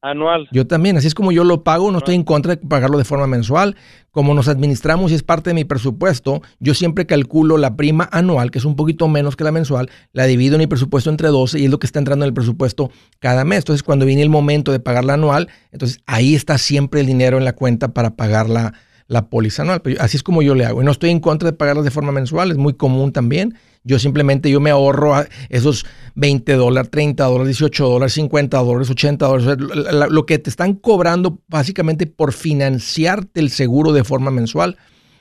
Anual. 0.00 0.48
Yo 0.50 0.66
también, 0.66 0.96
así 0.96 1.06
es 1.06 1.14
como 1.14 1.30
yo 1.30 1.44
lo 1.44 1.62
pago, 1.62 1.92
no 1.92 1.98
estoy 1.98 2.16
en 2.16 2.24
contra 2.24 2.56
de 2.56 2.66
pagarlo 2.66 2.98
de 2.98 3.04
forma 3.04 3.28
mensual. 3.28 3.76
Como 4.10 4.34
nos 4.34 4.48
administramos 4.48 5.10
y 5.10 5.14
es 5.14 5.22
parte 5.22 5.50
de 5.50 5.54
mi 5.54 5.64
presupuesto, 5.64 6.42
yo 6.58 6.74
siempre 6.74 7.06
calculo 7.06 7.56
la 7.56 7.76
prima 7.76 8.08
anual, 8.12 8.50
que 8.50 8.58
es 8.58 8.64
un 8.64 8.74
poquito 8.74 9.06
menos 9.06 9.36
que 9.36 9.44
la 9.44 9.52
mensual, 9.52 9.90
la 10.12 10.26
divido 10.26 10.56
en 10.56 10.60
mi 10.60 10.66
presupuesto 10.66 11.08
entre 11.08 11.28
12 11.28 11.58
y 11.60 11.64
es 11.64 11.70
lo 11.70 11.78
que 11.78 11.86
está 11.86 12.00
entrando 12.00 12.24
en 12.24 12.28
el 12.28 12.34
presupuesto 12.34 12.90
cada 13.20 13.44
mes. 13.44 13.58
Entonces, 13.58 13.84
cuando 13.84 14.04
viene 14.04 14.22
el 14.22 14.28
momento 14.28 14.72
de 14.72 14.80
pagar 14.80 15.04
la 15.04 15.14
anual, 15.14 15.48
entonces 15.70 16.00
ahí 16.06 16.34
está 16.34 16.58
siempre 16.58 17.00
el 17.00 17.06
dinero 17.06 17.38
en 17.38 17.44
la 17.44 17.54
cuenta 17.54 17.94
para 17.94 18.16
pagarla 18.16 18.74
la 19.12 19.28
póliza 19.28 19.62
anual. 19.62 19.82
Pero 19.82 20.00
así 20.00 20.16
es 20.16 20.22
como 20.22 20.42
yo 20.42 20.54
le 20.54 20.64
hago. 20.64 20.82
Y 20.82 20.84
no 20.84 20.90
estoy 20.90 21.10
en 21.10 21.20
contra 21.20 21.50
de 21.50 21.56
pagarlas 21.56 21.84
de 21.84 21.90
forma 21.90 22.12
mensual, 22.12 22.50
es 22.50 22.56
muy 22.56 22.74
común 22.74 23.12
también. 23.12 23.54
Yo 23.84 23.98
simplemente 23.98 24.50
yo 24.50 24.60
me 24.60 24.70
ahorro 24.70 25.14
esos 25.48 25.84
20 26.14 26.54
dólares, 26.54 26.90
30 26.90 27.24
dólares, 27.24 27.58
18 27.58 27.88
dólares, 27.88 28.12
50 28.14 28.58
dólares, 28.58 28.90
80 28.90 29.26
dólares. 29.26 30.10
Lo 30.10 30.24
que 30.24 30.38
te 30.38 30.50
están 30.50 30.74
cobrando 30.74 31.40
básicamente 31.48 32.06
por 32.06 32.32
financiarte 32.32 33.40
el 33.40 33.50
seguro 33.50 33.92
de 33.92 34.04
forma 34.04 34.30
mensual, 34.30 34.78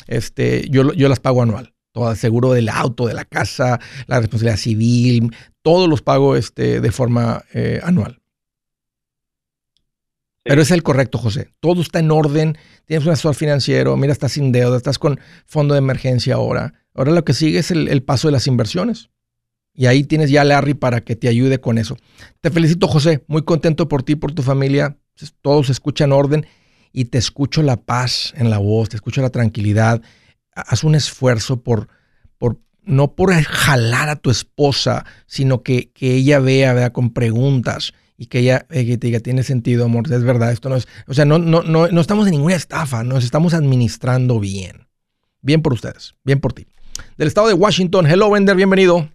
este, 0.07 0.69
yo, 0.69 0.93
yo 0.93 1.09
las 1.09 1.19
pago 1.19 1.41
anual. 1.41 1.73
Todo 1.91 2.11
el 2.11 2.17
seguro 2.17 2.53
del 2.53 2.69
auto, 2.69 3.05
de 3.05 3.13
la 3.13 3.25
casa, 3.25 3.79
la 4.07 4.19
responsabilidad 4.19 4.57
civil, 4.57 5.35
todos 5.61 5.89
los 5.89 6.01
pago 6.01 6.37
este, 6.37 6.79
de 6.79 6.91
forma 6.91 7.43
eh, 7.53 7.81
anual. 7.83 8.20
Pero 10.43 10.61
es 10.61 10.71
el 10.71 10.81
correcto, 10.83 11.17
José. 11.17 11.49
Todo 11.59 11.81
está 11.81 11.99
en 11.99 12.11
orden. 12.11 12.57
Tienes 12.85 13.05
un 13.05 13.13
asesor 13.13 13.35
financiero. 13.35 13.95
Mira, 13.95 14.11
estás 14.11 14.33
sin 14.33 14.51
deuda. 14.51 14.77
Estás 14.77 14.97
con 14.97 15.19
fondo 15.45 15.75
de 15.75 15.79
emergencia 15.79 16.35
ahora. 16.35 16.73
Ahora 16.95 17.11
lo 17.11 17.23
que 17.23 17.33
sigue 17.33 17.59
es 17.59 17.71
el, 17.71 18.03
paso 18.03 18.27
de 18.27 18.31
las 18.31 18.47
inversiones. 18.47 19.09
Y 19.73 19.85
ahí 19.85 20.03
tienes 20.03 20.29
ya 20.31 20.41
a 20.41 20.45
Larry 20.45 20.73
para 20.73 21.01
que 21.01 21.15
te 21.15 21.27
ayude 21.27 21.61
con 21.61 21.77
eso. 21.77 21.95
Te 22.41 22.49
felicito, 22.49 22.87
José. 22.87 23.23
Muy 23.27 23.43
contento 23.43 23.87
por 23.87 24.03
ti, 24.03 24.15
por 24.15 24.31
tu 24.31 24.41
familia. 24.41 24.97
Todo 25.41 25.63
se 25.63 25.73
escucha 25.73 26.05
en 26.05 26.11
orden. 26.11 26.47
Y 26.91 27.05
te 27.05 27.19
escucho 27.19 27.61
la 27.61 27.77
paz 27.77 28.33
en 28.35 28.49
la 28.49 28.57
voz. 28.57 28.89
Te 28.89 28.95
escucho 28.95 29.21
la 29.21 29.29
tranquilidad. 29.29 30.01
Haz 30.53 30.83
un 30.83 30.95
esfuerzo 30.95 31.61
por, 31.61 31.87
por 32.39 32.59
no 32.83 33.15
por 33.15 33.31
jalar 33.31 34.09
a 34.09 34.15
tu 34.15 34.31
esposa, 34.31 35.05
sino 35.27 35.61
que, 35.61 35.91
que 35.91 36.15
ella 36.15 36.39
vea, 36.39 36.73
vea 36.73 36.91
con 36.91 37.13
preguntas 37.13 37.93
y 38.21 38.27
que 38.27 38.37
ella 38.37 38.67
te 38.69 38.97
diga, 38.97 39.19
tiene 39.19 39.41
sentido, 39.41 39.85
amor, 39.85 40.03
es 40.13 40.23
verdad, 40.23 40.51
esto 40.51 40.69
no 40.69 40.75
es, 40.75 40.87
o 41.07 41.13
sea, 41.15 41.25
no, 41.25 41.39
no, 41.39 41.63
no, 41.63 41.87
no 41.87 42.01
estamos 42.01 42.27
en 42.27 42.33
ninguna 42.33 42.53
estafa, 42.53 43.03
nos 43.03 43.23
estamos 43.23 43.55
administrando 43.55 44.39
bien. 44.39 44.85
Bien 45.41 45.63
por 45.63 45.73
ustedes, 45.73 46.13
bien 46.23 46.39
por 46.39 46.53
ti. 46.53 46.67
Del 47.17 47.27
estado 47.27 47.47
de 47.47 47.55
Washington, 47.55 48.05
hello, 48.05 48.27
Wender, 48.27 48.55
bienvenido. 48.55 49.09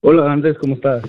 Hola, 0.00 0.32
Andrés, 0.32 0.56
¿cómo 0.60 0.74
estás? 0.74 1.04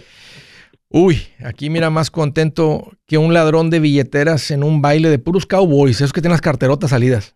Uy, 0.90 1.24
aquí 1.44 1.72
mira 1.72 1.90
más 1.90 2.12
contento 2.12 2.92
que 3.08 3.18
un 3.18 3.34
ladrón 3.34 3.72
de 3.72 3.80
billeteras 3.80 4.52
en 4.52 4.64
un 4.64 4.84
baile 4.84 5.10
de 5.10 5.18
puros 5.18 5.48
cowboys, 5.48 5.96
esos 5.96 6.14
que 6.14 6.22
tienen 6.22 6.34
las 6.34 6.42
carterotas 6.42 6.92
salidas. 6.92 7.36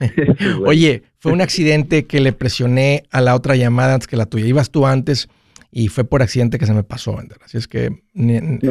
Oye, 0.66 1.04
fue 1.20 1.30
un 1.30 1.40
accidente 1.40 2.04
que 2.04 2.18
le 2.18 2.32
presioné 2.32 3.04
a 3.12 3.20
la 3.20 3.36
otra 3.36 3.54
llamada 3.54 3.94
antes 3.94 4.08
que 4.08 4.16
la 4.16 4.26
tuya. 4.26 4.46
Ibas 4.46 4.70
tú 4.70 4.88
antes 4.88 5.28
y 5.78 5.88
fue 5.88 6.04
por 6.04 6.22
accidente 6.22 6.58
que 6.58 6.64
se 6.64 6.72
me 6.72 6.84
pasó, 6.84 7.18
Así 7.44 7.58
es 7.58 7.68
que 7.68 7.90
este, 8.14 8.66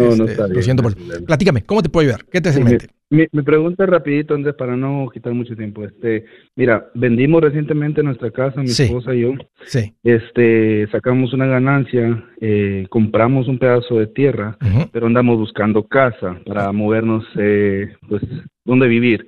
lo 0.50 0.62
siento 0.64 0.82
por 0.82 0.96
Platícame, 1.24 1.62
¿cómo 1.62 1.84
te 1.84 1.90
puedo 1.90 2.08
ayudar? 2.08 2.26
¿Qué 2.32 2.42
te 2.42 2.50
hace 2.50 2.64
mente? 2.64 2.88
Mi, 3.12 3.28
pregunta 3.44 3.86
rapidito, 3.86 4.34
Andrés, 4.34 4.56
para 4.56 4.76
no 4.76 5.08
quitar 5.14 5.32
mucho 5.32 5.56
tiempo. 5.56 5.86
Este, 5.86 6.26
mira, 6.56 6.88
vendimos 6.96 7.44
recientemente 7.44 8.02
nuestra 8.02 8.32
casa, 8.32 8.60
mi 8.60 8.72
esposa 8.72 9.14
y 9.14 9.22
yo. 9.22 9.34
Sí. 9.68 9.94
Este, 10.04 10.88
sacamos 10.92 11.32
una 11.32 11.46
ganancia, 11.46 12.26
eh, 12.42 12.88
compramos 12.90 13.48
un 13.48 13.60
pedazo 13.60 14.00
de 14.00 14.08
tierra, 14.08 14.58
pero 14.92 15.06
andamos 15.06 15.38
buscando 15.38 15.88
casa 15.88 16.42
para 16.44 16.72
movernos, 16.72 17.24
eh, 17.38 17.94
pues, 18.10 18.24
dónde 18.64 18.88
vivir. 18.88 19.28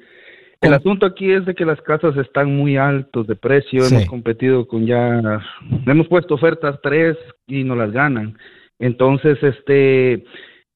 El 0.61 0.73
asunto 0.73 1.05
aquí 1.05 1.31
es 1.31 1.45
de 1.45 1.53
que 1.53 1.65
las 1.65 1.81
casas 1.81 2.17
están 2.17 2.55
muy 2.55 2.77
altos 2.77 3.27
de 3.27 3.35
precio, 3.35 3.85
hemos 3.85 4.05
competido 4.05 4.67
con 4.67 4.85
ya, 4.85 5.41
hemos 5.85 6.07
puesto 6.07 6.35
ofertas 6.35 6.79
tres 6.81 7.15
y 7.45 7.63
no 7.63 7.75
las 7.75 7.91
ganan. 7.91 8.37
Entonces, 8.79 9.37
este, 9.41 10.23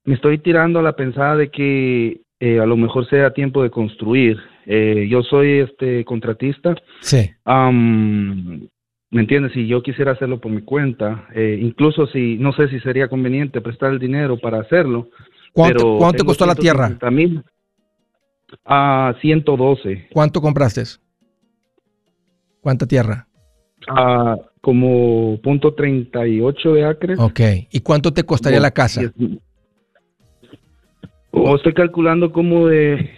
me 0.05 0.15
estoy 0.15 0.37
tirando 0.39 0.79
a 0.79 0.83
la 0.83 0.95
pensada 0.95 1.35
de 1.35 1.49
que 1.49 2.21
eh, 2.39 2.59
a 2.59 2.65
lo 2.65 2.77
mejor 2.77 3.07
sea 3.07 3.33
tiempo 3.33 3.63
de 3.63 3.69
construir. 3.69 4.37
Eh, 4.65 5.07
yo 5.09 5.23
soy 5.23 5.59
este 5.59 6.05
contratista. 6.05 6.75
Sí. 7.01 7.29
¿Me 9.13 9.21
entiendes? 9.21 9.51
Si 9.53 9.67
yo 9.67 9.83
quisiera 9.83 10.13
hacerlo 10.13 10.39
por 10.39 10.51
mi 10.51 10.61
cuenta, 10.61 11.27
eh, 11.35 11.59
incluso 11.61 12.07
si, 12.07 12.37
no 12.37 12.53
sé 12.53 12.69
si 12.69 12.79
sería 12.79 13.09
conveniente 13.09 13.59
prestar 13.59 13.91
el 13.91 13.99
dinero 13.99 14.37
para 14.39 14.61
hacerlo. 14.61 15.09
¿Cuánto, 15.51 15.97
¿cuánto 15.97 16.23
costó 16.23 16.45
la 16.45 16.55
tierra? 16.55 16.97
Mil, 17.11 17.43
a 18.65 19.13
112. 19.21 20.09
¿Cuánto 20.13 20.41
compraste? 20.41 20.83
¿Cuánta 22.61 22.85
tierra? 22.85 23.27
a 23.87 24.35
como 24.61 25.39
punto 25.41 25.73
38 25.73 26.73
de 26.73 26.85
acres. 26.85 27.19
Ok. 27.19 27.39
¿Y 27.71 27.79
cuánto 27.81 28.13
te 28.13 28.23
costaría 28.23 28.59
la 28.59 28.71
casa? 28.71 29.01
O 31.31 31.55
estoy 31.55 31.73
calculando 31.73 32.31
como 32.31 32.67
de... 32.67 33.09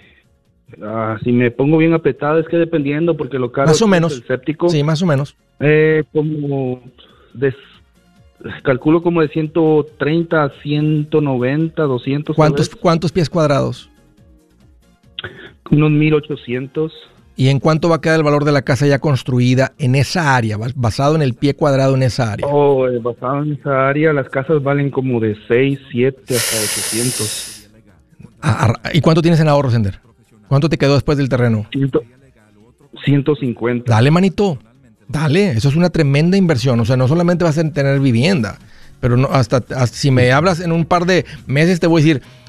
Ah, 0.82 1.18
si 1.24 1.32
me 1.32 1.52
pongo 1.52 1.78
bien 1.78 1.94
apretado 1.94 2.40
es 2.40 2.48
que 2.48 2.58
dependiendo 2.58 3.16
porque 3.16 3.38
lo 3.38 3.52
caro 3.52 3.68
más 3.68 3.82
o 3.84 3.88
menos 3.88 4.16
el 4.16 4.26
séptico 4.26 4.70
sí 4.70 4.82
más 4.82 5.04
o 5.04 5.06
menos 5.06 5.38
eh, 5.60 6.04
como 6.12 6.82
calculo 8.64 9.04
como 9.04 9.22
de 9.22 9.28
130 9.28 10.52
190 10.64 11.84
200 11.84 12.36
cuántos 12.36 12.76
cuántos 12.76 13.12
pies 13.12 13.30
cuadrados 13.30 13.92
unos 15.72 15.92
1800. 15.92 16.94
¿Y 17.36 17.50
en 17.50 17.60
cuánto 17.60 17.90
va 17.90 17.96
a 17.96 18.02
quedar 18.02 18.18
el 18.18 18.24
valor 18.24 18.46
de 18.46 18.52
la 18.52 18.62
casa 18.62 18.86
ya 18.86 19.00
construida 19.00 19.74
en 19.80 19.96
esa 19.96 20.36
área, 20.36 20.58
basado 20.76 21.16
en 21.16 21.24
el 21.24 21.34
pie 21.34 21.56
cuadrado 21.56 21.96
en 21.96 22.04
esa 22.04 22.32
área? 22.32 22.46
Oh, 22.48 22.88
eh, 22.88 23.00
basado 23.00 23.42
en 23.44 23.54
esa 23.54 23.88
área, 23.88 24.14
las 24.14 24.30
casas 24.30 24.62
valen 24.62 24.92
como 24.92 25.20
de 25.20 25.36
6, 25.48 25.80
7 25.92 26.36
hasta 26.36 26.58
800. 26.58 27.70
Ah, 28.42 28.74
ah, 28.84 28.90
¿Y 28.94 29.02
cuánto 29.02 29.22
tienes 29.22 29.40
en 29.40 29.48
ahorros, 29.48 29.74
Sender? 29.74 30.00
¿Cuánto 30.48 30.70
te 30.70 30.78
quedó 30.78 30.94
después 30.94 31.18
del 31.18 31.30
terreno? 31.30 31.66
150. 33.04 33.92
Dale, 33.92 34.12
manito. 34.12 34.60
Dale, 35.08 35.52
eso 35.52 35.70
es 35.70 35.76
una 35.76 35.90
tremenda 35.90 36.38
inversión. 36.38 36.80
O 36.80 36.86
sea, 36.86 36.98
no 36.98 37.08
solamente 37.08 37.44
vas 37.44 37.58
a 37.58 37.72
tener 37.72 38.00
vivienda, 38.00 38.60
pero 39.00 39.18
no, 39.18 39.28
hasta, 39.32 39.62
si 39.88 40.12
me 40.12 40.32
hablas 40.32 40.60
en 40.60 40.72
un 40.72 40.86
par 40.86 41.06
de 41.06 41.26
meses 41.46 41.80
te 41.80 41.88
voy 41.88 42.02
a 42.02 42.06
decir, 42.06 42.22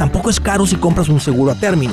Tampoco 0.00 0.30
es 0.30 0.40
caro 0.40 0.64
si 0.66 0.76
compras 0.76 1.10
un 1.10 1.20
seguro 1.20 1.52
a 1.52 1.54
término. 1.54 1.92